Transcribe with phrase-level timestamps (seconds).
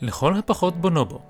[0.00, 1.20] לכל הפחות בונובו,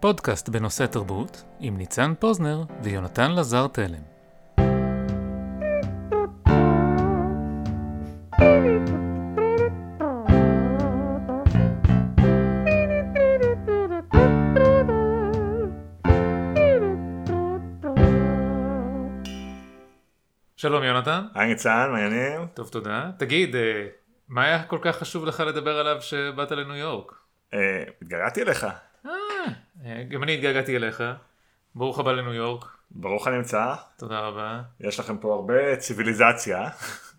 [0.00, 4.02] פודקאסט בנושא תרבות עם ניצן פוזנר ויונתן לזר תלם.
[20.56, 21.26] שלום יונתן.
[21.34, 22.46] היי ניצן, מעניינים?
[22.54, 23.10] טוב תודה.
[23.18, 23.86] תגיד, אה,
[24.28, 27.19] מה היה כל כך חשוב לך לדבר עליו שבאת לניו יורק?
[27.54, 27.58] אה,
[28.02, 28.66] התגעגעתי אליך.
[29.06, 29.10] אה,
[29.84, 31.02] אה, גם אני התגעגעתי אליך.
[31.74, 32.64] ברוך הבא לניו יורק.
[32.90, 33.74] ברוך הנמצא.
[33.98, 34.60] תודה רבה.
[34.80, 36.68] יש לכם פה הרבה ציוויליזציה.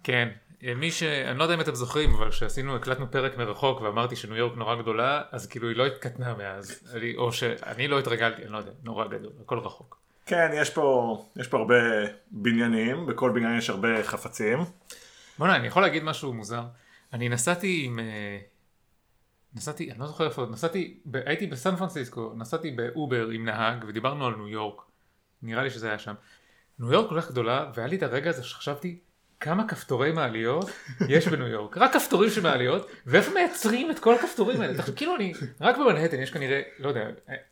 [0.03, 0.29] כן,
[0.63, 1.03] אה, מי ש...
[1.03, 4.75] אני לא יודע אם אתם זוכרים, אבל כשעשינו, הקלטנו פרק מרחוק ואמרתי שניו יורק נורא
[4.81, 6.91] גדולה, אז כאילו היא לא התקטנה מאז.
[6.95, 9.97] אני- או שאני לא התרגלתי, אני לא יודע, נורא גדול, הכל רחוק.
[10.25, 11.75] כן, יש פה, יש פה הרבה
[12.31, 14.59] בניינים, בכל בניין יש הרבה חפצים.
[15.37, 16.63] בוא'נה, אני יכול להגיד משהו מוזר.
[17.13, 17.99] אני נסעתי עם...
[19.55, 24.25] נסעתי, אני לא זוכר איפה, נסעתי, ב- הייתי בסן פרנסיסקו, נסעתי באובר עם נהג ודיברנו
[24.25, 24.81] על ניו יורק.
[25.43, 26.13] נראה לי שזה היה שם.
[26.79, 28.99] ניו יורק כל כך גדולה, והיה לי את הרגע הזה שחשבתי
[29.39, 30.69] כמה כפתורי מעליות
[31.07, 31.77] יש בניו יורק.
[31.77, 34.77] רק כפתורים של מעליות, ואיפה מייצרים את כל הכפתורים האלה.
[34.77, 37.09] תחשוב, כאילו אני, רק במנהטן יש כנראה, לא יודע,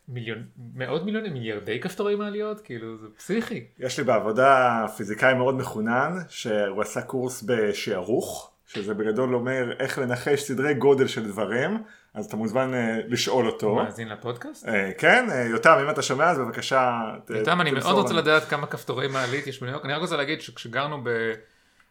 [0.08, 3.64] מיליון, מאות מיליונים, מיליארדי כפתורי מעליות, כאילו זה פסיכי.
[3.78, 10.42] יש לי בעבודה פיזיקאי מאוד מחונן, שהוא עשה קורס בשערוך, שזה בגדול אומר איך לנחש
[10.42, 11.82] סדרי גודל של דברים,
[12.14, 13.66] אז אתה מוזמן אה, לשאול אותו.
[13.66, 14.68] הוא מאזין לפודקאסט?
[14.68, 18.22] אה, כן, אה, יותם, אם אתה שומע אז בבקשה ת- איתם אני מאוד רוצה לנו.
[18.22, 19.84] לדעת כמה כפתורי מעלית יש בניו יורק.
[19.84, 21.08] אני רק רוצה להגיד שכשגרנו ב...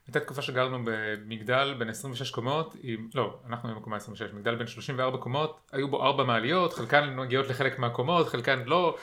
[0.08, 3.08] הייתה תקופה שגרנו במגדל בין 26 קומות, עם...
[3.16, 7.80] לא, אנחנו במקומה 26, מגדל בין 34 קומות, היו בו ארבע מעליות, חלקן מגיעות לחלק
[7.80, 8.96] מהקומות, חלקן לא,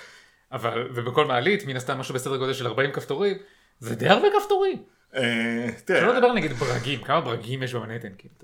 [0.53, 3.37] אבל, ובכל מעלית, מן הסתם משהו בסדר גודל של 40 כפתורים,
[3.81, 4.83] זה די הרבה כפתורים.
[5.17, 8.35] אה, שלא תראה, לדבר נגיד ברגים, כמה ברגים יש במנהטן, כאילו.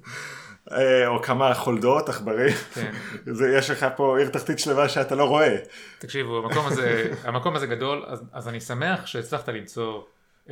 [0.73, 2.55] אה, או כמה חולדות, עכברים.
[2.75, 2.92] כן.
[3.59, 5.56] יש לך פה עיר תחתית שלמה שאתה לא רואה.
[5.98, 10.03] תקשיבו, המקום הזה, המקום הזה גדול, אז, אז אני שמח שהצלחת למצוא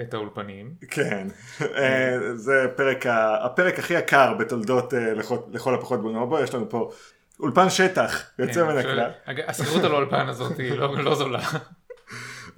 [0.00, 0.74] את האולפנים.
[0.90, 1.28] כן,
[1.76, 6.90] אה, זה פרק, ה- הפרק הכי יקר בתולדות לכל, לכל הפחות בונובו, יש לנו פה
[7.40, 9.10] אולפן שטח, יוצא מן כן, הכלל.
[9.24, 11.40] אגב, השכירות על האולפן הזאת היא לא, לא זולה.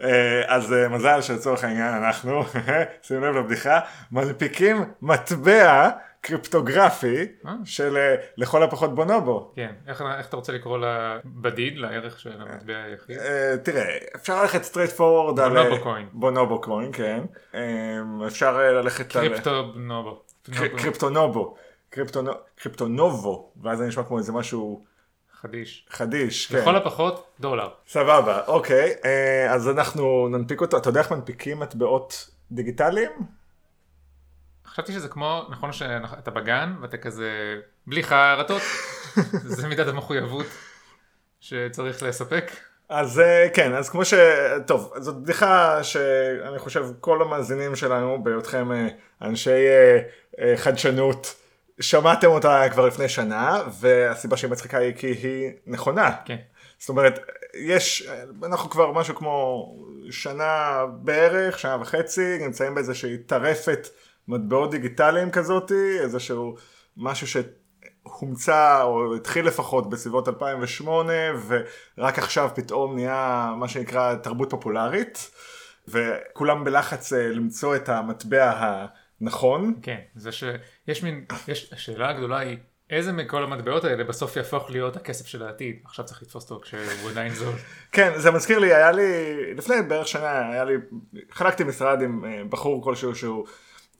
[0.02, 2.42] אה, אז אה, מזל שלצורך העניין אנחנו,
[3.02, 3.80] שימו לב לבדיחה,
[4.12, 5.90] מנפיקים מטבע
[6.20, 7.52] קריפטוגרפי אה.
[7.64, 7.96] של
[8.36, 9.52] לכל הפחות בונובו.
[9.56, 13.18] כן, איך, איך אתה רוצה לקרוא לה בדיד, לערך של המטבע היחיד?
[13.18, 13.84] אה, תראה,
[14.16, 15.48] אפשר ללכת straight forward על...
[15.52, 16.08] בונובו קוין.
[16.12, 17.20] בונובו קוין, כן.
[18.26, 19.28] אפשר ללכת על...
[19.28, 20.22] קריפטו נובו.
[20.58, 21.54] קר- קריפטונובו.
[21.90, 24.84] קריפטונו- קריפטונובו, ואז זה נשמע כמו איזה משהו
[25.42, 25.86] חדיש.
[25.90, 26.58] חדיש, כן.
[26.58, 27.68] לכל הפחות דולר.
[27.88, 33.10] סבבה, אוקיי, אה, אז אנחנו ננפיק אותו, אתה יודע איך מנפיקים מטבעות דיגיטליים?
[34.66, 37.30] חשבתי שזה כמו, נכון שאתה בגן ואתה כזה
[37.86, 38.62] בלי חרטות,
[39.56, 40.46] זה מידת המחויבות
[41.40, 42.50] שצריך לספק.
[42.88, 44.14] אז אה, כן, אז כמו ש...
[44.66, 48.88] טוב, זאת בדיחה שאני חושב כל המאזינים שלנו, בהיותכם אה,
[49.22, 49.60] אנשי
[50.56, 51.41] חדשנות,
[51.80, 56.10] שמעתם אותה כבר לפני שנה, והסיבה שהיא מצחיקה היא כי היא נכונה.
[56.24, 56.36] כן.
[56.78, 57.18] זאת אומרת,
[57.54, 58.08] יש,
[58.44, 59.66] אנחנו כבר משהו כמו
[60.10, 63.88] שנה בערך, שנה וחצי, נמצאים באיזושהי טרפת
[64.28, 66.56] מטבעות דיגיטליים כזאתי, איזשהו
[66.96, 71.12] משהו שהומצא, או התחיל לפחות בסביבות 2008,
[71.46, 75.30] ורק עכשיו פתאום נהיה מה שנקרא תרבות פופולרית,
[75.88, 78.86] וכולם בלחץ אה, למצוא את המטבע
[79.22, 79.74] הנכון.
[79.82, 82.56] כן, זה שיש מין, יש, השאלה הגדולה היא,
[82.90, 85.76] איזה מכל המטבעות האלה בסוף יהפוך להיות הכסף של העתיד?
[85.84, 87.54] עכשיו צריך לתפוס אותו כשהוא עדיין זול.
[87.92, 89.04] כן, זה מזכיר לי, היה לי,
[89.54, 90.74] לפני בערך שנה, היה לי,
[91.30, 93.46] חלקתי משרד עם אה, בחור כלשהו שהוא,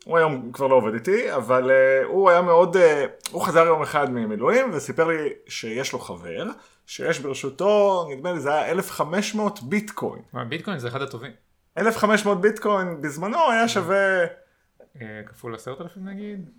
[0.04, 3.82] הוא היום כבר לא עובד איתי, אבל אה, הוא היה מאוד, אה, הוא חזר יום
[3.82, 6.46] אחד ממילואים וסיפר לי שיש לו חבר,
[6.86, 10.22] שיש ברשותו, נדמה לי זה היה 1,500 ביטקוין.
[10.32, 11.32] מה, ביטקוין זה אחד הטובים.
[11.78, 14.24] 1,500 ביטקוין בזמנו היה שווה
[15.26, 16.50] כפול עשרת אלפים נגיד?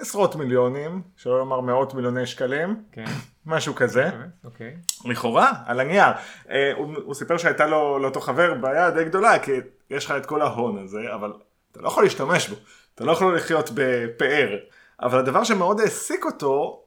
[0.00, 3.04] עשרות מיליונים, שלא לומר מאות מיליוני שקלים, כן,
[3.46, 4.10] משהו כזה.
[4.44, 4.76] אוקיי.
[5.04, 6.12] לכאורה, על הנייר.
[6.50, 9.52] אה, הוא, הוא סיפר שהייתה לו לאותו חבר בעיה די גדולה, כי
[9.90, 11.32] יש לך את כל ההון הזה, אבל
[11.72, 12.56] אתה לא יכול להשתמש בו.
[12.94, 14.56] אתה לא יכול לחיות בפאר.
[15.00, 16.82] אבל הדבר שמאוד העסיק אותו,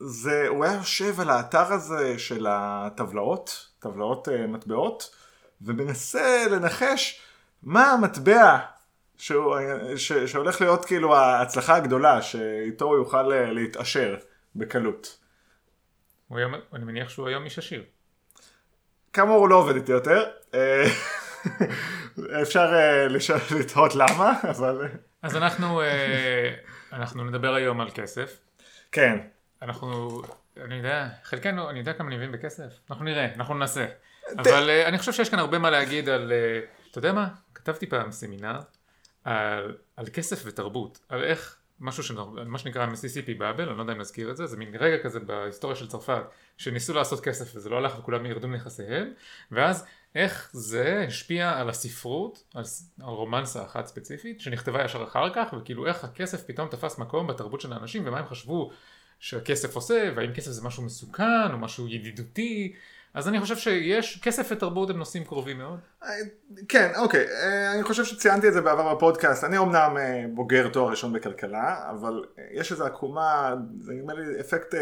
[0.00, 5.14] זה הוא היה יושב על האתר הזה של הטבלאות, טבלאות אה, מטבעות,
[5.62, 7.20] ומנסה לנחש
[7.62, 8.58] מה המטבע
[9.22, 9.56] שהוא,
[9.96, 14.16] ש, שהולך להיות כאילו ההצלחה הגדולה, שאיתו הוא יוכל אה, להתעשר
[14.56, 15.18] בקלות.
[16.28, 17.84] הוא היום, אני מניח שהוא היום איש עשיר.
[19.12, 20.24] כאמור הוא לא עובד איתי יותר,
[20.54, 20.84] אה,
[22.42, 24.88] אפשר אה, לשאול- לתהות למה, אבל
[25.22, 25.82] אז אנחנו,
[26.92, 28.40] אנחנו נדבר היום על כסף.
[28.92, 29.18] כן,
[29.62, 30.22] אנחנו
[30.60, 32.72] אני יודע, חלקנו, אני יודע כמה אני מבין בכסף.
[32.90, 33.86] אנחנו נראה, אנחנו ננסה.
[34.38, 36.32] אבל אני חושב שיש כאן הרבה מה להגיד על,
[36.90, 37.28] אתה יודע מה?
[37.54, 38.58] כתבתי פעם סמינר
[39.24, 43.92] על, על כסף ותרבות, על איך משהו שנור, מה שנקרא מיסיסיפי באבל, אני לא יודע
[43.92, 46.22] אם נזכיר את זה, זה מין רגע כזה בהיסטוריה של צרפת,
[46.56, 49.12] שניסו לעשות כסף וזה לא הלך וכולם ירדו מנכסיהם,
[49.52, 49.84] ואז
[50.14, 52.64] איך זה השפיע על הספרות, על,
[53.00, 57.60] על רומנסה אחת ספציפית, שנכתבה ישר אחר כך, וכאילו איך הכסף פתאום תפס מקום בתרבות
[57.60, 58.70] של האנשים, ומה הם חשבו
[59.20, 62.72] שהכסף עושה, והאם כסף זה משהו מסוכן, או משהו ידידותי,
[63.14, 65.78] אז אני חושב שיש, כסף ותרבות הם נושאים קרובים מאוד.
[66.68, 70.90] כן, אוקיי, אה, אני חושב שציינתי את זה בעבר בפודקאסט, אני אומנם אה, בוגר תואר
[70.90, 74.74] ראשון בכלכלה, אבל אה, יש איזו עקומה, זה נדמה לי אפקט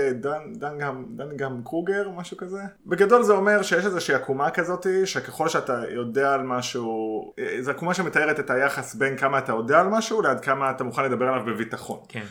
[1.17, 2.63] דנגם קרוגר, משהו כזה.
[2.87, 8.41] בגדול זה אומר שיש איזושהי עקומה כזאת, שככל שאתה יודע על משהו, זו עקומה שמתארת
[8.41, 12.01] את היחס בין כמה אתה יודע על משהו, לעד כמה אתה מוכן לדבר עליו בביטחון.
[12.09, 12.25] כן.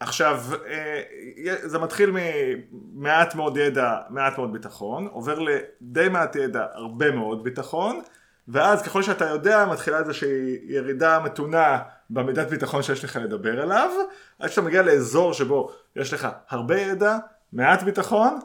[0.00, 1.02] עכשיו, אה,
[1.62, 8.00] זה מתחיל ממעט מאוד ידע, מעט מאוד ביטחון, עובר לדי מעט ידע, הרבה מאוד ביטחון,
[8.48, 11.78] ואז ככל שאתה יודע, מתחילה איזושהי ירידה מתונה
[12.10, 13.90] במידת ביטחון שיש לך לדבר עליו,
[14.38, 17.16] עד שאתה מגיע לאזור שבו יש לך הרבה ידע,
[17.52, 18.38] מעט ביטחון,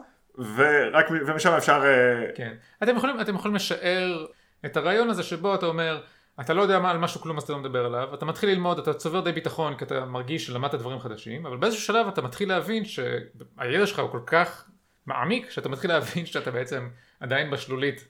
[0.56, 1.82] ורק, ומשם אפשר...
[1.84, 2.52] אה, כן.
[2.82, 4.26] אתם יכולים, אתם יכולים לשער
[4.66, 6.00] את הרעיון הזה שבו אתה אומר,
[6.40, 8.78] אתה לא יודע מה, על משהו כלום אז אתה לא מדבר עליו, אתה מתחיל ללמוד,
[8.78, 12.48] אתה צובר די ביטחון כי אתה מרגיש שלמדת דברים חדשים, אבל באיזשהו שלב אתה מתחיל
[12.48, 14.68] להבין שהידע שלך הוא כל כך
[15.06, 16.88] מעמיק, שאתה מתחיל להבין שאתה בעצם
[17.20, 18.08] עדיין בשלולית,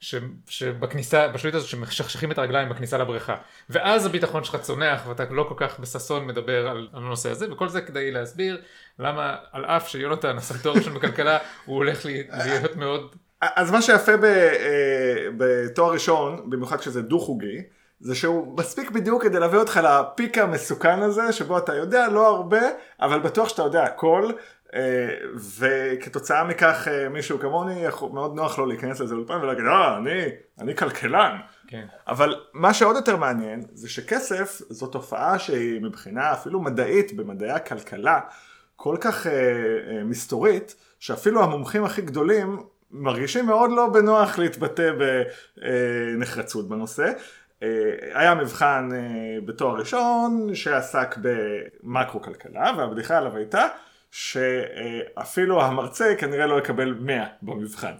[0.00, 0.14] ש,
[0.48, 3.36] שבכניסה, בשלולית הזאת שמשכשכים את הרגליים בכניסה לבריכה,
[3.70, 7.80] ואז הביטחון שלך צונח ואתה לא כל כך בששון מדבר על, הנושא הזה, וכל זה
[7.80, 8.62] כדי להסביר
[8.98, 14.12] למה על אף שיונתן עשה תואר ראשון בכלכלה, הוא הולך להיות מאוד אז מה שיפה
[14.12, 17.62] אה, בתואר ראשון, במיוחד כשזה דו-חוגי,
[18.00, 22.60] זה שהוא מספיק בדיוק כדי להביא אותך לפיק המסוכן הזה, שבו אתה יודע לא הרבה,
[23.00, 24.30] אבל בטוח שאתה יודע הכל,
[24.74, 25.08] אה,
[25.58, 30.24] וכתוצאה מכך אה, מישהו כמוני, מאוד נוח לו להיכנס לזה אולפן ולהגיד, אה, אני,
[30.60, 31.36] אני כלכלן.
[31.66, 31.86] כן.
[32.08, 38.20] אבל מה שעוד יותר מעניין, זה שכסף זו תופעה שהיא מבחינה אפילו מדעית, במדעי הכלכלה,
[38.76, 39.26] כל כך
[40.04, 42.62] מסתורית, שאפילו המומחים הכי גדולים
[42.92, 44.90] מרגישים מאוד לא בנוח להתבטא
[45.56, 47.12] בנחרצות בנושא.
[47.62, 47.68] אה,
[48.14, 53.68] היה מבחן אה, בתואר ראשון שעסק במקרו כלכלה והבדיחה עליו הייתה
[54.10, 57.94] שאפילו המרצה כנראה לא יקבל 100 במבחן.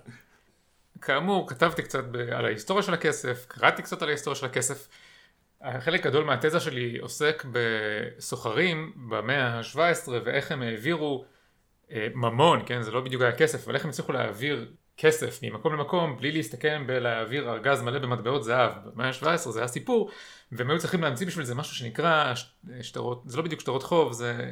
[1.00, 4.88] כאמור כתבתי קצת על ההיסטוריה של הכסף, קראתי קצת על ההיסטוריה של הכסף.
[5.80, 11.24] חלק גדול מהתזה שלי עוסק בסוחרים במאה ה-17 ואיך הם העבירו
[11.92, 15.72] אה, ממון, כן, זה לא בדיוק היה כסף, אבל איך הם הצליחו להעביר כסף ממקום
[15.72, 18.72] למקום בלי להסתכן בלהעביר ארגז מלא במטבעות זהב.
[18.84, 20.10] במאה ה-17 זה היה סיפור,
[20.52, 22.34] והם היו צריכים להמציא בשביל זה משהו שנקרא
[22.82, 24.50] שטרות, זה לא בדיוק שטרות חוב, זה,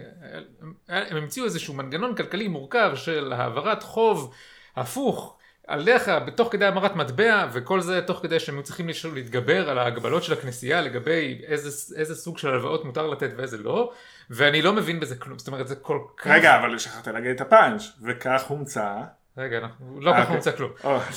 [0.89, 4.35] הם המציאו איזשהו מנגנון כלכלי מורכב של העברת חוב
[4.77, 5.37] הפוך.
[5.67, 10.23] עליך בתוך כדי המרת מטבע וכל זה תוך כדי שהם היו צריכים להתגבר על ההגבלות
[10.23, 13.93] של הכנסייה לגבי איזה, איזה סוג של הלוואות מותר לתת ואיזה לא
[14.31, 17.41] ואני לא מבין בזה כלום זאת אומרת זה כל כך רגע אבל שכחת להגיד את
[17.41, 18.95] הפאנץ' וכך הומצא
[19.37, 20.71] רגע, אנחנו לא ככה מוצא כלום.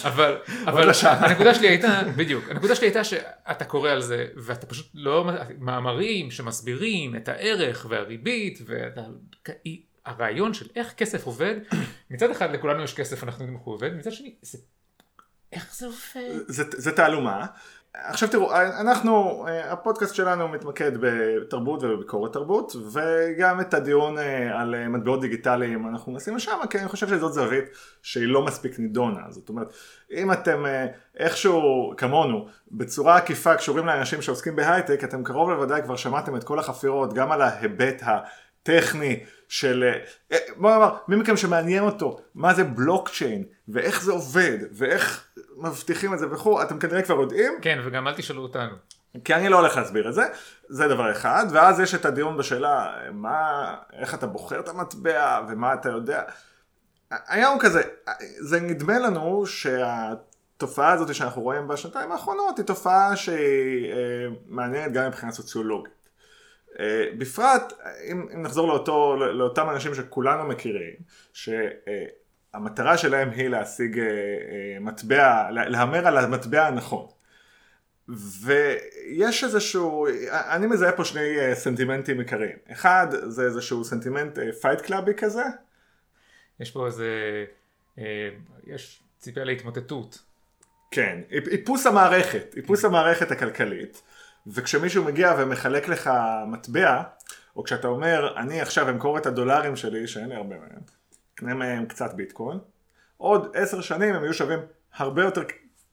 [0.05, 4.87] אבל, אבל הנקודה שלי הייתה, בדיוק, הנקודה שלי הייתה שאתה קורא על זה, ואתה פשוט
[4.93, 5.29] לא,
[5.59, 8.59] מאמרים שמסבירים את הערך והריבית,
[10.05, 11.55] והרעיון של איך כסף עובד,
[12.09, 14.35] מצד אחד לכולנו יש כסף, אנחנו יודעים איך הוא עובד, מצד שני,
[15.51, 16.39] איך זה עובד?
[16.47, 17.45] זה תעלומה.
[17.93, 25.21] עכשיו תראו, אנחנו, הפודקאסט שלנו מתמקד בתרבות ובביקורת תרבות וגם את הדיון אה, על מטבעות
[25.21, 27.65] דיגיטליים אנחנו נשים לשם כי אני חושב שזאת זווית
[28.01, 29.21] שהיא לא מספיק נידונה.
[29.29, 29.73] זאת אומרת
[30.11, 35.95] אם אתם אה, איכשהו כמונו בצורה עקיפה קשורים לאנשים שעוסקים בהייטק אתם קרוב לוודאי כבר
[35.95, 39.83] שמעתם את כל החפירות גם על ההיבט הטכני של
[40.31, 46.13] אה, בוא נאמר מי מכם שמעניין אותו מה זה בלוקצ'יין ואיך זה עובד ואיך מבטיחים
[46.13, 47.53] את זה וכו', אתם כנראה כבר יודעים.
[47.61, 48.75] כן, וגם אל תשאלו אותנו.
[49.23, 50.23] כי אני לא הולך להסביר את זה,
[50.67, 55.73] זה דבר אחד, ואז יש את הדיון בשאלה, מה, איך אתה בוחר את המטבע, ומה
[55.73, 56.23] אתה יודע.
[57.27, 57.81] היום כזה,
[58.39, 65.07] זה נדמה לנו שהתופעה הזאת שאנחנו רואים בשנתיים האחרונות, היא תופעה שהיא אה, מעניינת גם
[65.07, 66.09] מבחינה סוציולוגית.
[66.79, 67.73] אה, בפרט,
[68.11, 70.93] אם, אם נחזור לאותו, לאותם אנשים שכולנו מכירים,
[71.33, 71.49] ש...
[71.87, 72.05] אה,
[72.53, 77.07] המטרה שלהם היא להשיג אה, אה, מטבע, להמר על המטבע הנכון.
[78.41, 82.57] ויש איזשהו, אני מזהה פה שני אה, סנטימנטים עיקריים.
[82.71, 85.43] אחד זה איזשהו סנטימנט Fight Club י כזה.
[86.59, 87.07] יש פה איזה,
[88.63, 90.23] יש ציפייה להתמוטטות.
[90.91, 94.01] כן, איפוס המערכת, איפוס המערכת הכלכלית.
[94.47, 96.09] וכשמישהו מגיע ומחלק לך
[96.47, 97.03] מטבע,
[97.55, 100.81] או כשאתה אומר, אני עכשיו אמכור את הדולרים שלי, שאין לי הרבה מהם,
[101.35, 102.57] קנה מהם קצת ביטקוין,
[103.17, 104.59] עוד עשר שנים הם יהיו שווים
[104.95, 105.41] הרבה יותר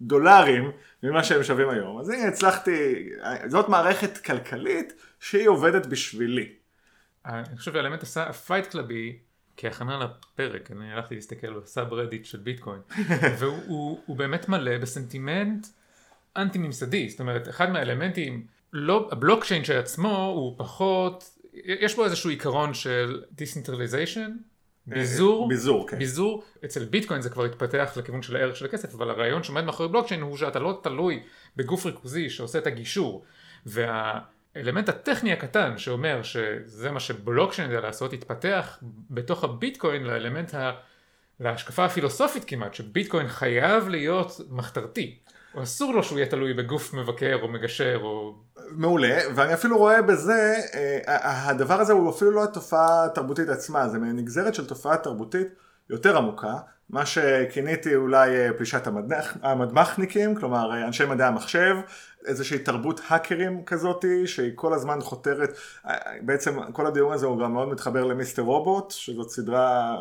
[0.01, 0.71] דולרים
[1.03, 1.99] ממה שהם שווים היום.
[1.99, 3.09] אז הנה הצלחתי,
[3.47, 6.53] זאת מערכת כלכלית שהיא עובדת בשבילי.
[7.27, 9.19] אני חושב שהאלמנט הזה Fight Club י
[9.57, 12.81] כהכנה לפרק, אני הלכתי להסתכל ב subreddit של ביטקוין,
[13.39, 15.67] והוא הוא, הוא באמת מלא בסנטימנט
[16.37, 22.75] אנטי ממסדי, זאת אומרת אחד מהאלמנטים, לא, הבלוקצ'יין עצמו הוא פחות, יש בו איזשהו עיקרון
[22.75, 24.33] של decentralization,
[24.87, 25.99] ביזור, ביזור, כן.
[25.99, 29.89] ביזור, אצל ביטקוין זה כבר התפתח לכיוון של הערך של הכסף, אבל הרעיון שעומד מאחורי
[29.89, 31.23] בלוקצ'יין הוא שאתה לא תלוי
[31.57, 33.25] בגוף ריכוזי שעושה את הגישור,
[33.67, 38.79] והאלמנט הטכני הקטן שאומר שזה מה שבלוקצ'יין יודע לעשות, התפתח
[39.11, 40.73] בתוך הביטקוין לאלמנט, ה...
[41.41, 45.19] להשקפה הפילוסופית כמעט, שביטקוין חייב להיות מחתרתי.
[45.55, 48.35] או אסור לו שהוא יהיה תלוי בגוף מבקר או מגשר או...
[48.71, 53.99] מעולה, ואני אפילו רואה בזה, אה, הדבר הזה הוא אפילו לא התופעה התרבותית עצמה, זה
[53.99, 55.49] נגזרת של תופעה תרבותית
[55.91, 56.55] יותר עמוקה,
[56.91, 61.77] מה שכיניתי אולי אה, פלישת המדמח, המדמחניקים, כלומר אה, אנשי מדעי המחשב,
[62.27, 65.51] איזושהי תרבות האקרים כזאתי, שהיא כל הזמן חותרת,
[66.23, 69.97] בעצם כל הדיון הזה הוא גם מאוד מתחבר למיסטר רובוט, שזאת סדרה...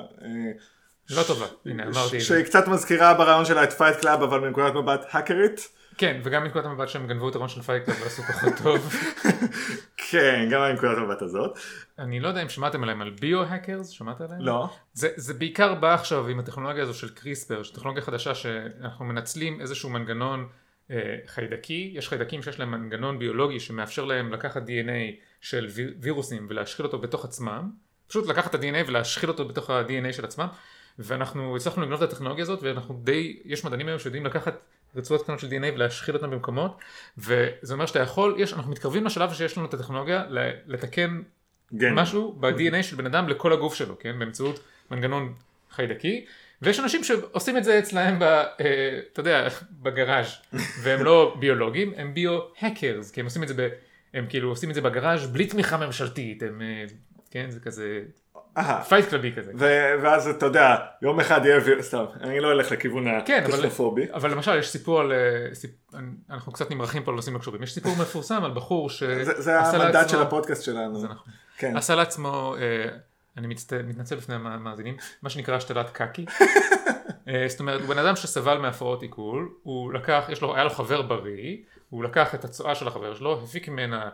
[1.10, 2.20] לא טובה, הנה אמרתי את זה.
[2.20, 5.70] שהיא קצת מזכירה ברעיון שלה את פייט קלאב אבל מנקודת מבט האקרית.
[5.98, 8.94] כן, וגם מנקודת המבט שהם גנבו את הרעיון של פייט קלאב ועשו פחות טוב.
[10.10, 11.60] כן, גם מנקודת המבט הזאת.
[12.00, 14.42] אני לא יודע אם שמעתם עליהם, על ביו-האקרס, שמעת עליהם?
[14.42, 14.70] לא.
[14.94, 19.62] זה, זה בעיקר בא עכשיו עם הטכנולוגיה הזו של קריספר, של טכנולוגיה חדשה שאנחנו מנצלים
[19.62, 20.48] איזשהו מנגנון
[20.92, 25.68] אה, חיידקי, יש חיידקים שיש להם מנגנון ביולוגי שמאפשר להם לקחת DNA של
[26.00, 27.72] וירוסים ולהשחיל אותו בתוך עצמם,
[28.08, 30.48] פשוט לקחת את ה-DNA ולהשחיל אותו בתוך ה-DNA של עצמם.
[31.00, 34.58] ואנחנו הצלחנו לגנוב את הטכנולוגיה הזאת ואנחנו די, יש מדענים היום שיודעים לקחת
[34.96, 36.77] רצועות קטנות של DNA ולהשחיל אותם במקומות
[37.18, 40.25] וזה אומר שאתה יכול, יש, אנחנו מתקרבים לשלב שיש לנו את הטכנולוגיה
[40.65, 41.22] לתקן
[41.74, 41.94] גן.
[41.94, 44.60] משהו ב-DNA של בן אדם לכל הגוף שלו, כן, באמצעות
[44.91, 45.34] מנגנון
[45.72, 46.25] חיידקי.
[46.62, 50.36] ויש אנשים שעושים את זה אצלהם, ב, אה, אתה יודע, בגראז'
[50.84, 53.70] והם לא ביולוגים, הם bio-hackers, כי הם עושים את זה, ב,
[54.13, 56.86] הם כאילו עושים את זה בגראז' בלי תמיכה ממשלתית, הם, אה,
[57.32, 58.01] כן, זה כזה
[58.89, 59.51] Fight Club י כזה.
[60.01, 64.06] ואז אתה יודע, יום אחד יהיה, סתם, אני לא אלך לכיוון כן, הטכנופובי.
[64.13, 66.00] אבל למשל יש סיפור על, אה,
[66.30, 69.04] אנחנו קצת נמרחים פה על נושאים לא קשורים, יש סיפור מפורסם על בחור ש...
[69.22, 71.04] זה המנדט של הפודקאסט שלנו.
[71.04, 71.34] נכון.
[71.58, 71.78] כן.
[71.78, 72.89] עשה לעצמו, אה,
[73.38, 73.48] אני
[73.84, 76.25] מתנצל לפני המאזינים, מה שנקרא השתלת קקי.
[77.28, 80.70] אה, זאת אומרת, הוא בן אדם שסבל מהפרעות עיכול, הוא לקח, יש לו, היה לו
[80.70, 81.58] חבר בריא,
[81.89, 84.10] הוא לקח את הצואה של החבר שלו, הפיק ממנה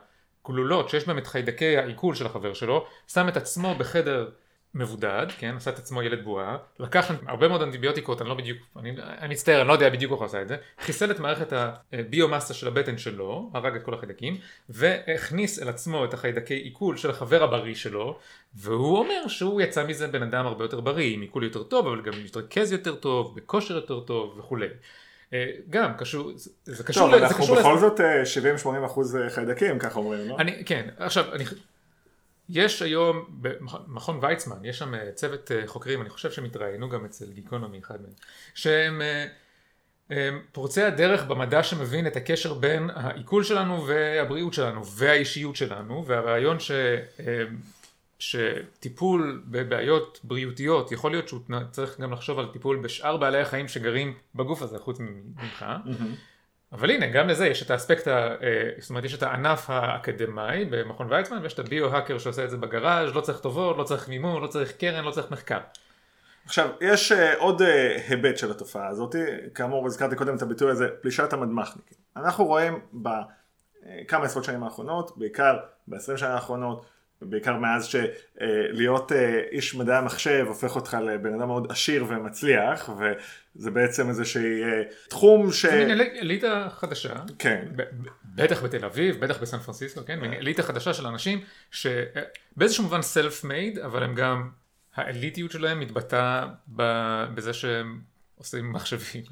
[0.47, 4.29] גלולות שיש בהם את חיידקי העיכול של החבר שלו, שם את עצמו בחדר
[4.75, 8.91] מבודד, כן, עשה את עצמו ילד בועה, לקח הרבה מאוד אנטיביוטיקות, אני לא בדיוק, אני,
[9.19, 11.53] אני מצטער, אני לא יודע בדיוק איך הוא עשה את זה, חיסל את מערכת
[11.93, 14.37] הביומאסה של הבטן שלו, הרג את כל החיידקים,
[14.69, 18.19] והכניס אל עצמו את החיידקי עיכול של החבר הבריא שלו,
[18.55, 22.01] והוא אומר שהוא יצא מזה בן אדם הרבה יותר בריא, עם עיכול יותר טוב, אבל
[22.01, 24.67] גם מתרכז יותר טוב, בכושר יותר טוב וכולי.
[25.33, 26.31] אה, גם קשור,
[26.65, 30.37] זה קשור, טוב, אנחנו בכל זאת 70-80 אה, אחוז אה, חיידקים, ככה אומרים, לא?
[30.39, 31.43] אני, כן, עכשיו, אני,
[32.49, 37.79] יש היום, במכון ויצמן, יש שם צוות חוקרים, אני חושב שהם התראיינו גם אצל גיקונומי
[37.79, 38.11] אחד מהם,
[38.53, 39.01] שהם
[40.51, 46.71] פורצי הדרך במדע שמבין את הקשר בין העיכול שלנו והבריאות שלנו והאישיות שלנו, והרעיון ש...
[48.19, 51.39] שטיפול בבעיות בריאותיות יכול להיות שהוא
[51.71, 55.65] צריך גם לחשוב על טיפול בשאר בעלי החיים שגרים בגוף הזה חוץ ממך
[56.71, 60.65] אבל הנה גם לזה יש את האספקט, ה, אה, זאת אומרת יש את הענף האקדמאי
[60.65, 64.41] במכון ויצמן ויש את הביו-האקר שעושה את זה בגראז' לא צריך טובות, לא צריך מימון,
[64.41, 65.59] לא צריך קרן, לא צריך מחקר.
[66.45, 67.65] עכשיו יש uh, עוד uh,
[68.07, 69.15] היבט של התופעה הזאת,
[69.55, 71.97] כאמור הזכרתי קודם את הביטוי הזה פלישת המדמחניקים.
[72.15, 75.57] אנחנו רואים בכמה עשרות שנים האחרונות, בעיקר
[75.87, 76.85] ב-20 שנה האחרונות
[77.21, 83.71] בעיקר מאז שלהיות אה, איש מדעי המחשב הופך אותך לבן אדם מאוד עשיר ומצליח וזה
[83.71, 85.65] בעצם איזשהי אה, תחום ש...
[85.65, 87.65] זה מין אליטה חדשה, כן.
[88.25, 91.39] בטח בתל אביב, בטח בסן פרנסיסקו, כן, מין אליטה חדשה של אנשים
[91.71, 94.49] שבאיזשהו מובן סלף מייד אבל הם גם,
[94.95, 96.47] האליטיות שלהם מתבטאה
[97.33, 97.99] בזה שהם
[98.35, 99.23] עושים מחשבים.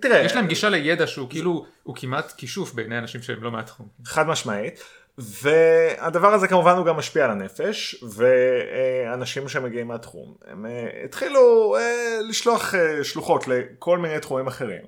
[0.00, 3.88] תראה, יש להם גישה לידע שהוא כאילו, הוא כמעט כישוף בעיני אנשים שהם לא מהתחום.
[4.04, 4.82] חד משמעית.
[5.18, 12.18] והדבר הזה כמובן הוא גם משפיע על הנפש ואנשים שמגיעים מהתחום הם אה, התחילו אה,
[12.28, 14.82] לשלוח אה, שלוחות לכל מיני תחומים אחרים.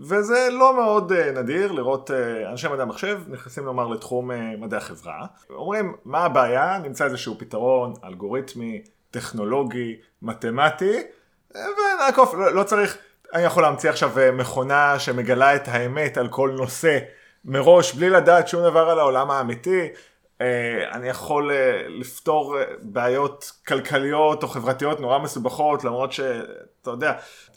[0.00, 2.10] וזה לא מאוד נדיר לראות
[2.50, 5.26] אנשי מדעי המחשב נכנסים לומר לתחום מדעי החברה.
[5.50, 6.78] אומרים מה הבעיה?
[6.82, 11.02] נמצא איזשהו פתרון אלגוריתמי טכנולוגי מתמטי.
[11.54, 12.98] ונעקוף לא, לא צריך
[13.34, 16.98] אני יכול להמציא עכשיו מכונה שמגלה את האמת על כל נושא
[17.46, 19.88] מראש בלי לדעת שום דבר על העולם האמיתי,
[20.40, 27.12] אה, אני יכול אה, לפתור אה, בעיות כלכליות או חברתיות נורא מסובכות, למרות שאתה יודע,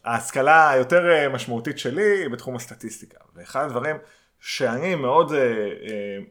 [0.05, 3.17] ההשכלה היותר משמעותית שלי היא בתחום הסטטיסטיקה.
[3.36, 3.96] ואחד הדברים
[4.39, 5.34] שאני מאוד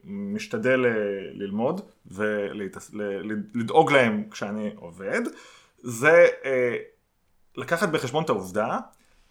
[0.04, 0.84] משתדל
[1.32, 5.20] ללמוד ולדאוג להם כשאני עובד,
[5.78, 6.26] זה
[7.56, 8.78] לקחת בחשבון את העובדה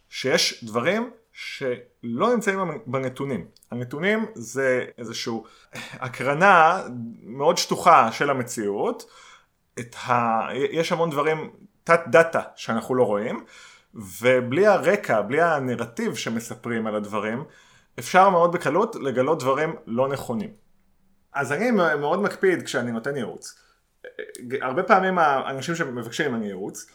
[0.10, 3.48] שיש דברים שלא נמצאים בנתונים.
[3.72, 5.34] הנתונים זה איזושהי
[5.94, 6.82] הקרנה
[7.24, 9.12] מאוד שטוחה של המציאות.
[10.10, 10.12] ה...
[10.54, 11.52] יש המון דברים,
[11.84, 13.46] תת דאטה שאנחנו לא רואים,
[13.94, 17.44] ובלי הרקע, בלי הנרטיב שמספרים על הדברים,
[18.00, 20.50] אפשר מאוד בקלות לגלות דברים לא נכונים.
[21.34, 23.60] אז אני מאוד מקפיד כשאני נותן ייעוץ.
[24.62, 26.92] הרבה פעמים האנשים שמבקשים ממני ייעוץ,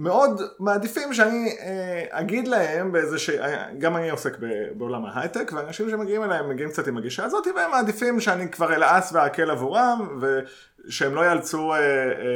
[0.00, 3.30] מאוד מעדיפים שאני אה, אגיד להם באיזה ש...
[3.30, 4.36] אה, גם אני עוסק
[4.74, 9.12] בעולם ההייטק ואנשים שמגיעים אליי מגיעים קצת עם הגישה הזאת והם מעדיפים שאני כבר אלעס
[9.12, 11.78] ואקל עבורם ושהם לא יאלצו אה,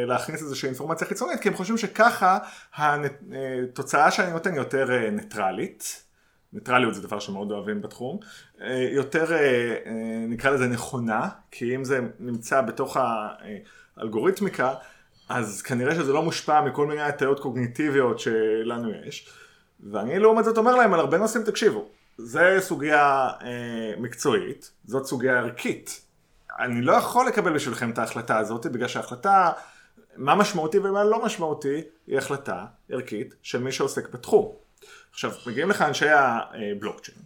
[0.07, 2.39] להכניס איזושהי אינפורמציה חיצונית כי הם חושבים שככה
[2.75, 6.05] התוצאה שאני נותן יותר ניטרלית.
[6.53, 8.19] ניטרליות זה דבר שמאוד אוהבים בתחום,
[8.93, 9.27] יותר
[10.29, 12.97] נקרא לזה נכונה, כי אם זה נמצא בתוך
[13.97, 14.75] האלגוריתמיקה
[15.29, 19.29] אז כנראה שזה לא מושפע מכל מיני הטיות קוגניטיביות שלנו יש.
[19.91, 21.89] ואני לעומת זאת אומר להם על הרבה נושאים, תקשיבו,
[22.19, 26.01] זה סוגיה אה, מקצועית, זאת סוגיה ערכית.
[26.59, 29.51] אני לא יכול לקבל בשבילכם את ההחלטה הזאת, בגלל שההחלטה,
[30.17, 34.53] מה משמעותי ומה לא משמעותי, היא החלטה ערכית של מי שעוסק בתחום.
[35.11, 37.19] עכשיו, מגיעים לך אנשי הבלוקצ'יין,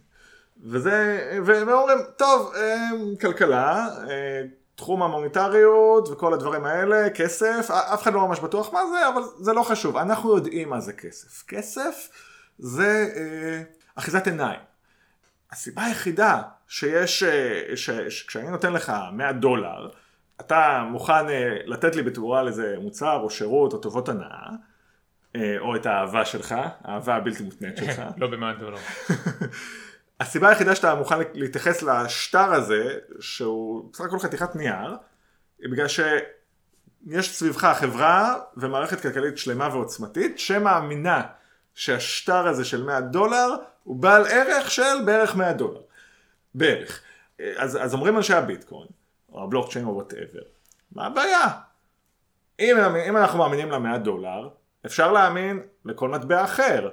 [0.63, 2.89] וזה, ואומרים, טוב, אה,
[3.21, 4.41] כלכלה, אה,
[4.79, 9.53] תחום המוניטריות וכל הדברים האלה, כסף, אף אחד לא ממש בטוח מה זה, אבל זה
[9.53, 11.43] לא חשוב, אנחנו יודעים מה זה כסף.
[11.47, 12.09] כסף
[12.57, 13.61] זה אה,
[13.95, 14.59] אחיזת עיניים.
[15.51, 19.89] הסיבה היחידה שיש, אה, ש, ש, כשאני נותן לך 100 דולר,
[20.41, 24.49] אתה מוכן אה, לתת לי בתמורה לזה מוצר או שירות או טובות הנאה,
[25.35, 28.01] אה, או את האהבה שלך, האהבה הבלתי מותנית שלך.
[28.17, 28.77] לא ב-100 דולר.
[30.19, 34.95] הסיבה היחידה שאתה מוכן להתייחס לשטר הזה, שהוא בסך הכל חתיכת נייר,
[35.59, 41.21] היא בגלל שיש סביבך חברה ומערכת כלכלית שלמה ועוצמתית, שמאמינה
[41.75, 45.81] שהשטר הזה של 100 דולר הוא בעל ערך של בערך 100 דולר.
[46.55, 47.01] בערך.
[47.57, 48.87] אז, אז אומרים אנשי הביטקוין,
[49.31, 50.41] או הבלוקצ'יין או whatever,
[50.91, 51.47] מה הבעיה?
[52.59, 52.77] אם,
[53.09, 54.49] אם אנחנו מאמינים ל-100 דולר,
[54.85, 56.89] אפשר להאמין לכל מטבע אחר.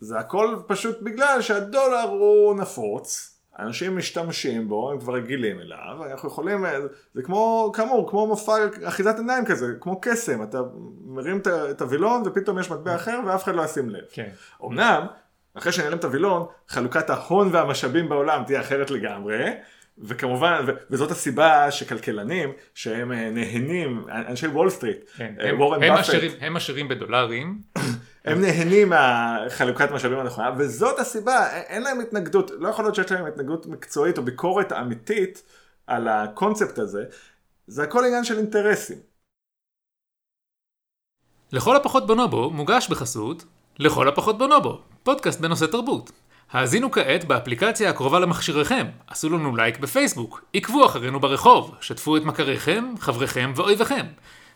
[0.00, 6.28] זה הכל פשוט בגלל שהדולר הוא נפוץ, אנשים משתמשים בו, הם כבר רגילים אליו, אנחנו
[6.28, 6.64] יכולים,
[7.14, 8.52] זה כמו, כאמור, כמו מופע
[8.84, 10.58] אחיזת עיניים כזה, כמו קסם, אתה
[11.06, 14.04] מרים את הווילון ופתאום יש מטבע אחר ואף אחד לא ישים לב.
[14.12, 14.28] כן.
[14.64, 15.06] אמנם,
[15.54, 19.44] אחרי שנרים את הווילון, חלוקת ההון והמשאבים בעולם תהיה אחרת לגמרי,
[19.98, 25.92] וכמובן, ו- וזאת הסיבה שכלכלנים, שהם אה, נהנים, אנשי וול סטריט, כן, אה, הם, הם,
[25.92, 27.58] עשירים, הם עשירים בדולרים.
[28.24, 33.26] הם נהנים מהחלוקת משאבים הנכונה, וזאת הסיבה, אין להם התנגדות, לא יכול להיות שיש להם
[33.26, 35.42] התנגדות מקצועית או ביקורת אמיתית
[35.86, 37.04] על הקונספט הזה,
[37.66, 38.98] זה הכל עניין של אינטרסים.
[41.52, 43.44] לכל הפחות בונובו מוגש בחסות
[43.78, 46.10] לכל הפחות בונובו, פודקאסט בנושא תרבות.
[46.50, 52.84] האזינו כעת באפליקציה הקרובה למכשיריכם, עשו לנו לייק בפייסבוק, עקבו אחרינו ברחוב, שתפו את מכריכם,
[52.98, 54.06] חבריכם ואויביכם.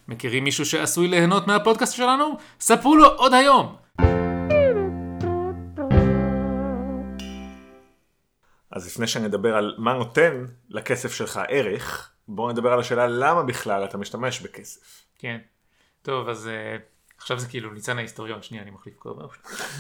[0.09, 2.39] מכירים מישהו שעשוי ליהנות מהפודקאסט שלנו?
[2.61, 3.77] ספרו לו עוד היום!
[8.71, 13.85] אז לפני שנדבר על מה נותן לכסף שלך ערך, בואו נדבר על השאלה למה בכלל
[13.85, 15.05] אתה משתמש בכסף.
[15.19, 15.39] כן.
[16.03, 16.81] טוב, אז uh,
[17.19, 19.27] עכשיו זה כאילו ניצן ההיסטוריון, שנייה, אני מחליף כובע.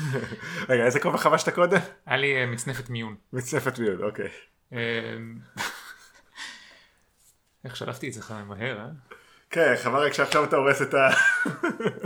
[0.68, 1.78] רגע, איזה כובע חבשת קודם?
[2.06, 3.14] היה לי uh, מצנפת מיון.
[3.32, 4.28] מצנפת מיון, אוקיי.
[4.72, 4.78] אמ,
[7.64, 8.86] איך שלפתי את זה לך מהר, אה?
[9.54, 11.08] כן, חבל רק שעכשיו אתה הורס את ה...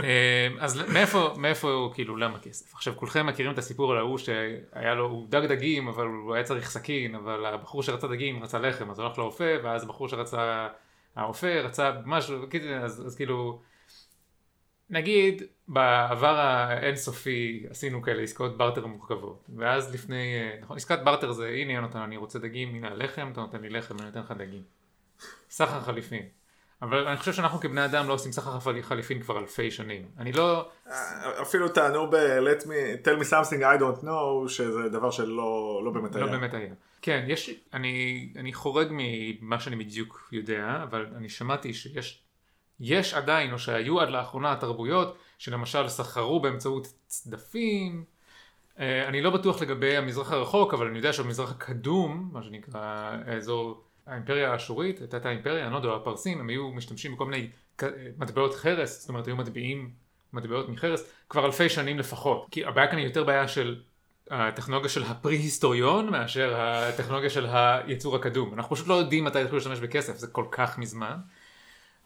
[0.03, 2.73] אמ, אז מאיפה, מאיפה כאילו, למה כסף?
[2.73, 6.43] עכשיו, כולכם מכירים את הסיפור על ההוא שהיה לו, הוא דג דגים, אבל הוא היה
[6.43, 10.67] צריך סכין, אבל הבחור שרצה דגים רצה לחם, אז הוא הלך לאופה, ואז הבחור שרצה,
[11.15, 12.45] האופה רצה משהו,
[12.83, 13.61] אז, אז כאילו,
[14.89, 21.73] נגיד, בעבר האינסופי עשינו כאלה עסקאות בארטר מורכבות, ואז לפני, נכון, עסקת בארטר זה, הנה
[21.73, 24.63] יונתן, אני רוצה דגים, הנה הלחם, אתה נותן לי לחם, אני נותן לך דגים.
[25.49, 26.38] סחר חליפין.
[26.81, 30.05] אבל אני חושב שאנחנו כבני אדם לא עושים סחר חליפין כבר אלפי שנים.
[30.17, 30.69] אני לא...
[31.41, 36.15] אפילו טענו ב-let me, tell me something I don't know, שזה דבר שלא לא באמת
[36.15, 36.25] לא היה.
[36.25, 36.73] לא באמת היה.
[37.01, 42.23] כן, יש, אני, אני חורג ממה שאני בדיוק יודע, אבל אני שמעתי שיש
[42.79, 48.03] יש עדיין, או שהיו עד לאחרונה תרבויות, שלמשל סחרו באמצעות צדפים.
[48.77, 54.51] אני לא בטוח לגבי המזרח הרחוק, אבל אני יודע שבמזרח הקדום, מה שנקרא אזור האימפריה
[54.51, 57.49] האשורית, הייתה את האימפריה, אני לא יודע, הפרסים, הם היו משתמשים בכל מיני
[58.17, 59.91] מטבעות חרס, זאת אומרת היו מטביעים
[60.33, 62.47] מטבעות מחרס כבר אלפי שנים לפחות.
[62.51, 63.81] כי הבעיה כאן היא יותר בעיה של
[64.29, 68.53] הטכנולוגיה של הפרי-היסטוריון מאשר הטכנולוגיה של היצור הקדום.
[68.53, 71.17] אנחנו פשוט לא יודעים מתי התחילו להשתמש בכסף, זה כל כך מזמן.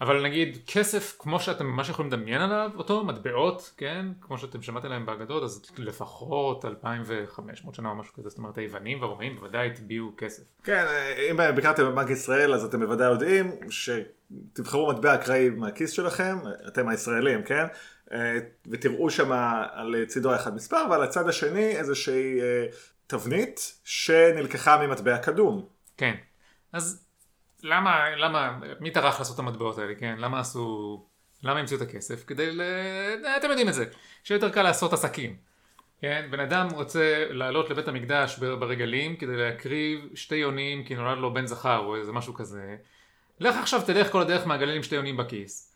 [0.04, 4.88] אבל נגיד כסף כמו שאתם ממש יכולים לדמיין עליו אותו מטבעות כן כמו שאתם שמעתם
[4.90, 10.12] להם באגדות אז לפחות 2500 שנה או משהו כזה זאת אומרת היוונים והרומאים בוודאי הטביעו
[10.18, 10.44] כסף.
[10.64, 10.86] כן,
[11.32, 16.38] אם ביקרתם בבנק ישראל אז אתם בוודאי יודעים שתבחרו מטבע אקראי מהכיס שלכם,
[16.68, 17.66] אתם הישראלים, כן?
[18.14, 18.38] אה,
[18.68, 19.32] ותראו שם
[19.72, 22.66] על צידו האחד מספר ועל הצד השני איזושהי אה,
[23.08, 25.66] תבנית שנלקחה ממטבע קדום.
[25.98, 26.16] כן
[26.74, 27.06] אז
[27.64, 31.06] למה למה מי טרח לעשות את המטבעות האלה כן למה עשו
[31.44, 32.62] למה המציאו את הכסף כדי ל...
[33.38, 33.86] אתם יודעים את זה
[34.24, 35.36] שיהיה יותר קל לעשות עסקים.
[36.02, 41.34] כן, בן אדם רוצה לעלות לבית המקדש ברגלים כדי להקריב שתי יונים כי נולד לו
[41.34, 42.76] בן זכר או איזה משהו כזה.
[43.40, 45.73] לך עכשיו תלך כל הדרך מהגליל עם שתי יונים בכיס.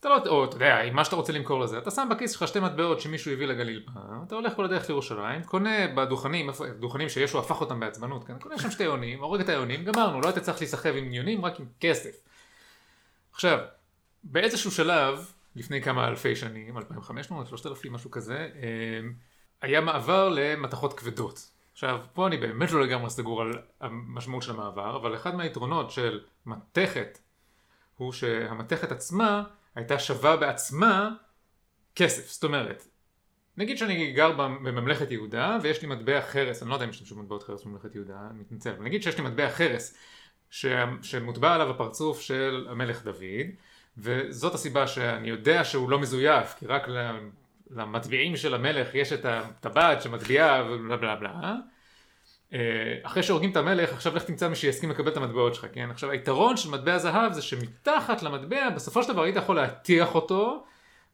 [0.00, 2.48] אתה לא, או אתה יודע, עם מה שאתה רוצה למכור לזה, אתה שם בכיס שלך
[2.48, 7.38] שתי מטבעות שמישהו הביא לגליל פעם, אתה הולך כל הדרך לירושלים, קונה בדוכנים, דוכנים שישו
[7.38, 8.38] הפך אותם בעצבנות, כן?
[8.38, 11.60] קונה שם שתי יונים, הורג את היונים, גמרנו, לא היית צריך להיסחב עם יונים, רק
[11.60, 12.16] עם כסף.
[13.32, 13.58] עכשיו,
[14.24, 19.08] באיזשהו שלב, לפני כמה אלפי שנים, 2500, 3000, משהו כזה, אה,
[19.62, 21.50] היה מעבר למתכות כבדות.
[21.72, 26.20] עכשיו, פה אני באמת לא לגמרי סגור על המשמעות של המעבר, אבל אחד מהיתרונות של
[26.46, 27.18] מתכת
[27.96, 29.42] הוא שהמתכת עצמה
[29.78, 31.10] הייתה שווה בעצמה
[31.94, 32.30] כסף.
[32.30, 32.86] זאת אומרת,
[33.56, 37.16] נגיד שאני גר בממלכת יהודה ויש לי מטבע חרס, אני לא יודע אם יש לי
[37.16, 39.94] מטבעות חרס בממלכת יהודה, אני מתנצל, אבל נגיד שיש לי מטבע חרס
[40.50, 40.66] ש...
[41.02, 43.46] שמוטבע עליו הפרצוף של המלך דוד,
[43.98, 46.86] וזאת הסיבה שאני יודע שהוא לא מזויף, כי רק
[47.70, 51.54] למטביעים של המלך יש את הטבעת שמטביעה ובלה בלה בלה.
[53.02, 55.90] אחרי שהורגים את המלך, עכשיו לך תמצא מי שיסכים לקבל את המטבעות שלך, כן?
[55.90, 60.64] עכשיו היתרון של מטבע זהב זה שמתחת למטבע, בסופו של דבר היית יכול להטיח אותו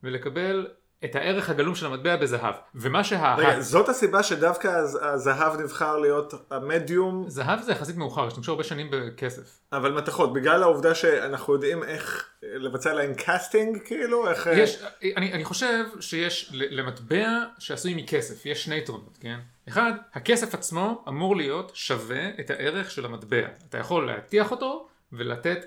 [0.02, 0.66] ולקבל
[1.04, 2.54] את הערך הגלום של המטבע בזהב.
[2.74, 3.34] ומה שה...
[3.38, 4.68] רגע, זאת הסיבה שדווקא
[5.00, 9.60] הזהב נבחר להיות המדיום, זהב זה יחסית מאוחר, השתמשו הרבה שנים בכסף.
[9.72, 14.48] אבל מתכות, בגלל העובדה שאנחנו יודעים איך לבצע להם casting, כאילו, איך...
[14.52, 14.82] יש,
[15.16, 19.38] אני, אני חושב שיש למטבע שעשוי מכסף, יש שני יתרונות, כן?
[19.68, 23.46] אחד, הכסף עצמו אמור להיות שווה את הערך של המטבע.
[23.68, 25.66] אתה יכול להטיח אותו ולתת...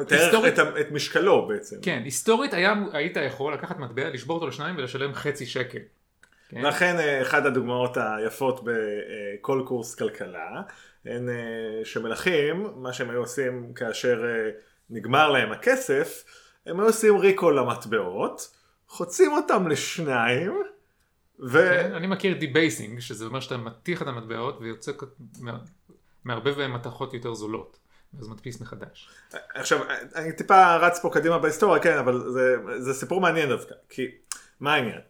[0.00, 1.76] את היסטורית- את את משקלו בעצם.
[1.82, 5.78] כן, היסטורית היה, היית יכול לקחת מטבע, לשבור אותו לשניים ולשלם חצי שקל.
[6.48, 6.62] כן?
[6.62, 10.62] לכן אה, אחת הדוגמאות היפות בכל קורס כלכלה,
[11.04, 14.50] הן אה, שמלכים, מה שהם היו עושים כאשר אה,
[14.90, 16.24] נגמר להם הכסף,
[16.66, 18.56] הם היו עושים ריקול למטבעות,
[18.88, 20.62] חוצים אותם לשניים,
[21.42, 21.58] ו...
[21.58, 21.92] כן?
[21.94, 24.92] אני מכיר debasing, שזה אומר שאתה מתיך את המטבעות ויוצא
[26.24, 27.78] מערבב בהם מתכות יותר זולות.
[28.14, 29.08] ואז מדפיס מחדש.
[29.54, 29.78] עכשיו,
[30.14, 34.06] אני טיפה רץ פה קדימה בהיסטוריה, כן, אבל זה, זה סיפור מעניין דווקא, כי
[34.60, 35.00] מה העניין?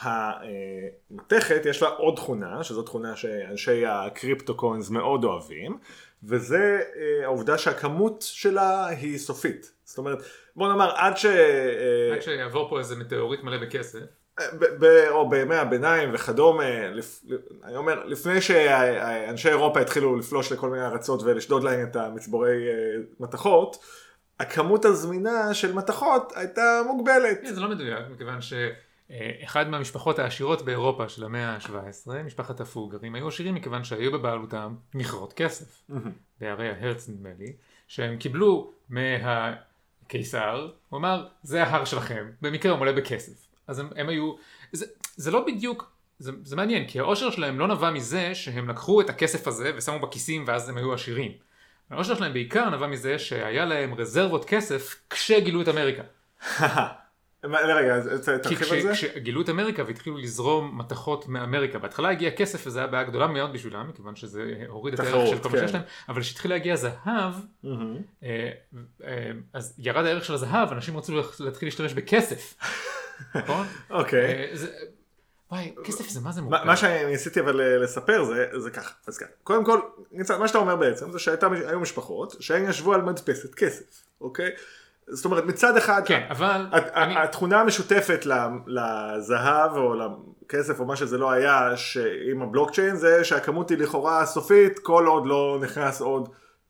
[0.00, 5.78] המתכת יש לה עוד תכונה, שזו תכונה שאנשי ה crypto coins מאוד אוהבים,
[6.24, 9.72] וזה אה, העובדה שהכמות שלה היא סופית.
[9.84, 10.18] זאת אומרת,
[10.56, 11.26] בוא נאמר עד ש...
[11.26, 14.00] אה, רק שיעבור פה איזה מטאוריט מלא בכסף.
[14.58, 17.22] ב- ב- או בימי הביניים וכדומה, לפ-
[17.64, 22.74] אני אומר, לפני שאנשי אירופה התחילו לפלוש לכל מיני ארצות ולשדוד להם את המצבורי אה,
[23.20, 23.76] מתכות,
[24.40, 27.38] הכמות הזמינה של מתכות הייתה מוגבלת.
[27.42, 33.28] כן, זה לא מדויק, מכיוון שאחד מהמשפחות העשירות באירופה של המאה ה-17, משפחת הפוגרים, היו
[33.28, 35.82] עשירים מכיוון שהיו בבעלותם מכרות כסף,
[36.40, 37.52] בהרי ההרץ נדמה לי,
[37.88, 43.47] שהם קיבלו מהקיסר, הוא אמר, זה ההר שלכם, במקרה הוא מלא בכסף.
[43.68, 44.32] אז הם, הם היו,
[44.72, 49.00] זה, זה לא בדיוק, זה, זה מעניין, כי העושר שלהם לא נבע מזה שהם לקחו
[49.00, 51.32] את הכסף הזה ושמו בכיסים ואז הם היו עשירים.
[51.90, 56.02] העושר שלהם בעיקר נבע מזה שהיה להם רזרבות כסף כשגילו את אמריקה.
[57.74, 58.00] רגע,
[58.42, 58.92] תרחיב על זה.
[58.92, 63.52] כשגילו את אמריקה והתחילו לזרום מתכות מאמריקה, בהתחלה הגיע כסף וזו הייתה בעיה גדולה מאוד
[63.52, 65.60] בשבילם, מכיוון שזה הוריד את הערך של כל מה כן.
[65.60, 67.34] שיש להם, אבל כשהתחיל להגיע זהב.
[67.64, 68.50] אה,
[69.04, 72.54] אה, אז ירד הערך של הזהב, אנשים רצו להתחיל להשתמש בכסף,
[73.34, 73.66] נכון?
[73.90, 74.24] אוקיי.
[74.34, 74.54] אה,
[75.50, 76.64] וואי, כסף זה מה זה מורכב.
[76.64, 79.80] מה שניסיתי אבל אה, לספר זה, זה ככה, אז ככה, קודם כל,
[80.38, 84.50] מה שאתה אומר בעצם זה שהיו משפחות שהן ישבו על מדפסת כסף, אוקיי?
[85.10, 88.26] זאת אומרת מצד אחד, כן, אבל אני- התכונה המשותפת
[88.66, 91.68] לזהב או לכסף או מה שזה לא היה
[92.30, 96.28] עם הבלוקצ'יין זה שהכמות היא לכאורה סופית כל עוד לא נכנס עוד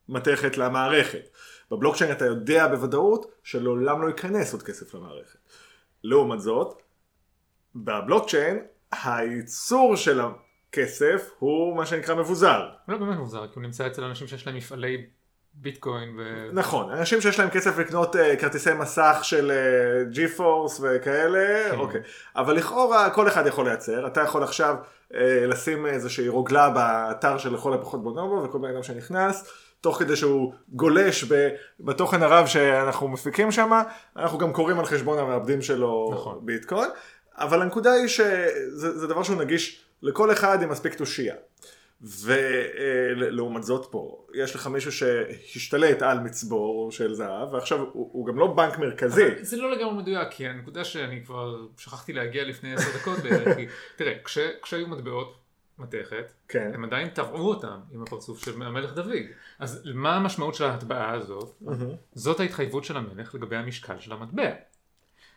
[0.08, 1.28] מתכת למערכת.
[1.70, 5.38] בבלוקצ'יין אתה יודע בוודאות שלעולם לא ייכנס עוד כסף למערכת.
[6.04, 6.82] לעומת זאת,
[7.74, 8.58] בבלוקצ'יין
[8.92, 10.20] הייצור של
[10.72, 12.68] כסף הוא מה שנקרא מבוזר.
[12.87, 15.06] הוא לא באמת מוזר, כי הוא נמצא אצל אנשים שיש להם מפעלי
[15.54, 16.50] ביטקוין ו...
[16.52, 19.52] נכון, אנשים שיש להם כסף לקנות uh, כרטיסי מסך של
[20.11, 21.76] ג'י uh, פורס וכאלה, כן.
[21.76, 22.00] אוקיי.
[22.37, 24.76] אבל לכאורה כל אחד יכול לייצר, אתה יכול עכשיו
[25.12, 25.14] uh,
[25.46, 29.67] לשים איזושהי רוגלה באתר של לכל הפחות בונובו וכל בן אדם שנכנס.
[29.80, 31.24] תוך כדי שהוא גולש
[31.80, 33.82] בתוכן הרב שאנחנו מפיקים שם,
[34.16, 36.38] אנחנו גם קוראים על חשבון המעבדים שלו נכון.
[36.42, 36.90] ביטקוין,
[37.34, 41.34] אבל הנקודה היא שזה דבר שהוא נגיש לכל אחד עם מספיק תושייה.
[42.00, 48.38] ולעומת זאת פה, יש לך מישהו שהשתלט על מצבור של זהב, ועכשיו הוא, הוא גם
[48.38, 49.44] לא בנק מרכזי.
[49.44, 53.66] זה לא לגמרי מדויק, כי הנקודה שאני כבר שכחתי להגיע לפני עשר דקות בערך, כי
[53.96, 55.47] תראה, כש, כשהיו מטבעות
[55.78, 56.70] מתכת, כן.
[56.74, 59.12] הם עדיין טבעו אותם עם הפרצוף של המלך דוד.
[59.58, 61.56] אז מה המשמעות של ההטבעה הזאת?
[62.14, 64.50] זאת ההתחייבות של המלך לגבי המשקל של המטבע.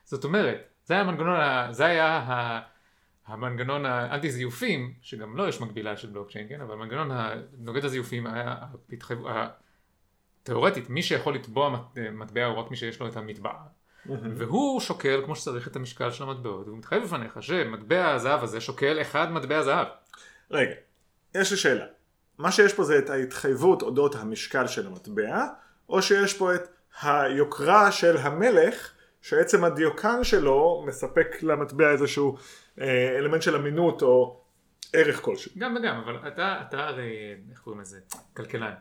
[0.04, 1.38] זאת אומרת, זה היה המנגנון,
[1.74, 2.62] זה היה ה-
[3.28, 6.62] המנגנון האנטי זיופים, שגם לו יש מקבילה של בלוקצ'יין, כן?
[6.62, 8.56] אבל המנגנון הנוגד הזיופים היה
[8.92, 9.48] ההתחייב- ה-
[10.44, 13.64] תאורטית, מי שיכול לתבוע מט- מטבע הוא רק מי שיש לו את המטבעה.
[14.38, 19.02] והוא שוקל כמו שצריך את המשקל של המטבעות, והוא מתחייב בפניך שמטבע הזהב הזה שוקל
[19.02, 19.88] אחד מטבע זהב.
[20.52, 20.76] רגע,
[21.36, 21.86] יש לי שאלה.
[22.38, 25.48] מה שיש פה זה את ההתחייבות אודות המשקל של המטבע,
[25.90, 26.68] או שיש פה את
[27.02, 32.38] היוקרה של המלך, שעצם הדיוקן שלו מספק למטבע איזשהו
[32.82, 34.42] אה, אלמנט של אמינות או
[34.94, 35.52] ערך כלשהו.
[35.58, 38.00] גם וגם, אבל אתה, אתה הרי, איך קוראים לזה?
[38.34, 38.74] כלכלן.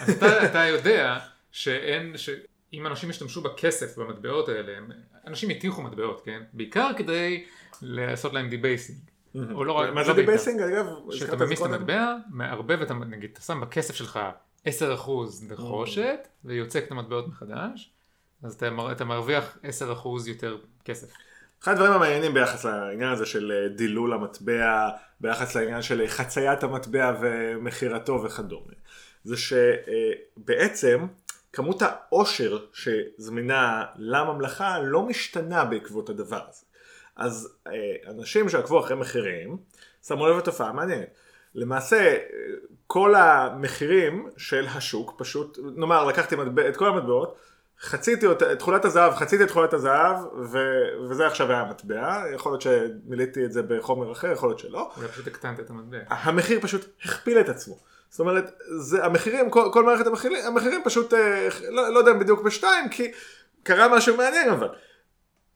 [0.00, 1.18] אז אתה, אתה יודע
[1.52, 4.78] שאין, שאם אנשים ישתמשו בכסף במטבעות האלה,
[5.26, 6.42] אנשים התיכו מטבעות, כן?
[6.52, 7.44] בעיקר כדי
[7.82, 8.98] לעשות להם debasing.
[9.54, 10.12] או לא רק, מה לא זה.
[10.12, 10.86] debasing אגב?
[11.10, 11.66] שאתה ממיס את?
[11.66, 14.18] המטבע, מערבב את, נגיד, אתה שם בכסף שלך
[14.66, 14.68] 10%
[15.48, 17.90] נחושת, ויוצק את המטבעות מחדש,
[18.42, 19.66] אז אתה, מר- אתה מרוויח 10%
[20.28, 21.06] יותר כסף.
[21.62, 24.88] אחד הדברים המעניינים ביחס לעניין הזה של אה, דילול המטבע,
[25.20, 28.72] ביחס לעניין של אה, חציית המטבע ומכירתו וכדומה,
[29.24, 31.06] זה שבעצם
[31.52, 36.62] כמות העושר שזמינה לממלכה לא משתנה בעקבות הדבר הזה.
[37.18, 37.72] אז אה,
[38.10, 39.56] אנשים שעקבו אחרי מחירים,
[40.06, 41.08] שמו לב לתופעה מעניינת.
[41.54, 42.18] למעשה, אה,
[42.86, 47.36] כל המחירים של השוק, פשוט, נאמר, לקחתי מטבע, את כל המטבעות,
[47.80, 50.58] חציתי אותה, את תכולת הזהב, חציתי את תכולת הזהב, ו...
[51.08, 54.90] וזה עכשיו היה המטבע, יכול להיות שמילאתי את זה בחומר אחר, יכול להיות שלא.
[54.96, 55.98] אולי פשוט הקטנת את המטבע.
[56.08, 57.78] המחיר פשוט הכפיל את עצמו.
[58.10, 62.18] זאת אומרת, זה, המחירים, כל, כל מערכת המחירים, המחירים פשוט, אה, לא, לא יודע אם
[62.18, 63.12] בדיוק בשתיים, כי
[63.62, 64.68] קרה משהו מעניין אבל.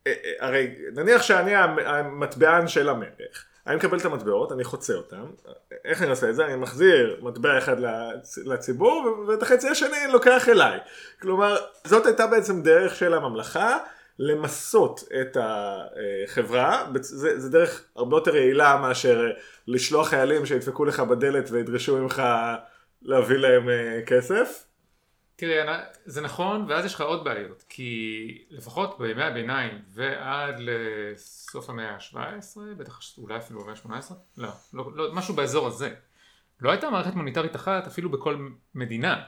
[0.07, 4.95] אה, אה, הרי נניח שאני המ- המטבען של המלך, אני מקבל את המטבעות, אני חוצה
[4.95, 5.25] אותם,
[5.85, 6.45] איך אני עושה את זה?
[6.45, 10.79] אני מחזיר מטבע אחד לצ- לציבור, ואת החצי השני אני לוקח אליי.
[11.21, 13.79] כלומר, זאת הייתה בעצם דרך של הממלכה
[14.19, 19.31] למסות את החברה, זה, זה דרך הרבה יותר יעילה מאשר
[19.69, 22.23] לשלוח חיילים שידפקו לך בדלת וידרשו ממך
[23.03, 24.65] להביא להם אה, כסף.
[25.42, 31.70] תראה, נ- זה נכון, ואז יש לך עוד בעיות, כי לפחות בימי הביניים ועד לסוף
[31.70, 35.94] המאה ה-17, בטח אולי אפילו במאה ה-18, לא, לא, לא, משהו באזור הזה.
[36.61, 39.22] לא הייתה מערכת מוניטרית אחת אפילו בכל מדינה.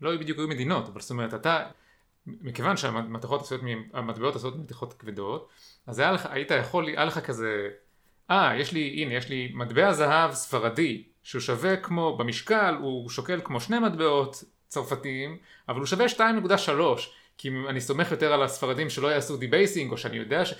[0.00, 1.66] לא בדיוק היו מדינות, אבל זאת אומרת, אתה,
[2.26, 5.48] מכיוון שהמתכות עשויות, המטבעות עשויות ממתכות כבדות,
[5.86, 7.68] אז היה לך, היית יכול, היה לך כזה,
[8.30, 13.40] אה, יש לי, הנה, יש לי מטבע זהב ספרדי, שהוא שווה כמו, במשקל, הוא שוקל
[13.44, 16.20] כמו שני מטבעות צרפתיים, אבל הוא שווה 2.3,
[17.38, 20.54] כי אני סומך יותר על הספרדים שלא יעשו debasing, או שאני יודע ש...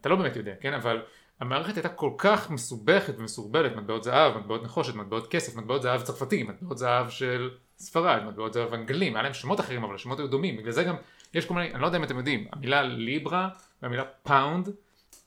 [0.00, 0.74] אתה לא באמת יודע, כן?
[0.74, 1.02] אבל
[1.40, 6.42] המערכת הייתה כל כך מסובכת ומסורבלת, מטבעות זהב, מטבעות נחושת, מטבעות כסף, מטבעות זהב צרפתי,
[6.42, 10.56] מטבעות זהב של ספרד, מטבעות זהב אנגלים, היה להם שמות אחרים, אבל השמות היו דומים,
[10.56, 10.96] בגלל זה גם
[11.34, 13.48] יש כל מיני, אני לא יודע אם אתם יודעים, המילה ליברה
[13.82, 14.68] והמילה פאונד,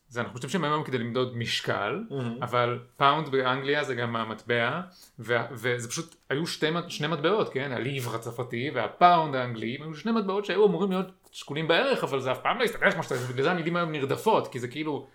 [0.09, 2.03] זה אנחנו משתמשים היום כדי למדוד משקל,
[2.41, 4.81] אבל פאונד באנגליה זה גם המטבע,
[5.19, 7.71] ו- וזה פשוט, היו שתי, שני מטבעות, כן?
[7.71, 12.39] הליבר הצרפתי והפאונד האנגלי, היו שני מטבעות שהיו אמורים להיות שקולים בערך, אבל זה אף
[12.41, 15.07] פעם לא הסתכל כמו שצריך, בגלל זה המילים היום נרדפות, כי זה כאילו,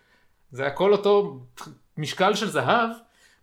[0.50, 1.40] זה הכל אותו
[1.98, 2.90] משקל של זהב,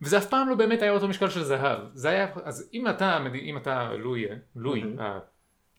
[0.02, 1.80] וזה אף פעם לא באמת היה אותו משקל של זהב.
[1.94, 5.20] זה היה, אז אם אתה, אם אתה לואי, לואי, ה-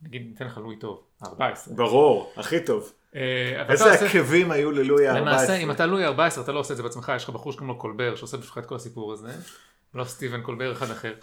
[0.03, 1.75] נגיד ניתן לך לואי טוב, ה-14.
[1.77, 2.93] ברור, הכי טוב.
[3.17, 5.17] אה, איזה עקבים היו ללואי ה-14.
[5.19, 7.75] למעשה, אם אתה לואי 14, אתה לא עושה את זה בעצמך, יש לך בחור שקוראים
[7.75, 9.29] לו קולבר, שעושה בשבילך את כל הסיפור הזה,
[9.95, 11.15] לא סטיבן קולבר, אחד אחר.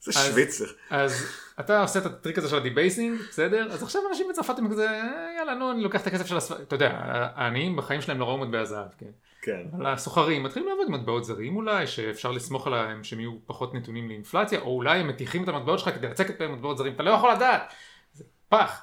[0.00, 0.64] זה שוויצר.
[0.90, 1.26] אז
[1.60, 3.68] אתה עושה את הטריק הזה של ה debasing, בסדר?
[3.72, 6.62] אז עכשיו אנשים בצרפת הם כזה, "אה, יאללה, נו, אני לוקח את הכסף של הספר...
[6.62, 6.90] אתה יודע,
[7.34, 9.10] העניים בחיים שלהם לא ראו מטבע זהב, כן?
[9.42, 9.62] כן.
[9.76, 14.08] אבל הסוחרים מתחילים לעבוד עם מטבעות זרים אולי, שאפשר לסמוך עליהם שהם יהיו פחות נתונים
[14.08, 17.10] לאינפלציה, או אולי הם מטיחים את המטבעות שלך כדי לצקת בהם מטבעות זרים, אתה לא
[17.10, 17.72] יכול לדעת!
[18.12, 18.80] זה פח.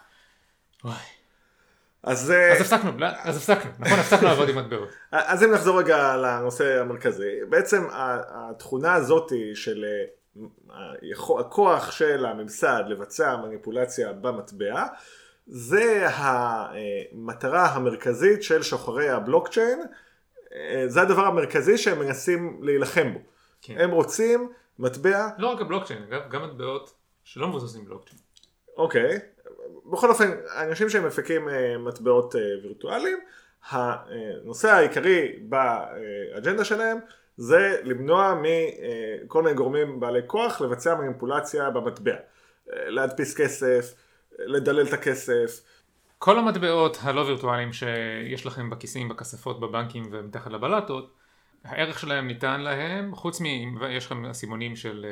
[0.83, 0.95] וואי.
[2.05, 4.89] אז, אה, אז הפסקנו, לא, אז הפסקנו, נכון, הפסקנו לעבוד עם מטבעות.
[5.11, 7.87] אז אם נחזור רגע לנושא המרכזי, בעצם
[8.29, 14.85] התכונה הזאת של אה, הכוח של הממסד לבצע מניפולציה במטבע,
[15.47, 19.81] זה המטרה המרכזית של שוחרי הבלוקצ'יין,
[20.53, 23.19] אה, זה הדבר המרכזי שהם מנסים להילחם בו.
[23.61, 23.77] כן.
[23.77, 28.21] הם רוצים מטבע, לא רק הבלוקצ'יין, אגב, גם מטבעות שלא מבוססים בלוקצ'יין.
[28.77, 29.19] אוקיי,
[29.91, 33.17] בכל אופן, אנשים שהם מפיקים אה, מטבעות אה, וירטואליים,
[33.69, 36.97] הנושא העיקרי באג'נדה שלהם
[37.37, 42.11] זה למנוע מכל מיני גורמים בעלי כוח לבצע מניפולציה במטבע.
[42.13, 43.93] אה, להדפיס כסף,
[44.39, 45.61] לדלל את הכסף,
[46.17, 51.13] כל המטבעות הלא וירטואליים שיש לכם בכיסים, בכספות, בבנקים ומתחת לבלטות,
[51.63, 53.45] הערך שלהם ניתן להם, חוץ מ...
[53.89, 55.05] יש לכם אסימונים של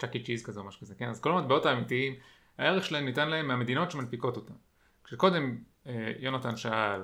[0.00, 1.08] צ'אקי צ'יז כזה או משהו כזה, כן?
[1.08, 2.14] אז כל המטבעות האמיתיים,
[2.58, 4.54] הערך שלהם ניתן להם מהמדינות שמנפיקות אותם.
[5.04, 7.02] כשקודם אה, יונתן שאל,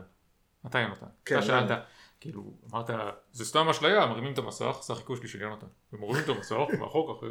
[0.64, 1.06] מתי יונתן?
[1.24, 1.74] כן, אתה שאלת, כן.
[2.20, 2.90] כאילו, אמרת,
[3.32, 7.00] זה סתם אשליה, מרימים את המסך, זה החיקוי שלי של יונתן, ומורידים את המסך, ואחר
[7.08, 7.26] כך,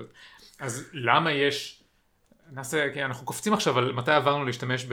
[0.59, 1.83] אז למה יש,
[2.51, 4.85] נעשה, כן, אנחנו קופצים עכשיו על מתי עברנו להשתמש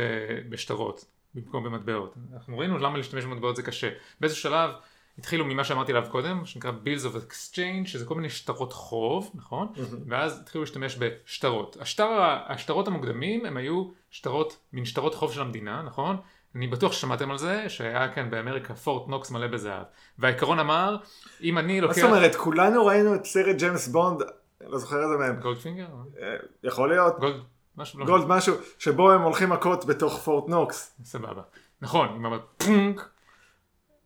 [0.49, 1.05] בשטרות,
[1.35, 2.15] במקום במטבעות.
[2.35, 3.91] אנחנו ראינו למה להשתמש במטבעות זה קשה.
[4.21, 4.71] באיזה שלב
[5.18, 9.31] התחילו ממה שאמרתי עליו קודם, מה שנקרא Bills of Exchange, שזה כל מיני שטרות חוב,
[9.35, 9.72] נכון?
[10.09, 11.77] ואז התחילו להשתמש בשטרות.
[11.81, 12.09] השטר,
[12.46, 16.16] השטרות המוקדמים הם היו שטרות, מין שטרות חוב של המדינה, נכון?
[16.55, 19.85] אני בטוח ששמעתם על זה, שהיה כאן באמריקה פורט נוקס מלא בזהב.
[20.18, 20.96] והעיקרון אמר,
[21.42, 22.01] אם אני מה לוקח...
[22.01, 24.22] זאת אומרת, כולנו ראינו את סרט ג'יימס בונד,
[24.61, 25.87] לא זוכר איזה מהם, גולדפינגר?
[26.22, 27.37] אה, יכול להיות, גולד?
[27.77, 30.96] משהו לא גולד משהו, שבו הם הולכים מכות בתוך פורט נוקס.
[31.05, 31.42] סבבה.
[31.81, 33.09] נכון, עם אמרת פונק.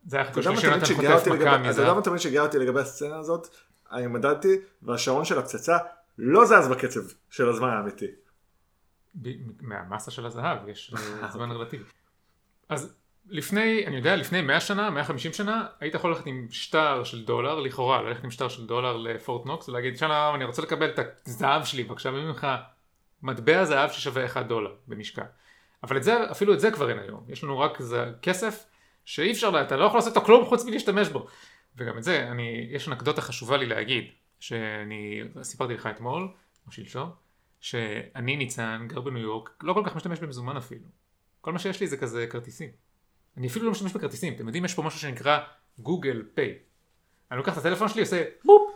[0.06, 1.94] זה היה יודע של חוטף מכה לגבי- אתה יודע.
[1.94, 3.48] מה תמיד אותי לגבי הסצנה הזאת?
[3.92, 5.78] אני מדדתי, והשעון של הפצצה
[6.18, 8.06] לא זז בקצב של הזמן האמיתי.
[9.60, 11.84] מהמסה של הזהב יש אה, זמן רלטיבי.
[12.68, 12.96] אז
[13.28, 17.60] לפני, אני יודע, לפני 100 שנה, 150 שנה, היית יכול ללכת עם שטר של דולר,
[17.60, 21.64] לכאורה, ללכת עם שטר של דולר לפורט נוקס ולהגיד, שלום, אני רוצה לקבל את הזהב
[21.64, 22.46] שלי, בבקשה, ממך
[23.22, 25.22] מטבע זהב ששווה 1 דולר במשקל.
[25.82, 27.24] אבל את זה, אפילו את זה כבר אין היום.
[27.28, 28.64] יש לנו רק זה כסף
[29.06, 31.26] שאי אפשר, אתה לא יכול לעשות איתו כלום חוץ מלהשתמש בו.
[31.76, 34.04] וגם את זה, אני, יש אנקדוטה חשובה לי להגיד,
[34.40, 36.28] שאני סיפרתי לך אתמול,
[36.66, 37.10] או שלשום,
[37.60, 40.84] שאני ניצן, גר בניו יורק, לא כל כך משתמש במזומן אפילו.
[41.40, 42.70] כל מה שיש לי זה כזה כרטיסים.
[43.36, 45.38] אני אפילו לא משתמש בכרטיסים, אתם יודעים, יש פה משהו שנקרא
[45.78, 46.54] גוגל פיי.
[47.30, 48.72] אני לוקח את הטלפון שלי, עושה בופ.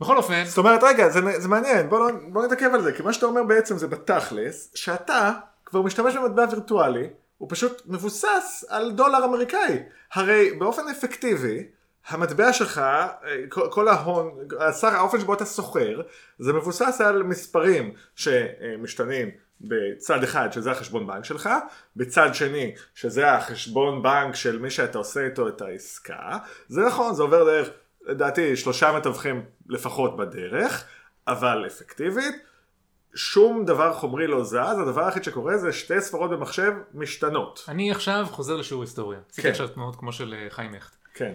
[0.00, 3.02] בכל אופן, זאת אומרת, רגע, זה, זה מעניין, בוא, לא, בוא נתעכב על זה, כי
[3.02, 5.32] מה שאתה אומר בעצם זה בתכלס, שאתה
[5.64, 7.06] כבר משתמש במטבע וירטואלי,
[7.42, 9.82] הוא פשוט מבוסס על דולר אמריקאי.
[10.12, 11.66] הרי באופן אפקטיבי,
[12.08, 13.14] המטבע שלך, אה,
[13.48, 16.00] כל, כל ההון, השר, האופן שבו אתה סוחר,
[16.38, 21.48] זה מבוסס על מספרים שמשתנים בצד אחד, שזה החשבון בנק שלך,
[21.96, 26.38] בצד שני, שזה החשבון בנק של מי שאתה עושה איתו את העסקה.
[26.68, 27.68] זה נכון, זה עובר דרך,
[28.02, 30.84] לדעתי, שלושה מתווכים לפחות בדרך,
[31.26, 32.51] אבל אפקטיבית,
[33.14, 37.64] שום דבר חומרי לא זז, הדבר היחיד שקורה זה שתי ספרות במחשב משתנות.
[37.68, 39.20] אני עכשיו חוזר לשיעור היסטוריה.
[39.30, 39.50] עשיתי כן.
[39.50, 40.96] עכשיו תנועות כמו של אה, חיים הכט.
[41.14, 41.34] כן.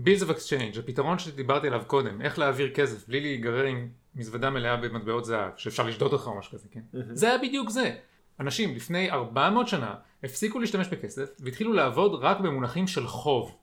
[0.00, 4.76] Bills of Exchange, הפתרון שדיברתי עליו קודם, איך להעביר כסף בלי להיגרר עם מזוודה מלאה
[4.76, 6.80] במטבעות זהב, שאפשר לשדוד אותך או משהו כזה, כן?
[6.92, 7.96] זה היה בדיוק זה.
[8.40, 13.56] אנשים לפני 400 שנה הפסיקו להשתמש בכסף והתחילו לעבוד רק במונחים של חוב.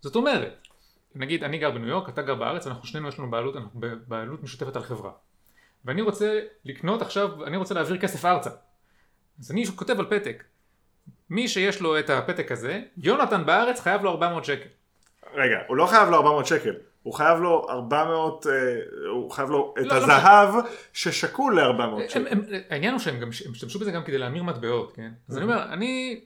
[0.00, 0.68] זאת אומרת,
[1.14, 4.42] נגיד אני גר בניו יורק, אתה גר בארץ, אנחנו שנינו יש לנו בעלות, אנחנו בבעלות
[4.42, 5.10] משותפת על חברה.
[5.84, 8.50] ואני רוצה לקנות עכשיו, אני רוצה להעביר כסף ארצה.
[9.40, 10.44] אז אני כותב על פתק.
[11.30, 14.68] מי שיש לו את הפתק הזה, יונתן בארץ חייב לו 400 שקל.
[15.34, 18.52] רגע, הוא לא חייב לו 400 שקל, הוא חייב לו 400, אה,
[19.10, 20.54] הוא חייב לו את לא, לא הזהב
[20.92, 22.26] ששקול ל-400 הם, שקל.
[22.30, 22.40] הם,
[22.70, 25.10] העניין הוא שהם גם הם השתמשו בזה גם כדי להמיר מטבעות, כן?
[25.28, 26.20] אז אני אומר, אני,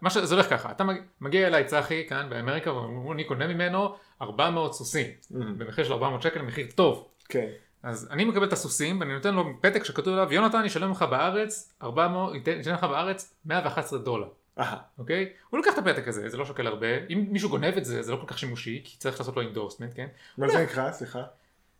[0.00, 4.74] מה שזה הולך ככה, אתה מג- מגיע אליי צחי כאן באמריקה, ואני קונה ממנו 400
[4.74, 7.08] סוסים, במחיר של 400 שקל, מחיר טוב.
[7.28, 7.46] כן.
[7.82, 11.74] אז אני מקבל את הסוסים, ואני נותן לו פתק שכתוב עליו, יונתן ישלם לך בארץ
[11.82, 14.28] 400, ייתן ישלם לך בארץ 111 דולר.
[14.98, 15.32] אוקיי?
[15.50, 18.12] הוא לוקח את הפתק הזה, זה לא שוקל הרבה, אם מישהו גונב את זה, זה
[18.12, 20.06] לא כל כך שימושי, כי צריך לעשות לו endorsement, כן?
[20.38, 20.92] מה זה נקרא?
[20.92, 21.22] סליחה.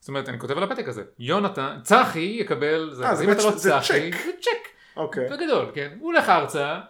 [0.01, 3.33] זאת אומרת, אני כותב על הפתק הזה, יונתן, צחי יקבל, זה, אה, אז זה אם
[3.33, 4.17] אתה לא צחי, צ'ק.
[4.25, 4.69] זה צ'ק.
[4.97, 5.29] אוקיי.
[5.29, 5.97] בגדול, כן?
[6.01, 6.81] הוא הולך ארצה,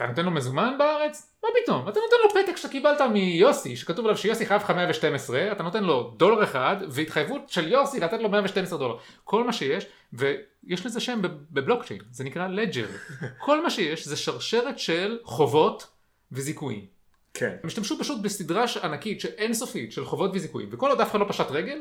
[0.00, 1.32] אתה נותן לו מזומן בארץ?
[1.42, 1.88] מה פתאום?
[1.88, 5.84] אתה נותן לו פתק שאתה קיבלת מיוסי, שכתוב עליו שיוסי חייב לך 112, אתה נותן
[5.84, 8.96] לו דולר אחד, והתחייבות של יוסי לתת לו 112 דולר.
[9.24, 12.86] כל מה שיש, ויש לזה שם בב- בבלוקצ'יין, זה נקרא ledger.
[13.44, 15.86] כל מה שיש זה שרשרת של חובות
[16.32, 16.86] וזיכויים.
[17.34, 17.56] כן.
[17.62, 21.50] הם השתמשו פשוט בסדרה ענקית שאינסופית של חובות וזיכויים, וכל עוד אף אחד לא פשט
[21.50, 21.80] רגל,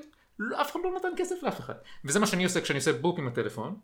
[0.62, 1.74] אף אחד לא נתן כסף לאף אחד.
[2.06, 3.76] וזה מה שאני עושה כשאני עושה בופ עם הטלפון.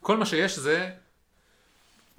[0.00, 0.90] כל מה שיש זה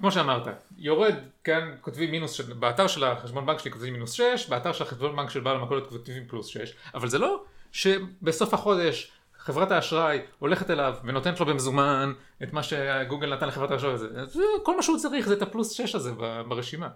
[0.02, 0.48] כמו שאמרת,
[0.78, 4.84] יורד כאן כותבים מינוס, ש- באתר של החשבון בנק שלי כותבים מינוס 6, באתר של
[4.84, 10.20] החשבון בנק של בעל המכולת כותבים פלוס 6, אבל זה לא שבסוף החודש חברת האשראי
[10.38, 14.82] הולכת אליו ונותנת לו במזומן את מה שגוגל נתן לחברת האשראי הזה, זה, כל מה
[14.82, 16.12] שהוא צריך זה את הפלוס 6 הזה
[16.48, 16.88] ברשימה.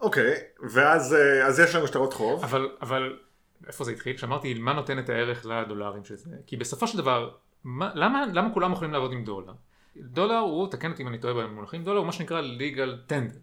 [0.00, 0.34] אוקיי,
[0.70, 2.44] ואז אה, אז יש לנו שטרות חוב.
[2.44, 3.18] אבל, אבל
[3.66, 4.16] איפה זה התחיל?
[4.16, 7.30] כשאמרתי מה נותן את הערך לדולרים של זה, כי בסופו של דבר,
[7.64, 9.52] מה, למה, למה כולם יכולים לעבוד עם דולר?
[9.96, 13.38] דולר הוא, תקן אותי אם אני טועה במונחים, דולר הוא מה שנקרא legal tender.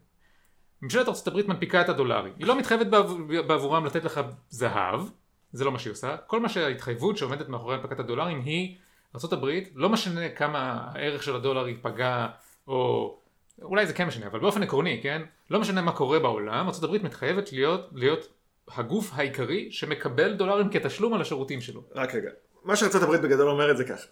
[0.82, 5.02] ממשלת ארה"ב מנפיקה את הדולרים, היא לא מתחייבת בעבור, בעבורם לתת לך זהב,
[5.52, 8.78] זה לא מה שהיא עושה, כל מה שההתחייבות שעומדת מאחורי הנפקת הדולרים היא
[9.16, 12.28] ארה"ב, לא משנה כמה הערך של הדולר ייפגע,
[12.68, 13.18] או
[13.62, 15.22] אולי זה כן משנה, אבל באופן עקרוני, כן?
[15.50, 18.28] לא משנה מה קורה בעולם, ארה"ב מתחייבת להיות, להיות
[18.68, 21.84] הגוף העיקרי שמקבל דולרים כתשלום על השירותים שלו.
[21.96, 22.30] רק רגע,
[22.64, 24.08] מה הברית בגדול אומרת זה ככה.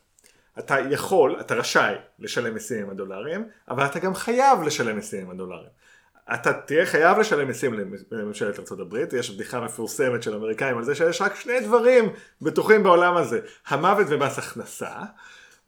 [0.60, 5.32] אתה יכול, אתה רשאי לשלם מיסים עם הדולרים, אבל אתה גם חייב לשלם מיסים עם
[5.32, 5.70] הדולרים.
[6.34, 11.22] אתה תהיה חייב לשלם מיסים לממשלת הברית, יש בדיחה מפורסמת של אמריקאים על זה שיש
[11.22, 12.10] רק שני דברים
[12.42, 14.94] בטוחים בעולם הזה, המוות ומס הכנסה,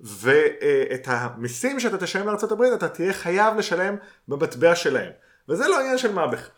[0.01, 3.95] ואת המיסים שאתה תשלם הברית אתה תהיה חייב לשלם
[4.27, 5.11] במטבע שלהם,
[5.49, 6.49] וזה לא עניין של מה בכך.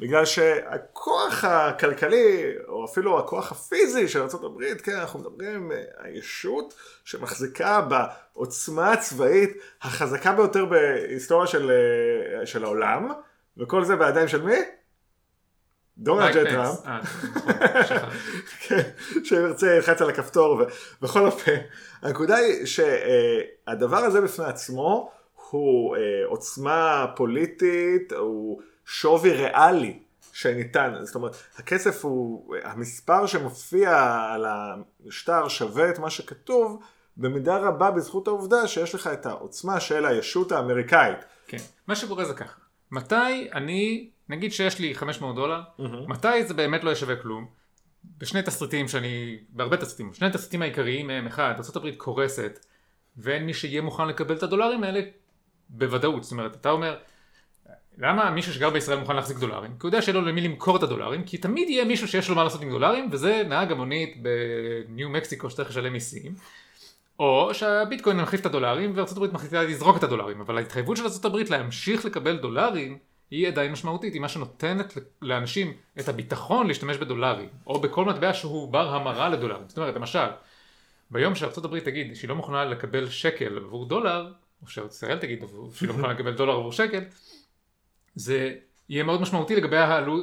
[0.00, 6.74] בגלל שהכוח הכלכלי, או אפילו הכוח הפיזי של ארה"ב, כן, אנחנו מדברים אה, הישות
[7.04, 9.50] שמחזיקה בעוצמה הצבאית
[9.82, 11.70] החזקה ביותר בהיסטוריה של,
[12.40, 13.08] אה, של העולם,
[13.58, 14.56] וכל זה בידיים של מי?
[15.98, 16.86] דונלד ג'יי טראמפ.
[16.86, 18.16] אה, נכון, שכחתי.
[18.68, 18.82] כן,
[19.24, 20.62] שאם ירצה ילחץ על הכפתור,
[21.00, 21.56] ובכל אופן,
[22.02, 25.10] הנקודה היא שהדבר הזה בפני עצמו
[25.50, 25.96] הוא
[26.26, 29.98] עוצמה פוליטית, הוא שווי ריאלי
[30.32, 33.90] שניתן, זאת אומרת, הכסף הוא, המספר שמופיע
[34.32, 36.82] על המשטר שווה את מה שכתוב,
[37.16, 41.18] במידה רבה בזכות העובדה שיש לך את העוצמה של הישות האמריקאית.
[41.46, 41.58] כן.
[41.86, 42.58] מה שקורה זה ככה,
[42.90, 45.60] מתי אני, נגיד שיש לי 500 דולר,
[46.08, 47.46] מתי זה באמת לא ישווה כלום?
[48.18, 52.66] בשני תסריטים שאני, בהרבה תסריטים, שני התסריטים העיקריים הם אחד, ארה"ב קורסת
[53.16, 55.00] ואין מי שיהיה מוכן לקבל את הדולרים האלה
[55.68, 56.96] בוודאות, זאת אומרת, אתה אומר,
[58.00, 59.70] למה מישהו שגר בישראל מוכן להחזיק דולרים?
[59.70, 62.34] כי הוא יודע שאין לו למי למכור את הדולרים, כי תמיד יהיה מישהו שיש לו
[62.34, 66.34] מה לעשות עם דולרים, וזה נהג המונית בניו מקסיקו שצריך לשלם מיסים.
[67.18, 72.04] או שהביטקוין מחליף את הדולרים הברית מחליטה לזרוק את הדולרים, אבל ההתחייבות של הברית להמשיך
[72.04, 72.98] לקבל דולרים
[73.30, 78.72] היא עדיין משמעותית, היא מה שנותנת לאנשים את הביטחון להשתמש בדולרים, או בכל מטבע שהוא
[78.72, 79.68] בר המרה לדולרים.
[79.68, 80.26] זאת אומרת, למשל,
[81.10, 81.32] ביום
[81.64, 84.32] הברית תגיד שהיא לא מוכנה לקבל שקל עבור דולר,
[84.62, 85.44] או שישראל תגיד
[85.74, 87.00] שהיא לא מוכנה לקבל דולר עבור שקל,
[88.14, 88.52] זה
[88.88, 89.76] יהיה מאוד משמעותי לגבי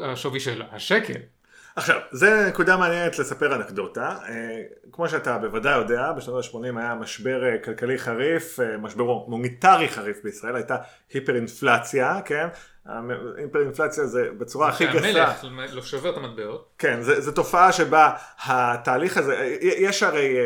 [0.03, 1.19] השווי של השקל.
[1.77, 4.15] עכשיו, זה נקודה מעניינת לספר אנקדוטה.
[4.29, 4.61] אה,
[4.91, 10.17] כמו שאתה בוודאי יודע, בשנות ה-80 היה משבר אה, כלכלי חריף, אה, משבר מוניטרי חריף
[10.23, 10.77] בישראל, הייתה
[11.13, 12.47] היפר-אינפלציה, כן?
[13.37, 15.33] היפר-אינפלציה זה בצורה הכי גסה.
[15.41, 16.73] המלך לא שובר את המטבעות.
[16.77, 18.11] כן, זו תופעה שבה
[18.45, 20.37] התהליך הזה, יש הרי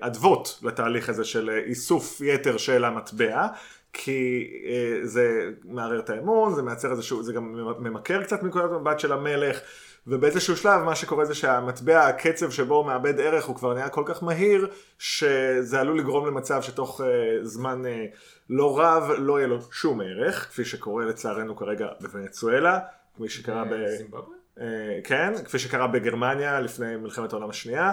[0.00, 3.46] אדוות לתהליך הזה של איסוף יתר של המטבע,
[3.92, 9.00] כי אה, זה מערער את האמון, זה מייצר איזשהו, זה גם ממכר קצת מנקודת מבט
[9.00, 9.60] של המלך,
[10.06, 14.02] ובאיזשהו שלב מה שקורה זה שהמטבע, הקצב שבו הוא מאבד ערך הוא כבר נהיה כל
[14.06, 14.68] כך מהיר,
[14.98, 17.06] שזה עלול לגרום למצב שתוך אה,
[17.42, 18.04] זמן אה,
[18.50, 22.78] לא רב לא יהיה לו שום ערך, כפי שקורה לצערנו כרגע בוונצואלה,
[23.16, 23.86] כפי שקרה ב...
[23.98, 24.40] זימבבואה?
[24.60, 27.92] אה, כן, כפי שקרה בגרמניה לפני מלחמת העולם השנייה,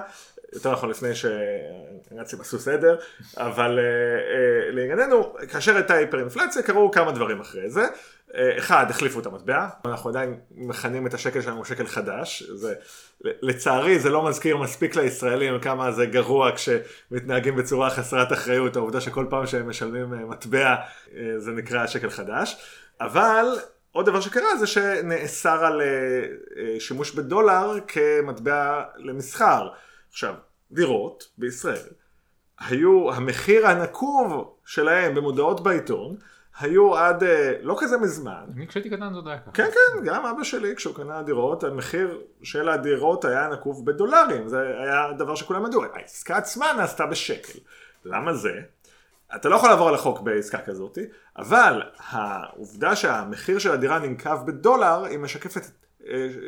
[0.53, 2.97] יותר נכון לפני שהנאצים עשו סדר,
[3.37, 7.85] אבל אה, אה, לענייננו, כאשר הייתה היפר-אינפלציה קרו כמה דברים אחרי זה.
[8.35, 12.73] אה, אחד, החליפו את המטבע, אנחנו עדיין מכנים את השקל שלנו שקל חדש, זה,
[13.21, 19.25] לצערי זה לא מזכיר מספיק לישראלים כמה זה גרוע כשמתנהגים בצורה חסרת אחריות, העובדה שכל
[19.29, 20.75] פעם שהם משלמים מטבע
[21.37, 22.57] זה נקרא שקל חדש,
[23.01, 23.45] אבל
[23.91, 25.81] עוד דבר שקרה זה שנאסר על
[26.79, 29.67] שימוש בדולר כמטבע למסחר.
[30.17, 30.33] עכשיו,
[30.71, 31.87] דירות בישראל
[32.59, 36.15] היו, המחיר הנקוב שלהם במודעות בעיתון,
[36.59, 38.45] היו עד אה, לא כזה מזמן.
[38.55, 39.51] אני כשהייתי קטן זה עוד היה ככה.
[39.51, 44.59] כן, כן, גם אבא שלי כשהוא קנה דירות, המחיר של הדירות היה נקוב בדולרים, זה
[44.59, 45.83] היה דבר שכולם ידעו.
[45.93, 47.59] העסקה עצמה נעשתה בשקל.
[48.05, 48.61] למה זה?
[49.35, 50.97] אתה לא יכול לעבור על החוק בעסקה כזאת,
[51.37, 55.86] אבל העובדה שהמחיר של הדירה ננקב בדולר, היא משקפת אה,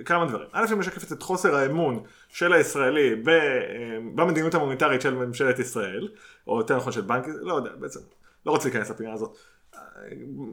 [0.06, 0.48] כמה דברים.
[0.52, 6.10] א', היא משקפת את חוסר האמון של הישראלי ב- אה, במדיניות המוניטרית של ממשלת ישראל,
[6.48, 8.00] או יותר נכון של בנק, לא יודע, בעצם,
[8.46, 9.38] לא רוצה להיכנס לפינה הזאת.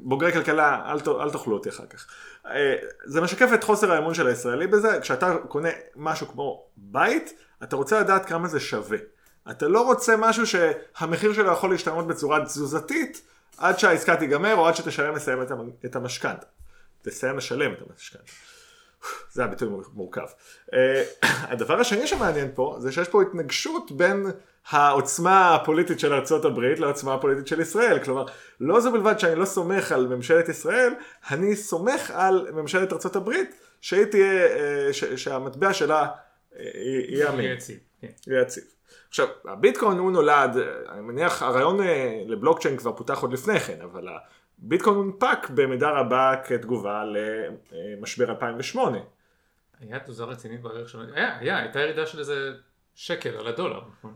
[0.02, 2.06] בוגרי כלכלה, אל, ת, אל תאכלו אותי אחר כך.
[2.46, 7.32] אה, זה משקף את חוסר האמון של הישראלי בזה, כשאתה קונה משהו כמו בית,
[7.62, 8.98] אתה רוצה לדעת כמה זה שווה.
[9.50, 13.22] אתה לא רוצה משהו שהמחיר שלו יכול להשתנות בצורה תזוזתית,
[13.58, 15.38] עד שהעסקה תיגמר או עד שתשלם לסיים
[15.84, 16.46] את המשכנתה.
[17.02, 18.32] תסיים לשלם את המשכנתה.
[19.32, 20.26] זה היה ביטוי מורכב.
[20.74, 24.26] אה, הדבר השני שמעניין פה זה שיש פה התנגשות בין
[24.70, 27.98] העוצמה הפוליטית של ארצות הברית לעוצמה הפוליטית של ישראל.
[28.04, 28.24] כלומר,
[28.60, 30.92] לא זו בלבד שאני לא סומך על ממשלת ישראל,
[31.30, 36.06] אני סומך על ממשלת ארצות הברית שהיא תהיה, אה, ש- שהמטבע שלה
[36.58, 36.64] אה,
[37.08, 37.40] יהיה אמין.
[37.40, 38.08] יהיה יציב, כן.
[38.26, 38.64] יהיה יציב.
[39.08, 40.56] עכשיו, הביטקוין הוא נולד,
[40.88, 41.80] אני מניח, הרעיון
[42.26, 44.08] לבלוקצ'יין כבר פותח עוד לפני כן, אבל
[44.64, 48.98] הביטקוין הונפק במידה רבה כתגובה למשבר 2008.
[49.80, 52.52] היה תזוזה רצינית בערך שלו, היה, היה, הייתה ירידה של איזה
[52.94, 54.14] שקל על הדולר, נכון?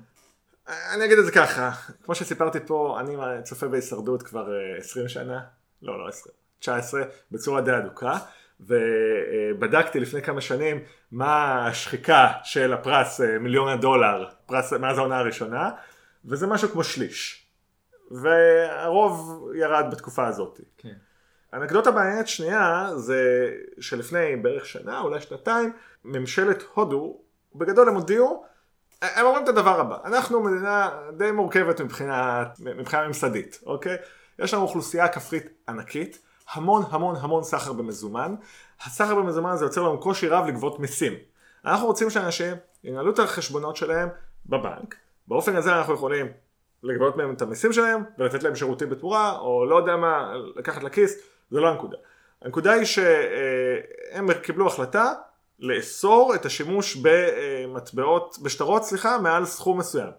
[0.69, 1.71] אני אגיד את זה ככה,
[2.05, 5.41] כמו שסיפרתי פה, אני צופה בהישרדות כבר אה, 20 שנה,
[5.83, 8.19] לא, לא 20, 19, בצורה די אדוקה,
[8.61, 15.71] ובדקתי לפני כמה שנים מה השחיקה של הפרס אה, מיליון הדולר, פרס מאז העונה הראשונה,
[16.25, 17.40] וזה משהו כמו שליש.
[18.11, 20.61] והרוב ירד בתקופה הזאת.
[20.79, 20.95] כן.
[21.55, 23.51] אנקדוטה מעניינת שנייה זה
[23.81, 25.73] שלפני בערך שנה אולי שנתיים
[26.05, 27.19] ממשלת הודו
[27.55, 28.45] בגדול הם הודיעו
[29.03, 33.97] הם אומרים את הדבר הבא אנחנו מדינה די מורכבת מבחינה, מבחינה ממסדית אוקיי
[34.39, 36.19] יש לנו אוכלוסייה כפרית ענקית
[36.53, 38.35] המון המון המון סחר במזומן
[38.85, 41.13] הסחר במזומן הזה יוצר לנו קושי רב לגבות מיסים
[41.65, 44.09] אנחנו רוצים שאנשים ינהלו את החשבונות שלהם
[44.47, 44.95] בבנק
[45.29, 46.27] באופן הזה אנחנו יכולים
[46.83, 51.19] לגבות מהם את המיסים שלהם ולתת להם שירותים בתמורה או לא יודע מה לקחת לכיס
[51.51, 51.97] זה לא הנקודה.
[52.43, 55.13] הנקודה היא שהם קיבלו החלטה
[55.59, 60.11] לאסור את השימוש במטבעות, בשטרות סליחה מעל סכום מסוים.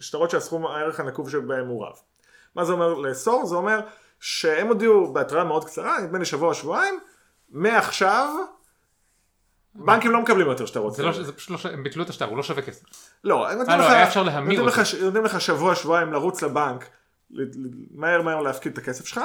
[0.00, 1.92] שטרות שהסכום הערך הנקוב שבהם מעורב.
[2.54, 3.46] מה זה אומר לאסור?
[3.46, 3.80] זה אומר
[4.20, 7.00] שהם הודיעו בהתראה מאוד קצרה, נדמה לי שבוע או שבועיים,
[7.50, 8.28] מעכשיו
[9.78, 10.94] בנקים לא מקבלים יותר שטרות.
[10.94, 11.22] זה לא.
[11.22, 12.84] זה פשוט לא, הם ביטלו את השטר, הוא לא שווה כסף.
[13.24, 14.80] לא, הם נותנים לא, לך, היה אפשר להמיר אותו.
[15.02, 16.88] נותנים לך שבוע שבועיים לרוץ לבנק,
[17.90, 19.20] מהר מהר להפקיד את הכסף שלך.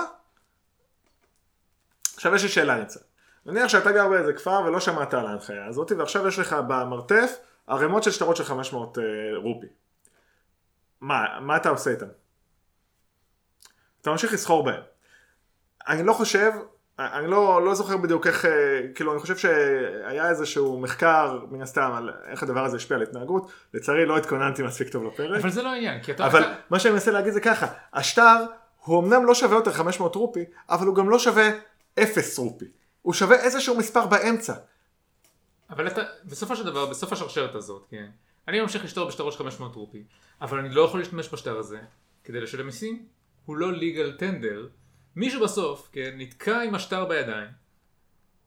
[2.16, 2.99] עכשיו יש לי שאלה ניצן.
[3.45, 7.36] נניח שאתה גר באיזה כפר ולא שמעת על ההנחיה הזאת, ועכשיו יש לך במרתף
[7.68, 9.04] ערימות של שטרות של 500 אה,
[9.36, 9.68] רופי.
[11.01, 12.06] מה, מה אתה עושה איתם?
[14.01, 14.82] אתה ממשיך לסחור בהם.
[15.88, 16.51] אני לא חושב,
[17.00, 18.52] אני לא, לא זוכר בדיוק איך, אה,
[18.96, 23.52] כאילו אני חושב שהיה איזשהו מחקר מן הסתם על איך הדבר הזה השפיע על התנהגות,
[23.74, 26.26] לצערי לא התכוננתי מספיק טוב לפרק, אבל זה לא העניין, כי אתה...
[26.26, 28.46] אבל אתה- מה שאני מנסה להגיד זה ככה, השטר
[28.86, 31.50] הוא אמנם לא שווה יותר 500 רופי, אבל הוא גם לא שווה
[32.00, 32.66] 0 רופי,
[33.02, 34.54] הוא שווה איזשהו מספר באמצע.
[35.70, 38.06] אבל אתה, בסופו של דבר, בסוף השרשרת הזאת, כן,
[38.48, 40.04] אני ממשיך לשתור בשטרות של 500 רופי,
[40.41, 41.80] אבל אני לא יכול להשתמש בשטר הזה
[42.24, 43.06] כדי לשלם מיסים,
[43.46, 44.68] הוא לא legal tender,
[45.16, 47.64] מישהו בסוף, כן, נתקע עם השטר בידיים,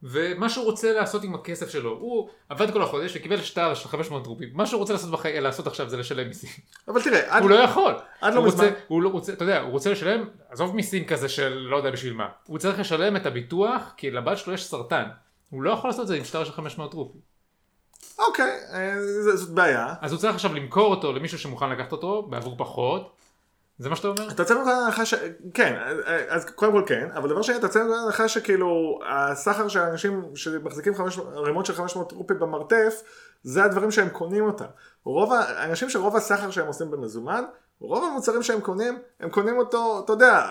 [0.03, 4.27] ומה שהוא רוצה לעשות עם הכסף שלו, הוא עבד כל החודש וקיבל שטר של 500
[4.27, 6.49] רופי, מה שהוא רוצה לעשות, בחיים, לעשות עכשיו זה לשלם מיסים.
[6.87, 7.93] אבל תראה, עד, הוא לא יכול.
[8.21, 11.29] עד לא הוא מזמן- הוא לא רוצה, אתה יודע, הוא רוצה לשלם, עזוב מיסים כזה
[11.29, 12.27] של לא יודע בשביל מה.
[12.47, 15.03] הוא צריך לשלם את הביטוח, כי לבת שלו יש סרטן.
[15.49, 17.17] הוא לא יכול לעשות את זה עם שטר של 500 רופי.
[18.19, 18.95] אוקיי, אה,
[19.35, 19.93] זאת בעיה.
[20.01, 23.13] אז הוא צריך עכשיו למכור אותו למישהו שמוכן לקחת אותו בעבור פחות.
[23.79, 24.29] זה מה שאתה אומר?
[24.31, 25.13] אתה יוצא מנקודת הנחה ש...
[25.53, 25.79] כן,
[26.29, 30.35] אז קודם כל כן, אבל דבר שני, אתה יוצא מנקודת הנחה שכאילו הסחר של האנשים
[30.35, 30.93] שמחזיקים
[31.35, 33.03] ערימות של 500 רופי במרתף,
[33.43, 34.65] זה הדברים שהם קונים אותם.
[35.03, 37.43] רוב האנשים שרוב הסחר שהם עושים במזומן,
[37.79, 40.49] רוב המוצרים שהם קונים, הם קונים אותו, אתה יודע,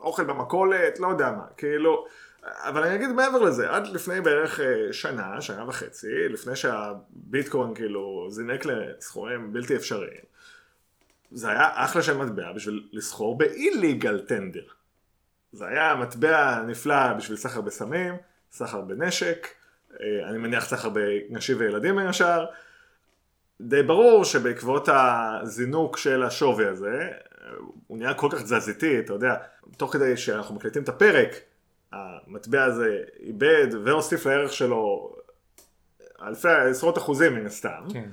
[0.00, 2.04] אוכל במכולת, לא יודע מה, כאילו...
[2.44, 8.26] אבל אני אגיד מעבר לזה, עד לפני בערך אה, שנה, שנה וחצי, לפני שהביטקוין כאילו
[8.30, 10.31] זינק לסכומים בלתי אפשריים,
[11.34, 14.64] זה היה אחלה של מטבע בשביל לסחור באיליגל טנדר.
[15.52, 18.14] זה היה מטבע נפלא בשביל סחר בסמים,
[18.52, 19.48] סחר בנשק,
[20.00, 22.46] אה, אני מניח סחר בנשים וילדים בין השאר.
[23.60, 27.10] די ברור שבעקבות הזינוק של השווי הזה,
[27.86, 29.34] הוא נהיה כל כך תזזיתי, אתה יודע,
[29.76, 31.30] תוך כדי שאנחנו מקליטים את הפרק,
[31.92, 35.14] המטבע הזה איבד והוסיף לערך שלו
[36.22, 37.84] אלפי, עשרות אחוזים מן הסתם.
[37.92, 38.08] כן.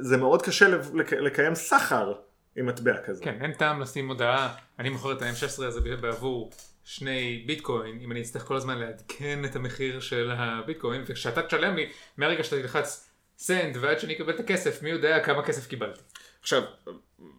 [0.00, 2.12] זה מאוד קשה לק- לקיים סחר
[2.56, 3.24] עם מטבע כזה.
[3.24, 6.50] כן, אין טעם לשים הודעה, אני מוכר את ה-M16 הזה בעבור
[6.84, 11.90] שני ביטקוין, אם אני אצטרך כל הזמן לעדכן את המחיר של הביטקוין, וכשאתה תשלם לי,
[12.16, 16.00] מהרגע שאתה תלחץ סנד ועד שאני אקבל את הכסף, מי יודע כמה כסף קיבלתי.
[16.40, 16.62] עכשיו,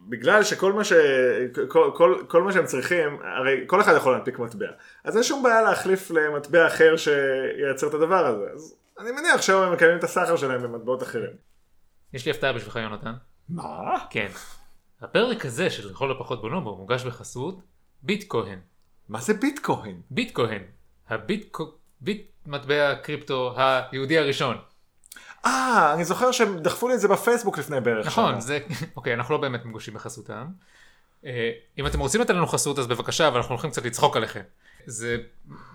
[0.10, 0.94] בגלל שכל מה, ש...
[1.68, 4.68] כל, כל, כל מה שהם צריכים, הרי כל אחד יכול להנפיק מטבע,
[5.04, 8.46] אז אין שום בעיה להחליף למטבע אחר שייצר את הדבר הזה.
[8.56, 11.32] אז אני מניח שהיום הם מקיימים את הסחר שלהם במטבעות אחרים.
[12.16, 13.14] יש לי הפתעה בשבילך יונתן.
[13.50, 13.98] מה?
[14.10, 14.28] כן.
[15.02, 17.62] הפרק הזה של לכל הפחות בונובו מוגש בחסות
[18.02, 18.60] ביט כהן.
[19.10, 20.02] מה זה ביטקוין?
[20.10, 20.62] ביט כהן.
[21.10, 21.58] הביט
[22.02, 24.58] ביט מטבע קריפטו היהודי הראשון.
[25.46, 28.42] אה, אני זוכר שהם דחפו לי את זה בפייסבוק לפני בערך נכון, שנה.
[28.42, 28.60] זה,
[28.98, 30.48] אוקיי, אנחנו לא באמת מגושים בחסותם.
[31.26, 34.42] אה, אם אתם רוצים לתת לנו חסות אז בבקשה, אבל אנחנו הולכים קצת לצחוק עליכם.
[34.86, 35.18] זה,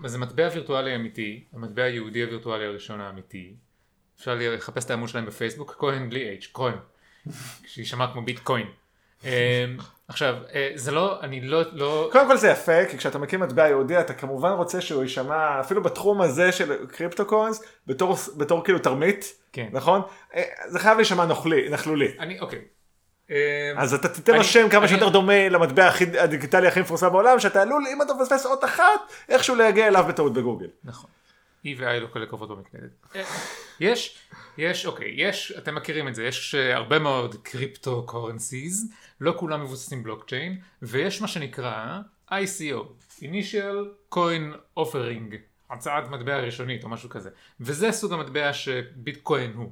[0.04, 3.54] זה מטבע וירטואלי אמיתי, המטבע היהודי הווירטואלי הראשון האמיתי.
[4.20, 6.74] אפשר לחפש את העמוד שלהם בפייסבוק, כהן בלי H, כהן.
[7.66, 8.66] שיישמע כמו ביטקוין.
[9.24, 9.64] אה,
[10.08, 12.08] עכשיו, אה, זה לא, אני לא, לא...
[12.12, 15.82] קודם כל זה יפה, כי כשאתה מקים מטבע יהודי אתה כמובן רוצה שהוא יישמע אפילו
[15.82, 19.68] בתחום הזה של קריפטו קוינס בתור, בתור כאילו תרמית, כן.
[19.72, 20.02] נכון?
[20.34, 22.08] אה, זה חייב להישמע נוכלי, נכלולי.
[22.18, 22.60] אני, אוקיי.
[23.30, 27.62] אה, אז אתה תיתן לו שם כמה שיותר דומה למטבע הדיגיטלי הכי מפורסם בעולם, שאתה
[27.62, 30.68] עלול, אם אתה מפספס אות אחת, איכשהו להגיע אליו בטעות בגוגל.
[30.84, 31.10] נכון.
[31.64, 32.90] E ו-I לא כאלה קרובות במקלדת.
[33.16, 33.22] אה,
[33.80, 34.18] יש,
[34.58, 39.62] יש, אוקיי, יש, אתם מכירים את זה, יש אה, הרבה מאוד קריפטו קורנסיז, לא כולם
[39.62, 41.98] מבוססים בלוקצ'יין, ויש מה שנקרא
[42.30, 42.84] ICO,
[43.20, 45.34] Initial Coin Offering,
[45.70, 47.30] הצעת מטבע ראשונית או משהו כזה,
[47.60, 49.70] וזה סוג המטבע שביטקוין הוא.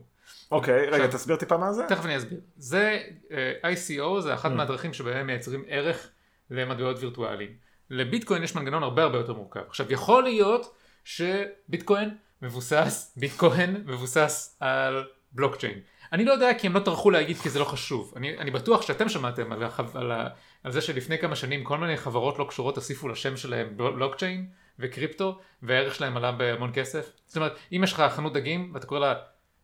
[0.50, 1.82] אוקיי, רגע, תסביר טיפה מה זה.
[1.88, 2.40] תכף אני אסביר.
[2.56, 6.08] זה, אה, ICO זה אחת מהדרכים שבהם מייצרים ערך
[6.50, 7.50] למטבעות וירטואליים.
[7.90, 9.60] לביטקוין יש מנגנון הרבה הרבה יותר מורכב.
[9.68, 10.74] עכשיו יכול להיות
[11.08, 15.78] שביטקוין מבוסס, ביטקוין מבוסס על בלוקצ'יין.
[16.12, 18.12] אני לא יודע כי הם לא טרחו להגיד כי זה לא חשוב.
[18.16, 20.28] אני, אני בטוח שאתם שמעתם על, החב, על, ה,
[20.64, 24.48] על זה שלפני כמה שנים כל מיני חברות לא קשורות הוסיפו לשם שלהם בל- בלוקצ'יין
[24.78, 27.10] וקריפטו והערך שלהם עלה בהמון כסף.
[27.26, 29.14] זאת אומרת אם יש לך חנות דגים ואתה קורא לה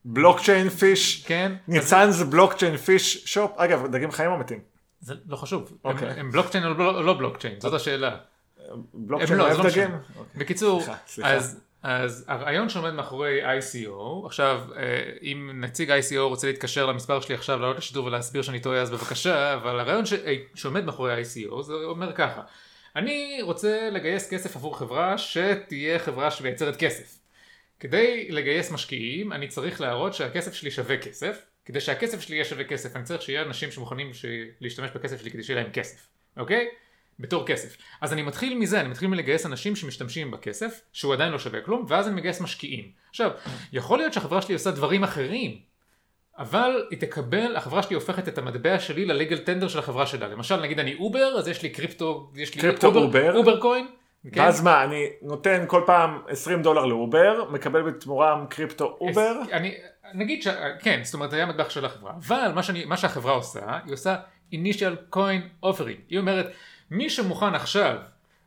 [0.04, 4.60] בלוקצ'יין פיש, כן, ניצן זה בלוקצ'יין פיש שופ, אגב, דגים חיים או מתים?
[5.00, 6.08] זה לא חשוב, אוקיי.
[6.10, 8.16] הם, הם בלוקצ'יין או לא, לא בלוקצ'יין, זאת השאלה.
[8.94, 9.84] בלוקצ'יין לא, אוהב לא דגים?
[9.84, 9.98] משנה.
[10.16, 10.40] אוקיי.
[10.40, 11.34] בקיצור, סליחה, סליחה.
[11.34, 14.82] אז, אז הרעיון שעומד מאחורי ICO, עכשיו אה,
[15.22, 19.54] אם נציג ICO רוצה להתקשר למספר שלי עכשיו לעלות לשידור ולהסביר שאני טועה אז בבקשה,
[19.54, 20.12] אבל הרעיון ש...
[20.12, 22.42] אה, שעומד מאחורי ICO זה אומר ככה,
[22.96, 27.18] אני רוצה לגייס כסף עבור חברה שתהיה חברה שמייצרת כסף.
[27.80, 32.64] כדי לגייס משקיעים אני צריך להראות שהכסף שלי שווה כסף, כדי שהכסף שלי יהיה שווה
[32.64, 34.24] כסף אני צריך שיהיה אנשים שמוכנים ש...
[34.60, 36.68] להשתמש בכסף שלי כדי שיהיה להם כסף, אוקיי?
[37.20, 37.76] בתור כסף.
[38.00, 41.84] אז אני מתחיל מזה, אני מתחיל מלגייס אנשים שמשתמשים בכסף, שהוא עדיין לא שווה כלום,
[41.88, 42.84] ואז אני מגייס משקיעים.
[43.10, 43.30] עכשיו,
[43.72, 45.58] יכול להיות שהחברה שלי עושה דברים אחרים,
[46.38, 50.28] אבל היא תקבל, החברה שלי הופכת את המטבע שלי ל legal tender של החברה שלה.
[50.28, 53.36] למשל, נגיד אני אובר, אז יש לי קריפטו, יש לי קריפטו אובר?
[53.36, 53.86] אובר coin.
[54.32, 54.40] כן?
[54.40, 59.40] ואז מה, אני נותן כל פעם 20 דולר לאובר, מקבל בתמורה קריפטו אובר?
[59.52, 59.74] אני,
[60.14, 60.48] נגיד ש...
[60.80, 62.12] כן, זאת אומרת, זה היה מטבח של החברה.
[62.26, 64.16] אבל מה, שאני, מה שהחברה עושה, היא עושה
[64.52, 66.00] initial coin offering.
[66.08, 66.46] היא אומרת,
[66.90, 67.96] מי שמוכן עכשיו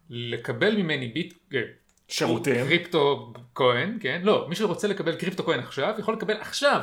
[0.09, 1.33] לקבל ממני ביט...
[1.53, 1.61] אה,
[2.07, 2.65] שירותים.
[2.65, 4.21] קריפטו קוין, כן?
[4.23, 6.81] לא, מי שרוצה לקבל קריפטו קוין עכשיו, יכול לקבל עכשיו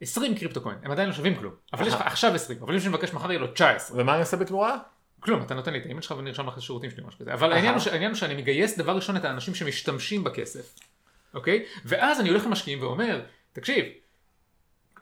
[0.00, 0.76] 20 קריפטו קוין.
[0.82, 1.52] הם עדיין לא שווים כלום.
[1.72, 4.00] אבל יש לך עכשיו 20, אבל מי שמבקש מחר יהיה לו 19.
[4.00, 4.78] ומה אני עושה בתמורה?
[5.20, 7.34] כלום, אתה נותן לי את האימייל שלך ונרשם לך לשירותים שלי משהו כזה.
[7.34, 7.82] אבל העניין הוא.
[7.92, 10.78] העניין הוא שאני מגייס דבר ראשון את האנשים שמשתמשים בכסף,
[11.34, 11.64] אוקיי?
[11.84, 13.20] ואז אני הולך למשקיעים ואומר,
[13.52, 13.84] תקשיב,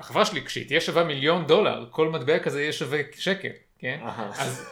[0.01, 4.01] החברה שלי כשהיא תהיה שווה מיליון דולר, כל מטבע כזה יהיה שווה שקל, כן?
[4.39, 4.67] אז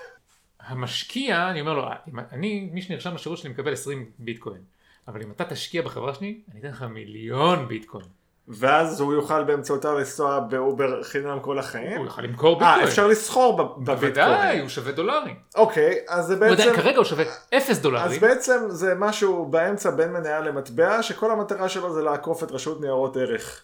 [0.61, 1.89] המשקיע, אני אומר לו,
[2.33, 4.61] אני, מי שנרשם לשירות שלי מקבל 20 ביטקוין,
[5.09, 8.07] אבל אם אתה תשקיע בחברה שלי, אני אתן לך מיליון ביטקוין.
[8.49, 11.97] ואז הוא יוכל באמצעותה לנסוע באובר חינם כל החיים?
[11.97, 12.81] הוא יוכל למכור ביטקוין.
[12.81, 13.97] אה, אפשר לסחור בביטקוין.
[13.97, 15.37] בוודאי, הוא שווה דולרים.
[15.55, 16.73] אוקיי, אז זה בעצם...
[16.77, 17.25] כרגע הוא שווה
[17.57, 18.21] אפס אז דולרים.
[18.21, 23.17] בעצם זה משהו באמצע בין מניה למטבע, שכל המטרה שלו זה לעקוף את רשות ניירות
[23.17, 23.63] ערך.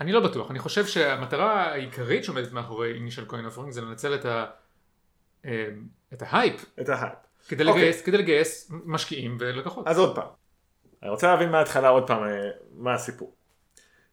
[0.00, 4.24] אני לא בטוח, אני חושב שהמטרה העיקרית שעומדת מאחורי initial coin offering זה לנצל את,
[4.24, 4.44] ה,
[5.44, 5.68] אה,
[6.12, 7.14] את ההייפ את ההייפ.
[7.48, 7.82] כדי, אוקיי.
[7.82, 9.86] לגייס, כדי לגייס משקיעים ולקוחות.
[9.86, 10.28] אז עוד פעם,
[11.02, 13.34] אני רוצה להבין מההתחלה עוד פעם אה, מה הסיפור.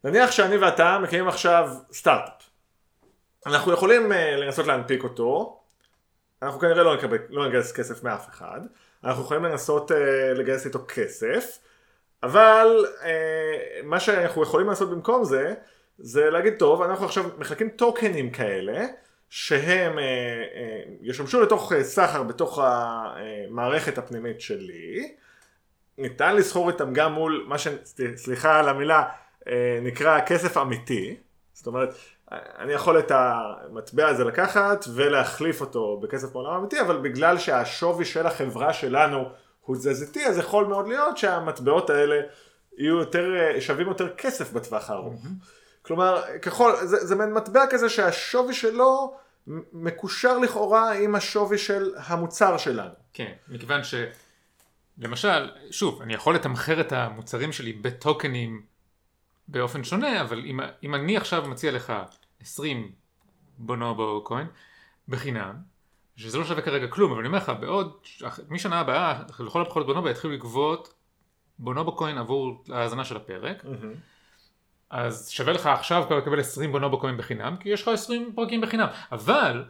[0.03, 2.49] נניח שאני ואתה מקימים עכשיו סטארט-אפ.
[3.45, 5.59] אנחנו יכולים אה, לנסות להנפיק אותו,
[6.41, 8.61] אנחנו כנראה לא, נקבל, לא נגייס כסף מאף אחד,
[9.03, 11.59] אנחנו יכולים לנסות אה, לגייס איתו כסף,
[12.23, 12.85] אבל
[13.83, 15.53] מה שאנחנו יכולים לעשות במקום זה,
[15.97, 18.85] זה להגיד טוב, אנחנו עכשיו מחלקים טוקנים כאלה,
[19.35, 25.15] שהם אה, אה, ישמשו לתוך אה, סחר בתוך המערכת הפנימית שלי,
[25.97, 27.67] ניתן לסחור איתם גם מול מה ש...
[28.15, 29.03] סליחה על המילה,
[29.81, 31.15] נקרא כסף אמיתי.
[31.53, 31.89] זאת אומרת,
[32.31, 38.27] אני יכול את המטבע הזה לקחת ולהחליף אותו בכסף בעולם אמיתי, אבל בגלל שהשווי של
[38.27, 39.29] החברה שלנו
[39.61, 42.21] הוא תזזיתי, אז יכול מאוד להיות שהמטבעות האלה
[42.77, 45.25] יהיו יותר, שווים יותר כסף בטווח הארוך.
[45.81, 49.22] כלומר, ככל, זה, זה מעין מטבע כזה שהשווי שלו
[49.73, 52.93] מקושר לכאורה עם השווי של המוצר שלנו.
[53.13, 53.81] כן, מכיוון
[54.97, 58.61] שלמשל, שוב, אני יכול לתמחר את המוצרים שלי בטוקנים
[59.47, 61.93] באופן שונה, אבל אם, אם אני עכשיו מציע לך
[62.41, 62.91] 20
[63.57, 64.47] בונובו קוין
[65.07, 65.55] בחינם,
[66.15, 67.93] שזה לא שווה כרגע כלום, אבל אני אומר לך, בעוד,
[68.49, 70.93] משנה הבאה, לכל הפחות בונובו יתחילו לגבות
[71.59, 73.65] בונובו קוין עבור ההאזנה של הפרק,
[74.93, 78.61] אז שווה לך עכשיו כבר לקבל 20 בונובו קוין בחינם, כי יש לך 20 פרקים
[78.61, 79.63] בחינם, אבל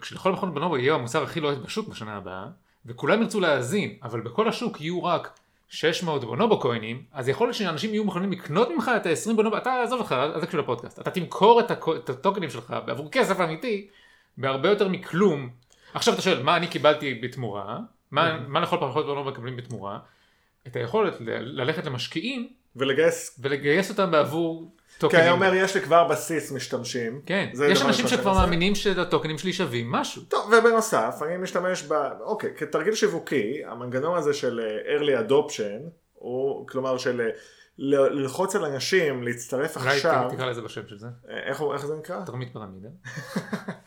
[0.00, 2.46] כשלכל מכון בונובו יהיה המוצר הכי לוהט בשוק בשנה הבאה,
[2.86, 7.90] וכולם ירצו להאזין, אבל בכל השוק יהיו רק 600 בונובו קוינים, אז יכול להיות שאנשים
[7.90, 11.60] יהיו מוכנים לקנות ממך את ה-20 בונובו, אתה עזוב אותך, אל תקשיב לפודקאסט, אתה תמכור
[11.60, 13.88] את, הקו- את הטוקנים שלך בעבור כסף אמיתי,
[14.38, 15.50] בהרבה יותר מכלום.
[15.94, 17.78] עכשיו אתה שואל, מה אני קיבלתי בתמורה?
[18.10, 19.98] מה, מה לכל פחות בונובו מקבלים בתמורה?
[20.66, 25.22] את היכולת ל- ללכת למשקיעים ולגייס, ולגייס אותם בעבור כי טוקנים.
[25.22, 27.20] אני אומר יש לי כבר בסיס משתמשים.
[27.26, 28.40] כן, יש אנשים שכבר עושה.
[28.40, 30.22] מאמינים שהטוקנים שלי שווים משהו.
[30.22, 31.94] טוב, ובנוסף, אני משתמש ב...
[32.20, 37.26] אוקיי, כתרגיל שיווקי, המנגנון הזה של אה, early adoption, הוא, כלומר של אה,
[37.78, 41.86] ל- ללחוץ על אנשים להצטרף אולי עכשיו, תקרא לזה בשם של זה, אה, איך, איך
[41.86, 42.20] זה נקרא?
[42.26, 42.88] תרמית פירמידה.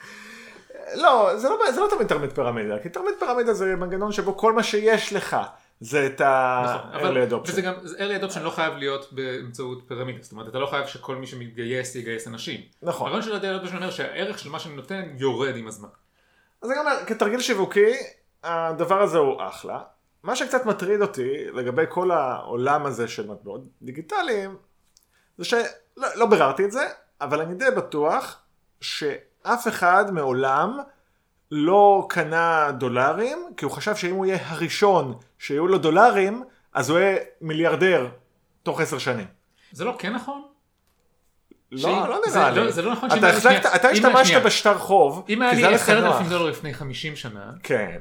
[1.03, 4.53] לא, זה לא, זה לא תמיד תרמית פירמידה, כי תרמית פירמידה זה מנגנון שבו כל
[4.53, 5.37] מה שיש לך
[5.79, 7.49] זה את נכון, ה-early adoption.
[7.51, 10.87] וזה גם, זה- early adoption לא חייב להיות באמצעות פירמידה, זאת אומרת אתה לא חייב
[10.87, 12.61] שכל מי שמתגייס יגייס אנשים.
[12.81, 13.07] נכון.
[13.07, 15.89] הרעיון של early adoption אומר שהערך של מה שאני נותן יורד עם הזמן.
[16.61, 17.93] אז אני אומר, כתרגיל שיווקי,
[18.43, 19.79] הדבר הזה הוא אחלה.
[20.23, 24.55] מה שקצת מטריד אותי לגבי כל העולם הזה של מטבעות דיגיטליים,
[25.37, 25.67] זה שלא
[26.15, 26.87] לא ביררתי את זה,
[27.21, 28.39] אבל אני די בטוח
[28.81, 30.79] שאף אחד מעולם
[31.51, 36.99] לא קנה דולרים, כי הוא חשב שאם הוא יהיה הראשון שיהיו לו דולרים, אז הוא
[36.99, 38.07] יהיה מיליארדר
[38.63, 39.27] תוך עשר שנים.
[39.71, 40.41] זה לא כן נכון?
[41.71, 42.71] לא, לא נראה לא- לי.
[42.71, 44.41] זה לא נכון שאם היה לי שנייה- אתה אם- השתמשת.
[44.45, 46.15] בשטר חוב, אם היה כי זה לי לך עשרת נוח.
[46.17, 47.97] אלפים דולר לפני 50 שנה, כן.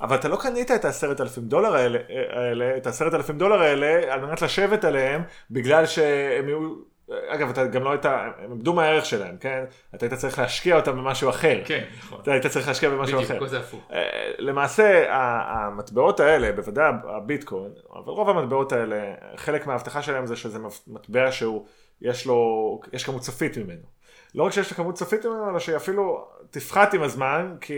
[0.00, 1.98] אבל אתה לא קנית את העשרת אלפים דולר האלה,
[2.32, 6.89] האלה, את העשרת אלפים דולר האלה, על מנת לשבת עליהם, בגלל שהם יהיו...
[7.28, 9.64] אגב, אתה גם לא היית, הם איבדו מהערך שלהם, כן?
[9.94, 11.60] אתה היית צריך להשקיע אותם במשהו אחר.
[11.64, 12.20] כן, נכון.
[12.22, 13.38] אתה היית צריך להשקיע במשהו בדיוק, אחר.
[13.38, 13.80] כל זה הפוך.
[13.92, 15.06] אה, למעשה,
[15.48, 21.66] המטבעות האלה, בוודאי הביטקוין, אבל רוב המטבעות האלה, חלק מההבטחה שלהם זה שזה מטבע שהוא,
[22.02, 24.00] יש לו, יש כמות סופית ממנו.
[24.34, 27.74] לא רק שיש לה כמות סופית ממנו, אלא שהיא אפילו תפחת עם הזמן, כי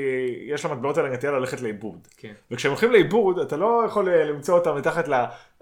[0.47, 2.09] יש למטבעות האלה נטייה ללכת לאיבוד.
[2.17, 2.33] כן.
[2.51, 5.09] וכשהם הולכים לאיבוד, אתה לא יכול אה, למצוא אותם מתחת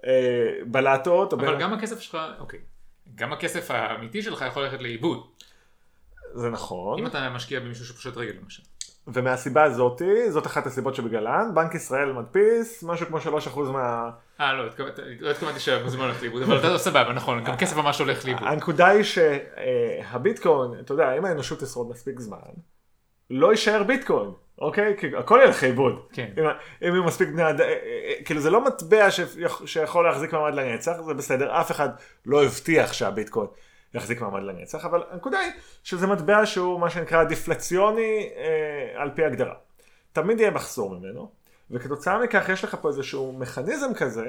[0.03, 1.33] לבלטות.
[1.33, 2.61] אבל גם הכסף שלך, אוקיי,
[3.21, 5.27] גם הכסף האמיתי שלך יכול ללכת לאיבוד.
[6.35, 6.99] זה נכון.
[6.99, 8.63] אם אתה משקיע במישהו שפושט רגל למשל.
[9.07, 14.11] ומהסיבה הזאתי, זאת אחת הסיבות שבגללן, בנק ישראל מדפיס משהו כמו 3% מה...
[14.41, 14.65] אה, לא,
[15.21, 18.49] לא התכוונתי שהמזומן הולך לאיבוד, אבל אתה סבבה, נכון, גם כסף ממש הולך לאיבוד.
[18.49, 22.39] הנקודה היא שהביטקוין, אתה יודע, אם האנושות תשרוד מספיק זמן,
[23.31, 24.95] לא יישאר ביטקוין, אוקיי?
[24.99, 26.07] כי הכל ילך לאיבוד.
[26.13, 26.31] כן.
[26.39, 26.45] אם,
[26.83, 27.65] יהיו מספיק בני אדם,
[28.25, 31.89] כאילו זה לא מטבע שיכ- שיכול להחזיק מעמד לנצח, זה בסדר, אף אחד
[32.27, 33.49] לא הבטיח שהביטקוין
[33.95, 35.53] יחזיק מעמד לנצח, אבל הנקודה היא
[35.85, 39.55] שזה מטבע שהוא מה שנקרא דיפלציוני אה, על פי הגדרה.
[40.13, 41.31] תמיד יהיה מחסור ממנו,
[41.71, 44.27] וכתוצאה מכך יש לך פה איזשהו מכניזם כזה,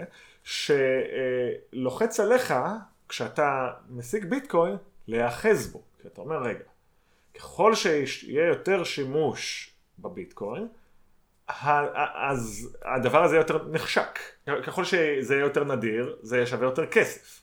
[1.73, 2.53] שלוחץ עליך,
[3.09, 4.75] כשאתה משיג ביטקוין,
[5.07, 5.82] להיאחז בו.
[6.01, 6.63] כי אתה אומר, רגע,
[7.38, 9.70] ככל שיהיה יותר שימוש
[10.02, 10.68] בביטקוין,
[11.47, 14.20] אז הדבר הזה יותר נחשק.
[14.64, 17.41] ככל שזה יהיה יותר נדיר, זה יהיה שווה יותר כסף.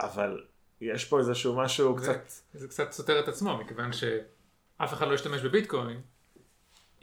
[0.00, 0.44] אבל
[0.80, 2.32] יש פה איזשהו משהו זה- קצת...
[2.54, 6.00] זה קצת סותר את עצמו, מכיוון שאף אחד לא ישתמש בביטקוין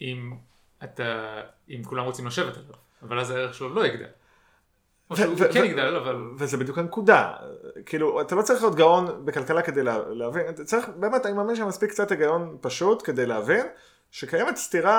[0.02, 0.34] אם
[0.84, 2.70] אתה, אם כולם רוצים לשבת עליו,
[3.04, 4.06] אבל אז הערך שלו לא יגדל.
[5.10, 6.16] או שהוא כן יגדל, אבל...
[6.38, 7.34] וזה בדיוק הנקודה.
[7.86, 11.56] כאילו, אתה לא צריך להיות גאון בכלכלה כדי לה- להבין, אתה צריך, באמת, אני מאמין
[11.56, 13.66] שמספיק קצת היגיון פשוט כדי להבין
[14.12, 14.98] שקיימת סתירה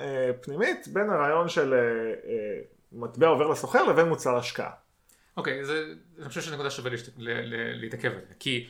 [0.00, 2.60] אה, פנימית בין הרעיון של אה, אה,
[2.92, 4.70] מטבע עובר לסוחר לבין מוצר השקעה.
[5.36, 5.84] אוקיי, זה,
[6.18, 8.68] אני חושב שזו נקודה שווה להשת- ל- ל- להתעכב עליה, כי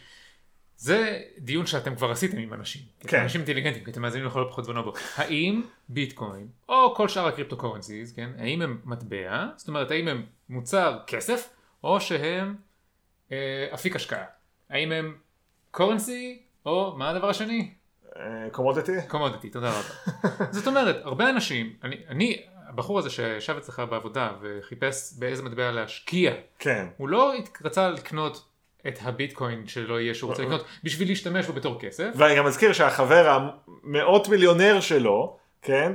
[0.77, 2.83] זה דיון שאתם כבר עשיתם עם אנשים.
[3.01, 3.21] כן.
[3.23, 8.13] אנשים אינטליגנטים, כי אתם מאזינים לכל הפחות בנובו, האם ביטקוין, או כל שאר הקריפטו קורנסיז,
[8.13, 11.49] כן, האם הם מטבע, זאת אומרת האם הם מוצר כסף,
[11.85, 12.57] או שהם
[13.33, 14.25] אה, אפיק השקעה,
[14.71, 15.17] האם הם
[15.71, 17.75] קורנסי, או מה הדבר השני?
[18.53, 18.93] קומודיטי?
[19.09, 20.23] קומודיטי, תודה רבה.
[20.57, 26.33] זאת אומרת, הרבה אנשים, אני, אני, הבחור הזה שישב אצלך בעבודה וחיפש באיזה מטבע להשקיע,
[26.59, 26.87] כן.
[26.97, 27.33] הוא לא
[27.65, 28.45] רצה לקנות
[28.89, 32.09] את הביטקוין שלא יהיה שהוא רוצה לקנות בשביל להשתמש בו בתור כסף.
[32.15, 35.93] ואני גם מזכיר שהחבר המאות מיליונר שלו, כן,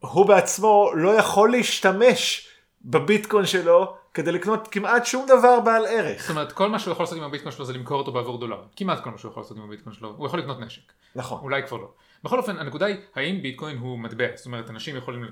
[0.00, 2.48] הוא בעצמו לא יכול להשתמש
[2.82, 6.30] בביטקוין שלו כדי לקנות כמעט שום דבר בעל זאת ערך.
[6.30, 8.62] אומרת, כל מה שהוא יכול לעשות עם הביטקוין שלו זה למכור אותו בעבור דולר.
[8.76, 10.14] כמעט כל מה שהוא יכול לעשות עם הביטקוין שלו.
[10.16, 10.92] הוא יכול לקנות נשק.
[11.14, 11.38] נכון.
[11.42, 11.88] אולי כבר לא.
[12.24, 14.26] בכל אופן, הנקודה היא, האם ביטקוין הוא מטבע?
[14.34, 15.24] זאת אומרת, אנשים יכולים...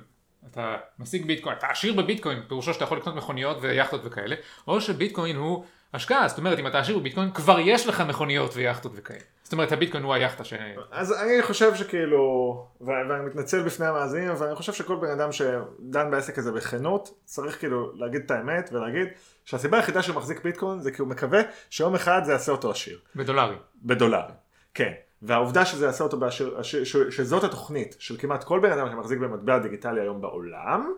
[0.51, 4.37] אתה משיג ביטקוין, אתה עשיר בביטקוין, פירושו שאתה יכול לקנות מכוניות ויאכטות וכאלה,
[4.69, 5.65] או שביטקוין הוא
[5.95, 9.21] השקעה, זאת אומרת, אם אתה עשיר בביטקוין, כבר יש לך מכוניות ויאכטות וכאלה.
[9.49, 10.55] זאת אומרת, הביטקוין הוא היאכטה ש...
[10.91, 16.11] אז אני חושב שכאילו, ואני מתנצל בפני המאזינים, אבל אני חושב שכל בן אדם שדן
[16.11, 19.09] בעסק הזה בכנות, צריך כאילו להגיד את האמת ולהגיד
[19.45, 21.41] שהסיבה היחידה שהוא מחזיק ביטקוין זה כי הוא מקווה
[21.71, 22.99] שיום אחד זה יעשה אותו עשיר.
[23.17, 23.59] בדולרים.
[23.83, 24.35] בדולרים.
[24.75, 24.93] כן.
[25.23, 26.19] והעובדה שזה יעשה אותו,
[26.63, 26.75] ש,
[27.11, 30.93] שזאת התוכנית של כמעט כל בן אדם שמחזיק במטבע דיגיטלי היום בעולם,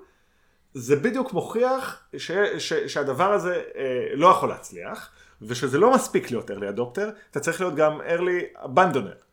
[0.74, 3.82] זה בדיוק מוכיח ש, ש, שהדבר הזה אה,
[4.14, 5.10] לא יכול להצליח,
[5.42, 9.24] ושזה לא מספיק להיות early adopter, אתה צריך להיות גם early abandoner.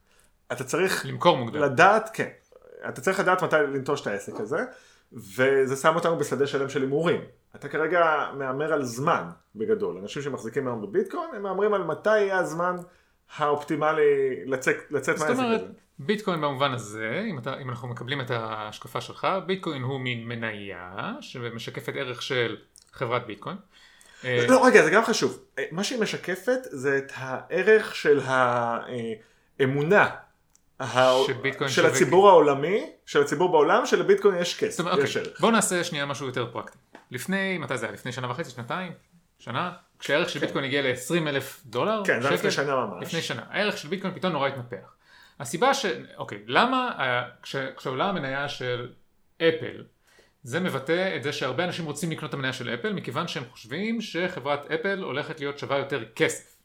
[0.51, 1.61] אתה צריך למכור מוקדם.
[1.61, 2.29] לדעת, כן,
[2.89, 4.63] אתה צריך לדעת מתי לנטוש את העסק הזה,
[5.13, 7.21] וזה שם אותנו בשדה שלם של הימורים.
[7.55, 9.23] אתה כרגע מהמר על זמן
[9.55, 9.97] בגדול.
[9.97, 12.75] אנשים שמחזיקים היום בביטקוין, הם מהמרים על מתי יהיה הזמן
[13.37, 15.71] האופטימלי לצאת, לצאת מהעסק אומרת, הזה.
[15.99, 21.13] ביטקוין במובן הזה, אם, אתה, אם אנחנו מקבלים את ההשקפה שלך, ביטקוין הוא מין מניה
[21.21, 22.57] שמשקפת ערך של
[22.91, 23.57] חברת ביטקוין.
[24.25, 25.39] אה, לא, רגע, זה גם חשוב.
[25.59, 28.19] אה, מה שהיא משקפת זה את הערך של
[29.59, 30.09] האמונה.
[31.27, 35.41] שביטקוין של הציבור העולמי, של הציבור בעולם, שלביטקוין יש כסף, יש אוקיי, ערך.
[35.41, 36.77] בוא נעשה שנייה משהו יותר פרקטי.
[37.11, 37.93] לפני, מתי זה היה?
[37.93, 38.91] לפני שנה וחצי, שנתיים?
[39.39, 39.71] שנה?
[39.99, 42.01] כשהערך של ביטקוין הגיע ל-20 אלף דולר?
[42.05, 42.51] כן, זה היה לפני?
[42.51, 43.07] שנה ממש.
[43.07, 43.43] לפני שנה.
[43.49, 44.95] הערך של ביטקוין פתאום נורא התנפח.
[45.39, 45.85] הסיבה ש...
[46.17, 47.55] אוקיי, למה אה, כש...
[47.77, 48.89] כשעולה המניה של
[49.37, 49.83] אפל,
[50.43, 54.01] זה מבטא את זה שהרבה אנשים רוצים לקנות את המניה של אפל, מכיוון שהם חושבים
[54.01, 56.57] שחברת אפל הולכת להיות שווה יותר כסף.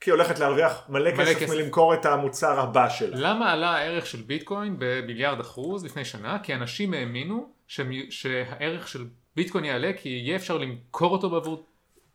[0.00, 1.52] כי היא הולכת להרוויח מלא מלא כסף כסף.
[1.54, 3.16] מלמכור את המוצר הבא שלה.
[3.20, 6.38] למה עלה הערך של ביטקוין במיליארד אחוז לפני שנה?
[6.42, 7.92] כי אנשים האמינו שהם...
[8.10, 9.04] שהערך של
[9.36, 11.64] ביטקוין יעלה כי יהיה אפשר למכור אותו בעבור...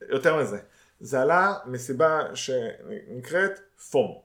[0.09, 0.57] יותר מזה,
[0.99, 3.59] זה עלה מסיבה שנקראת
[3.91, 4.23] פומו.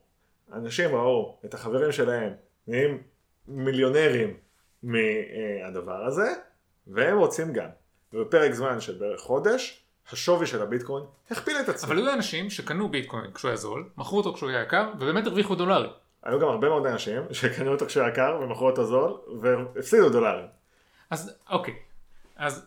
[0.53, 2.33] אנשים ראו את החברים שלהם
[2.67, 3.01] נהיים
[3.47, 4.37] מיליונרים
[4.83, 6.33] מהדבר הזה,
[6.89, 7.69] והם רוצים גם.
[8.13, 11.87] ובפרק זמן של בערך חודש, השווי של הביטקוין הכפיל את עצמו.
[11.87, 15.55] אבל היו אנשים שקנו ביטקוין כשהוא היה זול, מכרו אותו כשהוא היה יקר, ובאמת הרוויחו
[15.55, 15.91] דולרים.
[16.23, 20.45] היו גם הרבה מאוד אנשים שקנו אותו כשהוא יקר ומכרו אותו זול והפסידו דולרים.
[21.09, 21.75] אז אוקיי,
[22.35, 22.65] אז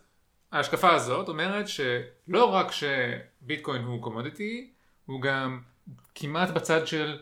[0.52, 4.70] ההשקפה הזאת אומרת שלא רק שביטקוין הוא קומודיטי,
[5.06, 5.60] הוא גם
[6.14, 7.18] כמעט בצד של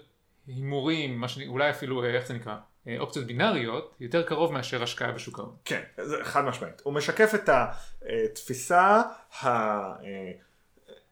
[0.46, 2.56] הימורים, מה שאני, אולי אפילו, אה, איך זה נקרא,
[2.98, 5.54] אופציות בינאריות, יותר קרוב מאשר השקעה בשוק ההון.
[5.64, 6.80] כן, זה חד משמעית.
[6.84, 9.02] הוא משקף את התפיסה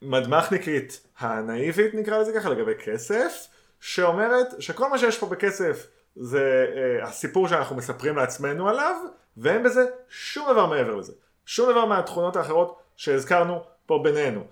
[0.03, 3.47] המדמחניקית הנאיבית נקרא לזה ככה לגבי כסף,
[3.81, 8.97] שאומרת שכל מה שיש פה בכסף זה אה, הסיפור שאנחנו מספרים לעצמנו עליו,
[9.37, 11.13] ואין בזה שום דבר מעבר לזה.
[11.47, 14.45] שום דבר מהתכונות האחרות שהזכרנו פה בינינו.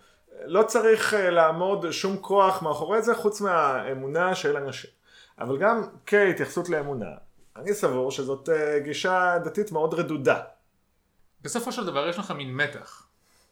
[0.44, 4.90] לא צריך אה, לעמוד שום כוח מאחורי זה חוץ מהאמונה של אנשים.
[5.38, 7.10] אבל גם כהתייחסות לאמונה,
[7.56, 10.40] אני סבור שזאת אה, גישה דתית מאוד רדודה.
[11.42, 13.08] בסופו של דבר יש לך מין מתח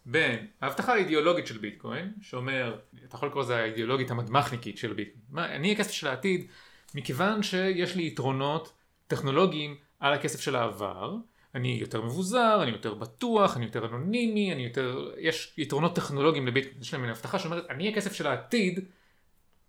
[0.07, 2.79] בין ההבטחה האידיאולוגית של ביטקוין, שאומר,
[3.09, 6.47] אתה יכול לקרוא לזה האידיאולוגית המדמחניקית של ביטקוין, מה, אני הכסף של העתיד,
[6.95, 8.73] מכיוון שיש לי יתרונות
[9.07, 11.17] טכנולוגיים על הכסף של העבר,
[11.55, 16.81] אני יותר מבוזר, אני יותר בטוח, אני יותר אנונימי, אני יותר, יש יתרונות טכנולוגיים לביטקוין,
[16.81, 18.81] יש להם מין הבטחה שאומרת, אני הכסף של העתיד,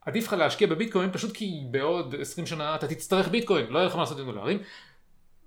[0.05, 3.95] עדיף לך להשקיע בביטקוין פשוט כי בעוד 20 שנה אתה תצטרך ביטקוין, לא יהיה לך
[3.95, 4.59] מה לעשות עם דולרים.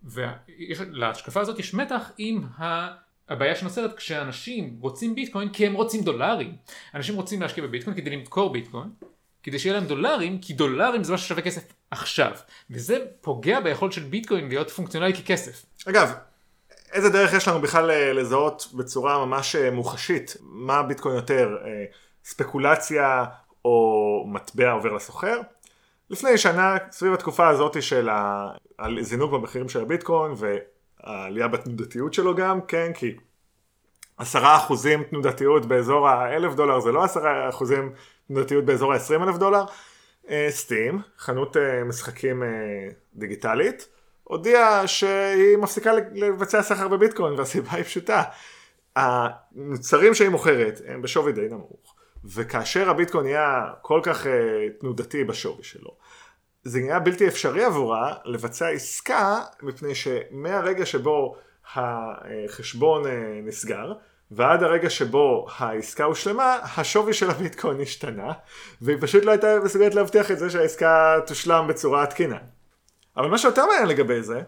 [0.05, 2.89] ולהשקפה הזאת יש מתח עם ה...
[3.29, 6.57] הבעיה שנוצרת כשאנשים רוצים ביטקוין כי הם רוצים דולרים.
[6.95, 8.89] אנשים רוצים להשקיע בביטקוין כדי למכור ביטקוין,
[9.43, 12.33] כדי שיהיה להם דולרים, כי דולרים זה מה ששווה כסף עכשיו.
[12.71, 15.67] וזה פוגע ביכולת של ביטקוין להיות פונקציונלי ככסף.
[15.89, 16.13] אגב,
[16.93, 21.85] איזה דרך יש לנו בכלל אה, לזהות בצורה ממש אה, מוחשית מה ביטקוין יותר, אה,
[22.25, 23.25] ספקולציה
[23.65, 25.41] או מטבע עובר לסוחר?
[26.11, 28.09] לפני שנה, סביב התקופה הזאת של
[28.79, 33.17] הזינוק במחירים של הביטקוין והעלייה בתנודתיות שלו גם, כן, כי
[34.17, 37.93] עשרה אחוזים תנודתיות באזור האלף דולר זה לא עשרה אחוזים
[38.29, 39.65] תנודתיות באזור העשרים אלף דולר.
[40.49, 42.49] סטים, חנות אה, משחקים אה,
[43.15, 43.89] דיגיטלית,
[44.25, 48.23] הודיעה שהיא מפסיקה לבצע סחר בביטקוין והסיבה היא פשוטה.
[48.97, 51.95] המוצרים שהיא מוכרת הם בשווי די נמוך
[52.35, 54.29] וכאשר הביטקוין נהיה כל כך uh,
[54.81, 55.97] תנודתי בשווי שלו
[56.65, 61.37] זה נהיה בלתי אפשרי עבורה לבצע עסקה מפני שמהרגע שבו
[61.75, 63.09] החשבון uh,
[63.43, 63.93] נסגר
[64.31, 68.33] ועד הרגע שבו העסקה הושלמה השווי של הביטקוין השתנה
[68.83, 72.39] והיא פשוט לא הייתה מסוגלת להבטיח את זה שהעסקה תושלם בצורה תקינה.
[73.17, 74.41] אבל מה שיותר מעניין לגבי זה,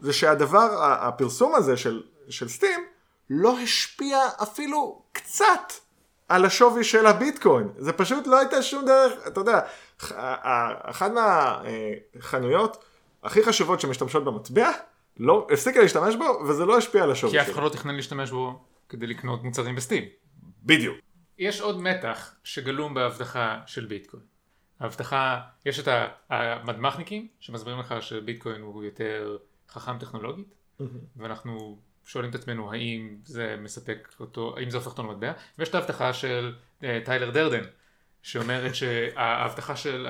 [0.00, 2.84] זה שהדבר, הפרסום הזה של, של סטים,
[3.30, 5.72] לא השפיע אפילו קצת
[6.28, 7.68] על השווי של הביטקוין.
[7.76, 9.60] זה פשוט לא הייתה שום דרך, אתה יודע,
[10.82, 12.84] אחת מהחנויות
[13.22, 14.70] הכי חשובות שמשתמשות במטבע,
[15.16, 17.52] לא, הפסיקה להשתמש בו, וזה לא השפיע על השווי כי שלו.
[17.52, 20.04] אף אחד לא תכנן להשתמש בו כדי לקנות מוצרים בסטים.
[20.62, 20.96] בדיוק.
[21.38, 24.22] יש עוד מתח שגלום בהבטחה של ביטקוין.
[24.80, 25.88] ההבטחה, יש את
[26.30, 29.36] המדמחניקים שמסבירים לך שביטקוין הוא יותר
[29.70, 30.54] חכם טכנולוגית,
[31.16, 35.74] ואנחנו שואלים את עצמנו האם זה מספק אותו, האם זה הופך אותו למטבע, ויש את
[35.74, 37.64] ההבטחה של uh, טיילר דרדן,
[38.22, 40.06] שאומרת שההבטחה של,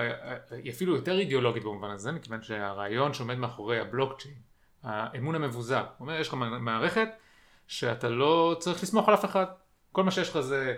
[0.50, 4.34] היא אפילו יותר אידיאולוגית במובן הזה, מכיוון שהרעיון שעומד מאחורי הבלוקצ'יין,
[4.82, 7.08] האמון המבוזר, הוא אומר יש לך מערכת
[7.66, 9.46] שאתה לא צריך לסמוך על אף אחד,
[9.92, 10.76] כל מה שיש לך זה,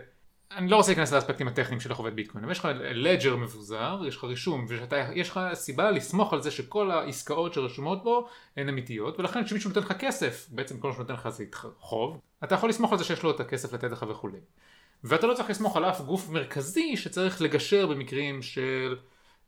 [0.50, 4.00] אני לא רוצה להיכנס לאספקטים הטכניים של איך עובד ביטקוין, אבל יש לך לג'ר מבוזר,
[4.06, 9.20] יש לך רישום, ויש לך סיבה לסמוך על זה שכל העסקאות שרשומות בו הן אמיתיות,
[9.20, 11.44] ולכן כשמישהו נותן לך כסף, בעצם כל מה שנותן לך זה
[11.78, 14.38] חוב, אתה יכול לסמוך על זה שיש לו את הכסף לתת לך וכולי.
[15.04, 18.96] ואתה לא צריך לסמוך על אף גוף מרכזי שצריך לגשר במקרים של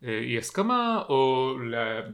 [0.03, 1.53] אי הסכמה או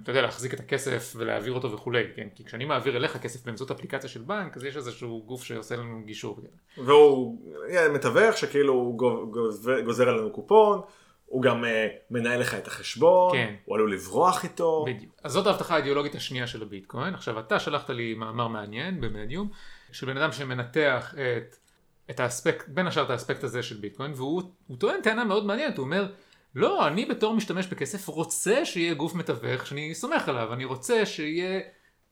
[0.03, 2.29] אתה יודע, להחזיק את הכסף ולהעביר אותו וכולי, כן?
[2.35, 6.03] כי כשאני מעביר אליך כסף באמצעות אפליקציה של בנק אז יש איזשהו גוף שעושה לנו
[6.05, 6.41] גישור.
[6.79, 7.39] והוא
[7.95, 8.99] מתווך שכאילו הוא
[9.85, 10.81] גוזר עלינו קופון.
[11.27, 11.67] הוא גם uh,
[12.11, 13.55] מנהל לך את החשבון, כן.
[13.65, 14.85] הוא עלול לברוח איתו.
[14.87, 15.13] בדיוק.
[15.25, 17.15] אז זאת ההבטחה האידיאולוגית השנייה של הביטקוין.
[17.15, 19.49] עכשיו אתה שלחת לי מאמר מעניין במדיום,
[19.93, 21.57] של בן אדם שמנתח את
[22.11, 24.43] את האספקט, בין השאר את האספקט הזה של ביטקוין, והוא
[24.79, 26.07] טוען טענה מאוד מעניינת, הוא אומר,
[26.57, 31.61] לא, אני בתור משתמש בכסף רוצה שיהיה גוף מתווך שאני סומך עליו, אני רוצה שיהיה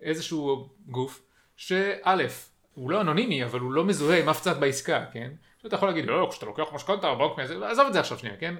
[0.00, 1.22] איזשהו גוף
[1.56, 2.26] שא',
[2.74, 5.30] הוא לא אנונימי, אבל הוא לא מזוהה עם אף צד בעסקה, כן?
[5.62, 8.54] שאתה יכול להגיד, לא, כשאתה לוקח משכנתה, בנק מזה, עזוב את זה עכשיו שנייה, כן?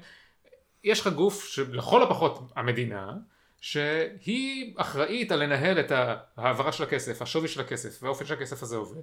[0.85, 3.13] יש לך גוף שלכל הפחות המדינה,
[3.61, 5.93] שהיא אחראית על לנהל את
[6.37, 9.03] ההעברה של הכסף, השווי של הכסף, והאופן שהכסף הזה עובד.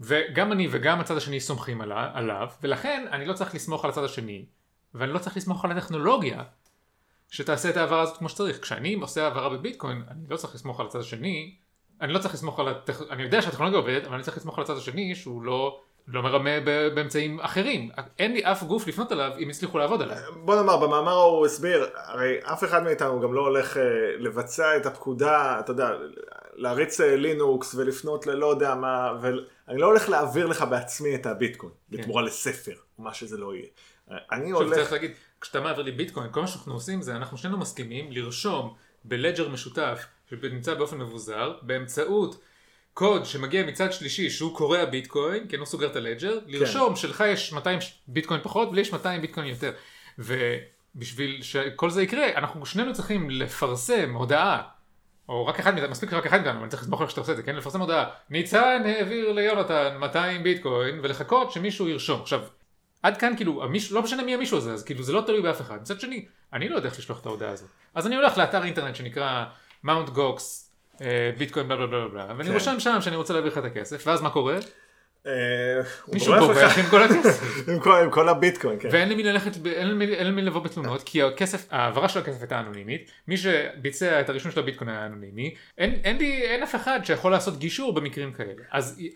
[0.00, 1.80] וגם אני וגם הצד השני סומכים
[2.14, 4.44] עליו, ולכן אני לא צריך לסמוך על הצד השני,
[4.94, 6.42] ואני לא צריך לסמוך על הטכנולוגיה
[7.30, 8.62] שתעשה את ההעברה הזאת כמו שצריך.
[8.62, 11.54] כשאני עושה העברה בביטקוין, אני לא צריך לסמוך על הצד השני,
[12.00, 14.64] אני לא צריך לסמוך על הטכנולוגיה, אני יודע שהטכנולוגיה עובדת, אבל אני צריך לסמוך על
[14.64, 15.80] הצד השני שהוא לא...
[16.12, 16.60] לא מרמה
[16.94, 17.90] באמצעים אחרים.
[18.18, 20.16] אין לי אף גוף לפנות אליו אם הצליחו לעבוד עליו.
[20.36, 23.82] בוא נאמר, במאמר הוא הסביר, הרי אף אחד מאיתנו גם לא הולך אה,
[24.18, 25.90] לבצע את הפקודה, אתה יודע,
[26.54, 31.72] להריץ אה, לינוקס ולפנות ללא יודע מה, ואני לא הולך להעביר לך בעצמי את הביטקוין,
[31.90, 31.96] כן.
[31.96, 33.68] בתמורה לספר, מה שזה לא יהיה.
[34.32, 34.74] אני הולך...
[34.74, 38.74] צריך להגיד, כשאתה מעביר לי ביטקוין, כל מה שאנחנו עושים זה, אנחנו שנינו מסכימים לרשום
[39.04, 42.40] בלג'ר משותף, שנמצא באופן מבוזר, באמצעות
[42.94, 46.52] קוד שמגיע מצד שלישי שהוא קורא הביטקוין, כן הוא סוגר את הלג'ר, כן.
[46.52, 47.78] לרשום שלך יש 200
[48.08, 49.72] ביטקוין פחות ולי יש 200 ביטקוין יותר.
[50.18, 54.62] ובשביל שכל זה יקרה, אנחנו שנינו צריכים לפרסם הודעה
[55.28, 57.36] או רק אחד מאיתנו, מספיק שרק אחד מאיתנו, אני צריך לסמוך על שאתה עושה את
[57.36, 57.56] זה, כן?
[57.56, 62.20] לפרסם הודעה, ניצן העביר ליונתן 200 ביטקוין, ולחכות שמישהו ירשום.
[62.20, 62.40] עכשיו,
[63.02, 65.60] עד כאן כאילו, המישהו, לא משנה מי המישהו הזה, אז כאילו זה לא תלוי באף
[65.60, 65.80] אחד.
[65.80, 67.68] מצד שני, אני לא יודע איך לשלוח את ההודעה הזאת.
[67.94, 69.44] אז אני הולך לאתר אינטרנט שנקרא
[69.84, 70.74] מאונט גוקס,
[71.38, 72.54] ביטקוין בלה בלה בלה בלה, ואני כן.
[72.54, 74.58] רושם שם שאני רוצה להעביר לך את הכסף, ואז מה קורה?
[75.26, 75.32] אה,
[76.12, 77.68] מישהו בורח עם כל הכסף.
[78.04, 78.88] עם כל הביטקוין, כן.
[78.92, 83.36] ואין למי ללכת, אין למי לבוא בתלונות, כי הכסף, ההעברה של הכסף הייתה אנונימית, מי
[83.36, 87.92] שביצע את הרישום של הביטקוין היה אנונימי, אין לי, אין אף אחד שיכול לעשות גישור
[87.94, 88.62] במקרים כאלה.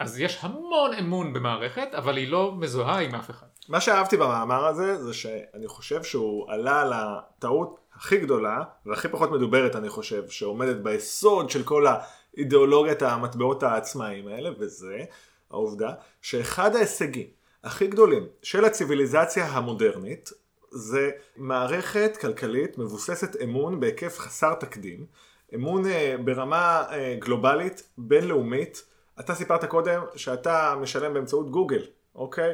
[0.01, 3.47] אז יש המון אמון במערכת, אבל היא לא מזוהה עם אף אחד.
[3.69, 9.31] מה שאהבתי במאמר הזה, זה שאני חושב שהוא עלה על הטעות הכי גדולה, והכי פחות
[9.31, 15.05] מדוברת אני חושב, שעומדת ביסוד של כל האידיאולוגיית המטבעות העצמאיים האלה, וזה
[15.51, 15.91] העובדה
[16.23, 17.27] שאחד ההישגים
[17.65, 20.31] הכי גדולים של הציוויליזציה המודרנית
[20.71, 25.07] זה מערכת כלכלית מבוססת אמון בהיקף חסר תקדים,
[25.55, 28.85] אמון אה, ברמה אה, גלובלית, בינלאומית.
[29.21, 31.83] אתה סיפרת קודם שאתה משלם באמצעות גוגל,
[32.15, 32.53] אוקיי?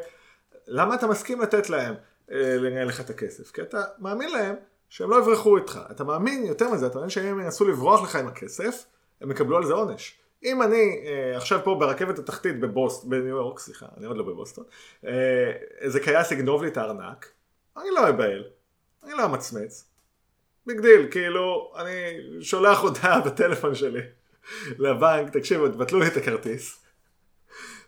[0.69, 1.95] למה אתה מסכים לתת להם
[2.33, 3.51] אה, לנהל לך את הכסף?
[3.51, 4.55] כי אתה מאמין להם
[4.89, 5.81] שהם לא יברחו איתך.
[5.91, 8.85] אתה מאמין יותר מזה, אתה מאמין שהם ינסו לברוח לך עם הכסף,
[9.21, 10.19] הם יקבלו על זה עונש.
[10.45, 14.65] אם אני אה, עכשיו פה ברכבת התחתית בבוסט, בניו יורק, סליחה, אני עוד לא בבוסטון,
[15.07, 17.29] אה, איזה כייס יגנוב לי את הארנק,
[17.77, 18.45] אני לא אבהל,
[19.05, 19.85] אני לא אמצמץ.
[20.67, 24.01] big deal, כאילו, אני שולח הודעה בטלפון שלי
[24.79, 26.88] לבנק, תקשיבו, תבטלו לי את הכרטיס.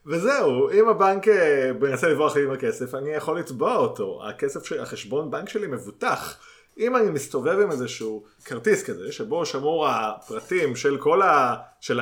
[0.07, 4.21] וזהו, אם הבנק אה, מנסה לברוח לי עם הכסף, אני יכול לתבוע אותו.
[4.29, 6.37] הכסף, של, החשבון בנק שלי מבוטח.
[6.79, 11.57] אם אני מסתובב עם איזשהו כרטיס כזה, שבו שמור הפרטים של כל ה...
[11.81, 12.01] של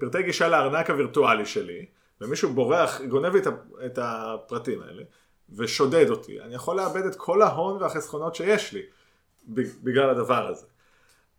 [0.00, 1.86] פרטי גישה לארנק הווירטואלי שלי,
[2.20, 3.40] ומישהו בורח, גונב לי
[3.86, 5.02] את הפרטים האלה,
[5.56, 8.82] ושודד אותי, אני יכול לאבד את כל ההון והחסכונות שיש לי,
[9.82, 10.66] בגלל הדבר הזה.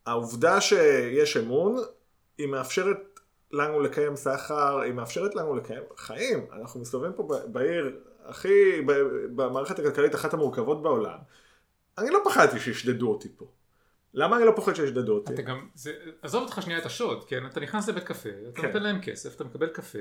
[0.05, 1.77] העובדה שיש אמון,
[2.37, 3.14] היא מאפשרת
[3.51, 6.45] לנו לקיים סחר, היא מאפשרת לנו לקיים חיים.
[6.53, 8.81] אנחנו מסתובבים פה בעיר הכי,
[9.35, 11.17] במערכת הכלכלית אחת המורכבות בעולם.
[11.97, 13.45] אני לא פחדתי שישדדו אותי פה.
[14.13, 15.33] למה אני לא פוחד שישדדו אותי?
[15.33, 15.91] אתה גם, זה,
[16.21, 17.45] עזוב אותך שנייה את השוד, כן?
[17.45, 18.67] אתה נכנס לבית קפה, אתה כן.
[18.67, 19.99] נותן להם כסף, אתה מקבל קפה,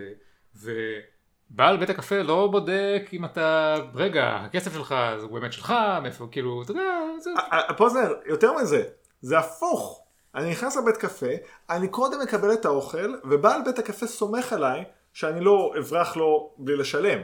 [0.55, 6.63] ובעל בית הקפה לא בודק אם אתה, רגע, הכסף שלך הוא באמת שלך, מאיפה, כאילו,
[6.63, 7.31] אתה יודע, זה...
[7.77, 8.85] פוזנר, יותר מזה,
[9.21, 10.04] זה הפוך.
[10.35, 11.27] אני נכנס לבית קפה,
[11.71, 16.77] אני קודם מקבל את האוכל, ובעל בית הקפה סומך עליי שאני לא אברח לו בלי
[16.77, 17.21] לשלם.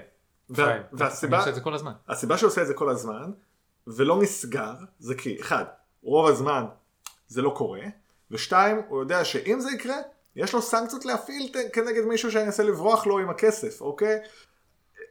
[0.51, 1.93] והסיבה, הסיבה שהוא עושה את זה כל הזמן.
[2.37, 3.31] שהוא עושה את זה כל הזמן,
[3.87, 5.65] ולא נסגר, זה כי, אחד,
[6.03, 6.65] רוב הזמן
[7.29, 7.83] זה לא קורה,
[8.31, 9.97] ושתיים, הוא יודע שאם זה יקרה,
[10.37, 14.19] יש לו סנקציות להפעיל כנגד מישהו שינסה לברוח לו עם הכסף, אוקיי?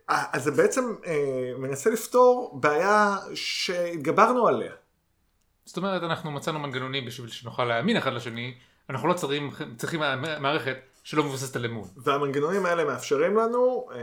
[0.08, 4.72] אז זה בעצם אה, מנסה לפתור בעיה שהתגברנו עליה.
[5.70, 8.54] זאת אומרת, אנחנו מצאנו מנגנונים בשביל שנוכל להאמין אחד לשני,
[8.90, 10.00] אנחנו לא צריכים, צריכים
[10.40, 11.88] מערכת שלא מבוססת על אמון.
[11.98, 13.98] והמנגנונים האלה מאפשרים לנו, אה,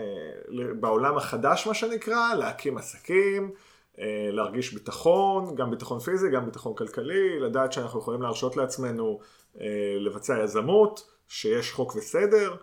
[0.81, 3.51] בעולם החדש מה שנקרא, להקים עסקים,
[3.99, 9.21] אה, להרגיש ביטחון, גם ביטחון פיזי, גם ביטחון כלכלי, לדעת שאנחנו יכולים להרשות לעצמנו
[9.61, 9.67] אה,
[10.01, 12.57] לבצע יזמות, שיש חוק וסדר.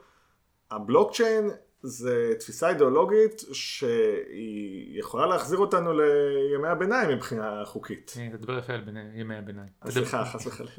[0.72, 1.49] הבלוקצ'יין
[1.84, 8.12] זה תפיסה אידיאולוגית שהיא יכולה להחזיר אותנו לימי הביניים מבחינה חוקית.
[8.30, 8.82] אתה מדבר יפה על
[9.14, 9.70] ימי הביניים.
[9.90, 10.72] סליחה, חס וחלילה.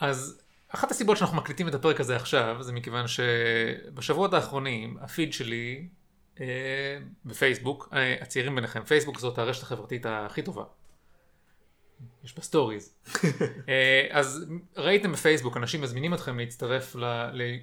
[0.00, 5.88] אז אחת הסיבות שאנחנו מקליטים את הפרק הזה עכשיו זה מכיוון שבשבועות האחרונים הפיד שלי
[6.40, 10.64] אה, בפייסבוק, אה, הצעירים ביניכם, פייסבוק זאת הרשת החברתית הכי טובה.
[12.24, 12.94] יש בה סטוריז.
[13.68, 14.46] אה, אז
[14.76, 17.04] ראיתם בפייסבוק אנשים מזמינים אתכם להצטרף ל,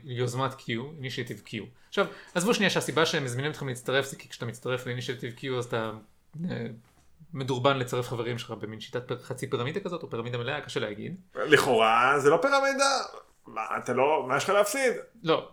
[0.03, 0.65] ליוזמת Q,
[1.01, 1.55] Initiative Q.
[1.89, 5.65] עכשיו עזבו שנייה שהסיבה שהם מזמינים אתכם להצטרף זה כי כשאתה מצטרף ל-Initiative Q אז
[5.65, 5.91] אתה
[6.49, 6.65] אה,
[7.33, 11.15] מדורבן לצרף חברים שלך במין שיטת חצי פירמידה כזאת או פירמידה מלאה קשה להגיד.
[11.35, 12.99] לכאורה זה לא פירמידה,
[13.47, 14.93] מה אתה לא, מה יש לך להפסיד?
[15.23, 15.51] לא,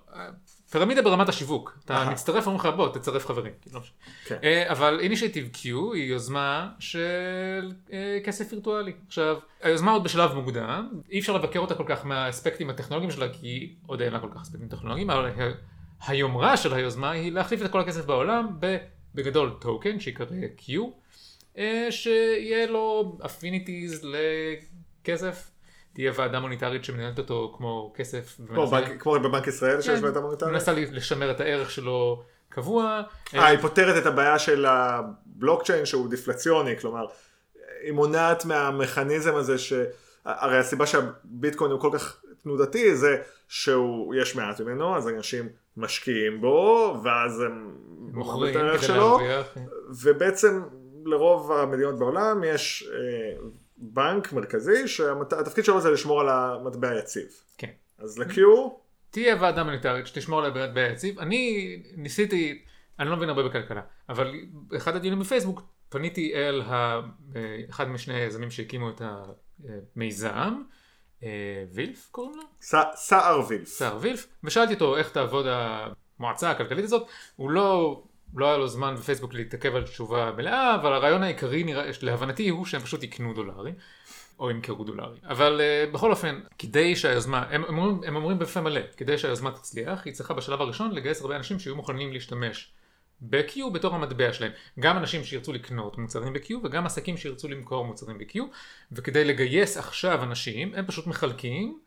[0.71, 3.81] פירמידה ברמת השיווק, אתה מצטרף אומרים לך בוא תצרף חברים, לא
[4.27, 4.37] כן.
[4.43, 5.64] אה, אבל אינישייטיב Q
[5.95, 8.93] היא יוזמה של אה, כסף וירטואלי.
[9.07, 13.75] עכשיו, היוזמה עוד בשלב מוקדם, אי אפשר לבקר אותה כל כך מהאספקטים הטכנולוגיים שלה כי
[13.87, 15.31] עוד אין לה כל כך אספקטים טכנולוגיים, אבל
[16.07, 18.59] היומרה של היוזמה היא להחליף את כל הכסף בעולם
[19.14, 20.27] בגדול טוקן שיקרא
[20.59, 20.73] Q.
[21.59, 24.07] אה, שיהיה לו affinities
[25.03, 25.51] לכסף.
[25.97, 28.40] תהיה ועדה מוניטרית שמנהלת אותו כמו כסף.
[28.49, 30.53] כמו, בנק, כמו בבנק ישראל שיש כן, ועדה מוניטרית?
[30.53, 33.03] מנסה לשמר את הערך שלו קבוע.
[33.34, 37.07] אה, היא פותרת את הבעיה של הבלוקצ'יין שהוא דפלציוני, כלומר,
[37.82, 39.72] היא מונעת מהמכניזם הזה ש...
[40.24, 43.16] הרי הסיבה שהביטקוין הוא כל כך תנודתי זה
[43.49, 47.76] שיש מעט ממנו, אז אנשים משקיעים בו, ואז הם
[48.12, 49.61] מוכרים את הערך שלו, כן.
[50.03, 50.62] ובעצם
[51.05, 53.49] לרוב המדינות בעולם יש אה,
[53.79, 57.29] בנק מרכזי שהתפקיד שלו זה לשמור על המטבע היציב.
[57.59, 57.70] כן.
[57.99, 58.41] אז ל-Q...
[59.11, 61.18] תהיה ועדה מוניטרית שתשמור על המטבע היציב.
[61.18, 62.62] אני ניסיתי,
[62.99, 64.35] אני לא מבין הרבה בכלכלה, אבל
[64.77, 67.01] אחד הדיונים בפייסבוק פניתי אל ה...
[67.37, 69.03] אה, אחד משני היזמים שהקימו את
[69.97, 70.62] המיזם.
[71.22, 72.43] אה, וילף קוראים לו?
[72.95, 73.68] סער וילף.
[73.68, 78.03] סער וילף, ושאלתי אותו איך תעבוד המועצה הכלכלית הזאת, הוא לא
[78.35, 82.66] לא היה לו זמן בפייסבוק להתעכב על תשובה מלאה, אבל הרעיון העיקרי נראה, להבנתי הוא
[82.66, 83.72] שהם פשוט יקנו דולרי,
[84.39, 85.18] או ימכרו דולרי.
[85.24, 89.51] אבל uh, בכל אופן, כדי שהיוזמה, הם, הם, אומרים, הם אומרים בפה מלא, כדי שהיוזמה
[89.51, 92.72] תצליח, היא צריכה בשלב הראשון לגייס הרבה אנשים שיהיו מוכנים להשתמש
[93.20, 94.53] ב-Q בתור המטבע שלהם.
[94.81, 98.39] גם אנשים שירצו לקנות מוצרים ב-Q וגם עסקים שירצו למכור מוצרים ב-Q,
[98.93, 101.79] וכדי לגייס עכשיו אנשים, הם פשוט מחלקים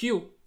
[0.00, 0.04] Q.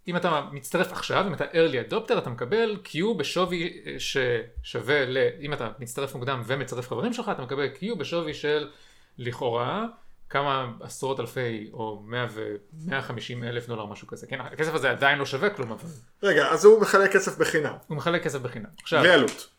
[0.08, 5.18] אם אתה מצטרף עכשיו, אם אתה early adopter, אתה מקבל Q בשווי אה, ששווה ל...
[5.40, 8.70] אם אתה מצטרף מוקדם ומצרף חברים שלך, אתה מקבל Q בשווי של
[9.18, 9.86] לכאורה
[10.28, 12.54] כמה עשרות אלפי או 100 ו...
[12.86, 14.26] 150 אלף דולר משהו כזה.
[14.26, 15.88] כן, הכסף הזה עדיין לא שווה כלום, אבל...
[16.22, 17.74] רגע, אז הוא מחלק כסף בחינם.
[17.86, 18.68] הוא מחלק כסף בחינם.
[18.82, 19.02] עכשיו...
[19.02, 19.50] בלי עלות.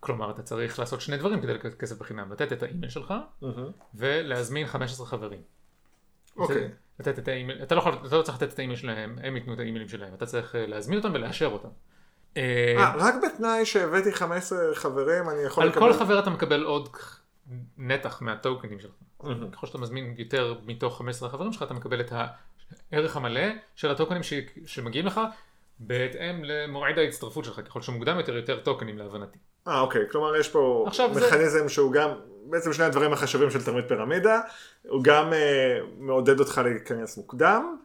[0.00, 2.32] כלומר, אתה צריך לעשות שני דברים כדי לקבל כסף בחינם.
[2.32, 3.14] לתת את האימייל שלך
[3.94, 5.40] ולהזמין 15 חברים.
[6.36, 6.68] אוקיי.
[7.00, 9.54] לתת את האימייל, אתה לא, יכול, אתה לא צריך לתת את האימייל שלהם, הם ייתנו
[9.54, 11.68] את האימיילים שלהם, אתה צריך אה, להזמין אותם ולאשר אותם.
[12.36, 15.84] אה, רק בתנאי שהבאתי 15 חברים אני יכול על לקבל...
[15.86, 16.88] על כל חבר אתה מקבל עוד
[17.78, 18.92] נתח מהטוקנים שלך.
[19.52, 22.12] ככל שאתה מזמין יותר מתוך 15 החברים שלך אתה מקבל את
[22.92, 24.32] הערך המלא של הטוקנים ש...
[24.66, 25.20] שמגיעים לך
[25.78, 29.38] בהתאם למועד ההצטרפות שלך, ככל שמוקדם יותר יותר טוקנים להבנתי.
[29.68, 31.68] אה אוקיי, כלומר יש פה מכניזם זה...
[31.68, 32.10] שהוא גם,
[32.50, 34.40] בעצם שני הדברים החשובים של תרמית פירמידה,
[34.88, 37.76] הוא גם אה, מעודד אותך להיכנס מוקדם,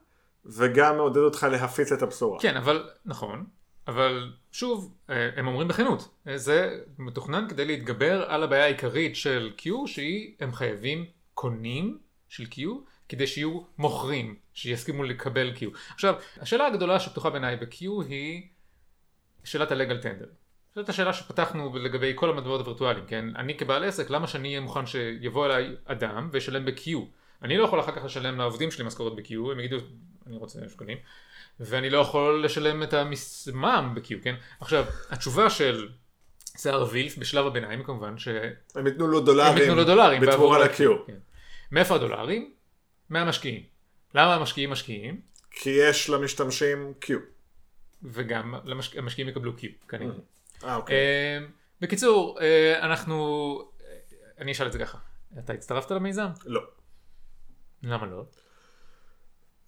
[0.45, 2.39] וגם מעודד אותך להפיץ את הבשורה.
[2.39, 3.45] כן, אבל, נכון,
[3.87, 9.51] אבל שוב, אה, הם אומרים בכנות, אה, זה מתוכנן כדי להתגבר על הבעיה העיקרית של
[9.57, 11.97] Q, שהיא, הם חייבים קונים
[12.29, 12.59] של Q,
[13.09, 15.65] כדי שיהיו מוכרים, שיסכימו לקבל Q.
[15.93, 18.47] עכשיו, השאלה הגדולה שפתוחה בעיניי ב-Q היא
[19.43, 20.40] שאלת ה-legal tender.
[20.75, 23.25] זאת השאלה שפתחנו לגבי כל המטבעות הווירטואליים, כן?
[23.35, 26.89] אני כבעל עסק, למה שאני אהיה מוכן שיבוא אליי אדם וישלם ב-Q?
[27.43, 29.77] אני לא יכול אחר כך לשלם לעובדים שלי משכורת ב-Q, הם יגידו,
[30.27, 30.97] אני רוצה שקלים,
[31.59, 34.35] ואני לא יכול לשלם את המע"מ ב-Q, כן?
[34.59, 35.89] עכשיו, התשובה של
[36.57, 38.27] שיער וילף בשלב הביניים כמובן ש...
[38.75, 40.83] הם ייתנו לו דולרים, הם ייתנו לו דולרים בתמורה ל-Q.
[41.07, 41.17] כן.
[41.71, 42.53] מאיפה הדולרים?
[43.09, 43.63] מהמשקיעים.
[44.15, 45.21] למה המשקיעים משקיעים?
[45.51, 47.11] כי יש למשתמשים Q.
[48.03, 50.13] וגם למש- המשקיעים יקבלו קיו כנראה.
[50.63, 50.95] אה, אוקיי.
[50.95, 51.45] אה,
[51.81, 53.71] בקיצור, אה, אנחנו,
[54.39, 54.97] אני אשאל את זה ככה,
[55.39, 56.27] אתה הצטרפת למיזם?
[56.45, 56.61] לא.
[57.83, 58.23] למה לא?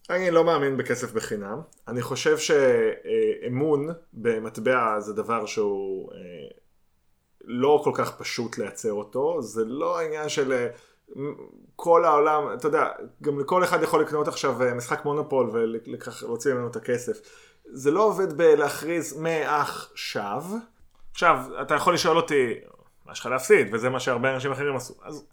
[0.10, 1.62] אני לא מאמין בכסף בחינם.
[1.88, 6.18] אני חושב שאמון במטבע זה דבר שהוא אה,
[7.44, 9.42] לא כל כך פשוט לייצר אותו.
[9.42, 10.68] זה לא העניין של אה,
[11.76, 12.88] כל העולם, אתה יודע,
[13.22, 17.22] גם לכל אחד יכול לקנות עכשיו אה, משחק מונופול ולהוציא ממנו את הכסף.
[17.66, 20.44] זה לא עובד בלהכריז מעכשיו.
[21.14, 22.54] עכשיו, אתה יכול לשאול אותי,
[23.06, 23.68] מה יש לך להפסיד?
[23.72, 24.94] וזה מה שהרבה אנשים אחרים עשו.
[25.04, 25.26] אז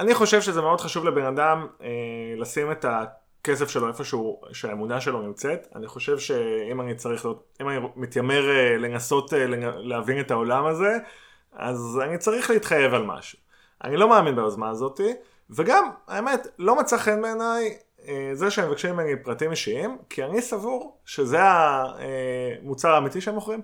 [0.00, 1.88] אני חושב שזה מאוד חשוב לבן אדם אה,
[2.36, 5.66] לשים את הכסף שלו איפשהו שהאמונה שלו נמצאת.
[5.74, 7.26] אני חושב שאם אני צריך,
[7.60, 9.46] אם אני מתיימר אה, לנסות אה,
[9.76, 10.98] להבין את העולם הזה,
[11.52, 13.38] אז אני צריך להתחייב על משהו.
[13.84, 15.12] אני לא מאמין ביוזמה הזאתי,
[15.50, 17.78] וגם, האמת, לא מצא חן בעיניי
[18.08, 23.60] אה, זה שהם מבקשים ממני פרטים אישיים, כי אני סבור שזה המוצר האמיתי שהם מוכרים.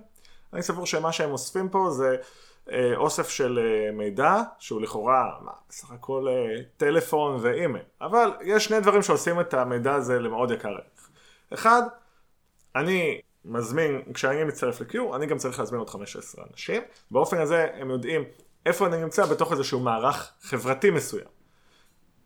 [0.57, 2.15] אני סבור שמה שהם אוספים פה זה
[2.71, 7.83] אה, אוסף של אה, מידע, שהוא לכאורה, מה, בסך הכל אה, טלפון ואימייל.
[8.01, 11.09] אבל יש שני דברים שעושים את המידע הזה למאוד יקר ערך.
[11.53, 11.81] אחד,
[12.75, 16.81] אני מזמין, כשאני מצטרף ל-Q, אני גם צריך להזמין עוד 15 אנשים.
[17.11, 18.23] באופן הזה הם יודעים
[18.65, 21.27] איפה אני נמצא בתוך איזשהו מערך חברתי מסוים.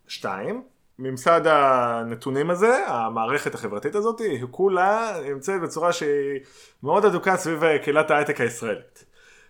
[0.07, 0.63] שתיים,
[1.01, 6.39] ממסד הנתונים הזה, המערכת החברתית הזאת, היא כולה נמצאת בצורה שהיא
[6.83, 9.05] מאוד אדוקה סביב אה, קהילת ההייטק הישראלית.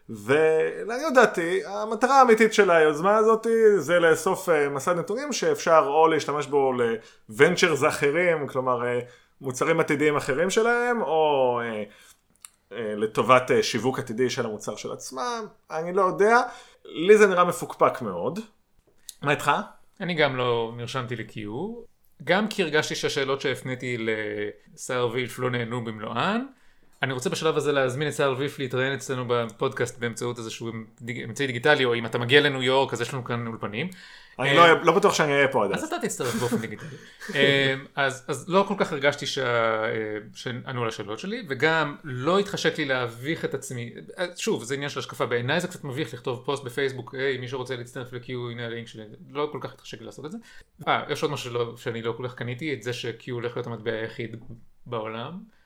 [0.10, 3.48] ולעניות דעתי, המטרה האמיתית של היוזמה הזאת
[3.78, 6.72] זה לאסוף אה, מסד נתונים שאפשר או להשתמש בו
[7.30, 8.99] לוונצ'רס אחרים, כלומר אה,
[9.41, 11.60] מוצרים עתידיים אחרים שלהם, או
[12.72, 16.41] לטובת שיווק עתידי של המוצר של עצמם, אני לא יודע,
[16.86, 18.40] לי זה נראה מפוקפק מאוד.
[19.22, 19.52] מה איתך?
[20.02, 21.38] אני גם לא נרשמתי ל-Q,
[22.23, 26.45] גם כי הרגשתי שהשאלות שהפניתי לסער וילף לא נענו במלואן.
[27.03, 30.72] אני רוצה בשלב הזה להזמין את סער וילף להתראיין אצלנו בפודקאסט באמצעות איזשהו
[31.26, 33.90] אמצעי דיגיטלי, או אם אתה מגיע לניו יורק אז יש לנו כאן אולפנים.
[34.41, 35.88] אני אה, לא, לא בטוח שאני אהיה פה עד אז אז.
[35.93, 36.89] אתה תצטרף באופן דיגיטלי.
[37.35, 39.88] אה, אז, לא כל כך הרגשתי אה,
[40.34, 43.93] שענו על השאלות שלי, וגם לא התחשק לי להביך את עצמי.
[44.38, 45.26] שוב, זה עניין של השקפה.
[45.26, 49.03] בעיניי זה קצת מביך לכתוב פוסט בפייסבוק, היי, מי שרוצה להצטרף ל-Q, הנה הלינק שלי.
[49.30, 50.38] לא כל כך התחשק לי לעשות את זה.
[50.88, 53.91] אה, יש עוד משהו שאני לא כל כך קניתי, את זה ש-Q הולך להיות המטבע
[53.91, 54.35] היחיד
[54.85, 55.61] בעולם.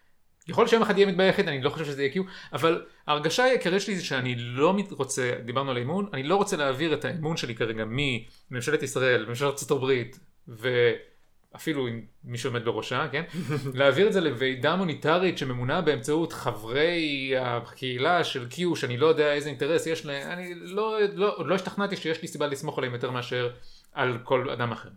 [0.47, 2.19] יכול להיות שיום אחד יהיה מטבע יחיד, אני לא חושב שזה יהיה Q,
[2.53, 6.93] אבל ההרגשה העיקרית שלי זה שאני לא רוצה, דיברנו על האמון, אני לא רוצה להעביר
[6.93, 13.23] את האמון שלי כרגע מממשלת ישראל, ממשלת ארצות הברית, ואפילו עם מי שעומד בראשה, כן?
[13.73, 19.49] להעביר את זה לוועידה מוניטרית שממונה באמצעות חברי הקהילה של Q, שאני לא יודע איזה
[19.49, 23.11] אינטרס יש להם, אני לא, לא, עוד לא השתכנעתי שיש לי סיבה לסמוך עליהם יותר
[23.11, 23.49] מאשר
[23.93, 24.89] על כל אדם אחר.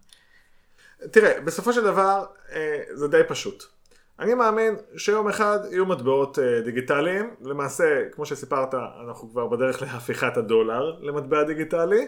[1.10, 3.77] תראה, בסופו של דבר אה, זה די פשוט.
[4.20, 10.36] אני מאמין שיום אחד יהיו מטבעות אה, דיגיטליים, למעשה, כמו שסיפרת, אנחנו כבר בדרך להפיכת
[10.36, 12.06] הדולר למטבע דיגיטלי.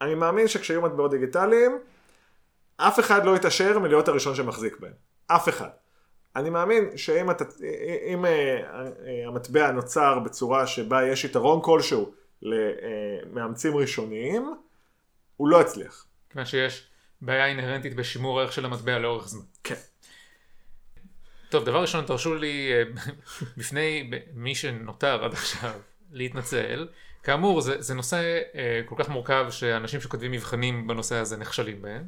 [0.00, 1.78] אני מאמין שכשיהיו מטבעות דיגיטליים,
[2.76, 4.92] אף אחד לא יתעשר מלהיות הראשון שמחזיק בהם.
[5.26, 5.68] אף אחד.
[6.36, 7.44] אני מאמין שאם אתה,
[8.06, 12.12] אם אה, אה, המטבע נוצר בצורה שבה יש יתרון כלשהו
[12.42, 14.54] למאמצים ראשוניים,
[15.36, 16.06] הוא לא יצליח.
[16.30, 16.88] כיוון שיש
[17.20, 19.44] בעיה אינהרנטית בשימור הערך של המטבע לאורך זמן.
[19.64, 19.74] כן.
[21.48, 22.82] טוב, דבר ראשון, תרשו לי אה,
[23.56, 25.72] בפני מי שנותר עד עכשיו
[26.12, 26.88] להתנצל.
[27.22, 32.04] כאמור, זה, זה נושא אה, כל כך מורכב שאנשים שכותבים מבחנים בנושא הזה נכשלים בהם,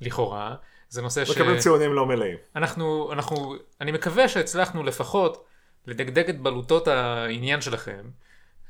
[0.00, 0.54] לכאורה.
[0.88, 1.30] זה נושא ש...
[1.30, 2.36] מקבלים ציונים לא מלאים.
[2.56, 5.44] אנחנו, אנחנו, אני מקווה שהצלחנו לפחות
[5.86, 8.00] לדגדג את בלוטות העניין שלכם.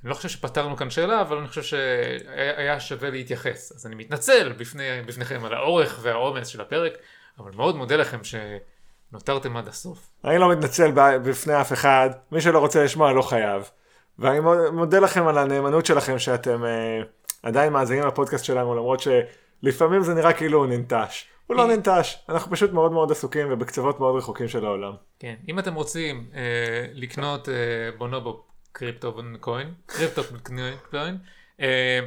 [0.02, 3.72] אני לא חושב שפתרנו כאן שאלה, אבל אני חושב שהיה שווה להתייחס.
[3.72, 6.92] אז אני מתנצל בפני, בפניכם על האורך והעומס של הפרק,
[7.38, 8.24] אבל מאוד מודה לכם
[9.10, 10.10] שנותרתם עד הסוף.
[10.24, 13.70] אני לא מתנצל בפני אף אחד, מי שלא רוצה לשמוע לא חייב.
[14.18, 14.40] ואני
[14.72, 17.00] מודה לכם על הנאמנות שלכם שאתם אה,
[17.42, 21.26] עדיין מאזינים לפודקאסט שלנו, למרות שלפעמים זה נראה כאילו הוא ננטש.
[21.46, 24.92] הוא לא ננטש, אנחנו פשוט מאוד מאוד עסוקים ובקצוות מאוד רחוקים של העולם.
[25.18, 27.54] כן, אם אתם רוצים אה, לקנות אה,
[27.98, 30.22] בונובו קריפטו קוין, קריפטו
[30.90, 31.18] קוין,
[31.60, 32.00] אה,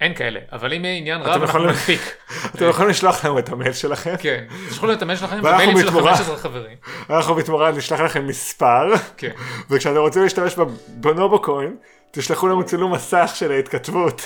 [0.00, 2.00] אין כאלה, אבל אם יהיה עניין רב אנחנו יכולים- נפיק.
[2.54, 5.86] אתם יכולים לשלוח לנו את המייל שלכם, כן, תשלחו לנו את המייל שלכם במיילים של
[5.86, 6.12] בתמורה.
[6.12, 6.76] ה-15 חברים.
[7.10, 9.30] אנחנו בתמורה נשלח לכם מספר, כן.
[9.70, 11.76] וכשאתם רוצים להשתמש בבונובו קוין,
[12.10, 14.22] תשלחו לנו צילום מסך של ההתכתבות.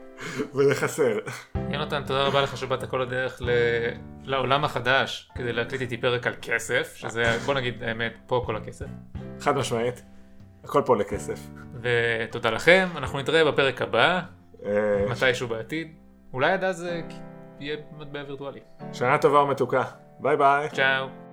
[0.54, 1.18] וזה חסר.
[1.70, 3.50] יונתן, תודה רבה לך שבאת כל הדרך ל-
[4.24, 8.86] לעולם החדש כדי להקליט איתי פרק על כסף, שזה, בוא נגיד האמת, פה כל הכסף.
[9.40, 10.02] חד משמעית.
[10.64, 11.38] הכל פה לכסף.
[11.82, 14.20] ותודה לכם, אנחנו נתראה בפרק הבא,
[15.10, 15.94] מתישהו בעתיד.
[16.32, 17.00] אולי עד אז אה,
[17.60, 18.60] יהיה מטבע וירטואלי.
[18.92, 19.82] שנה טובה ומתוקה.
[20.20, 20.68] ביי ביי.
[20.70, 21.25] צ'או.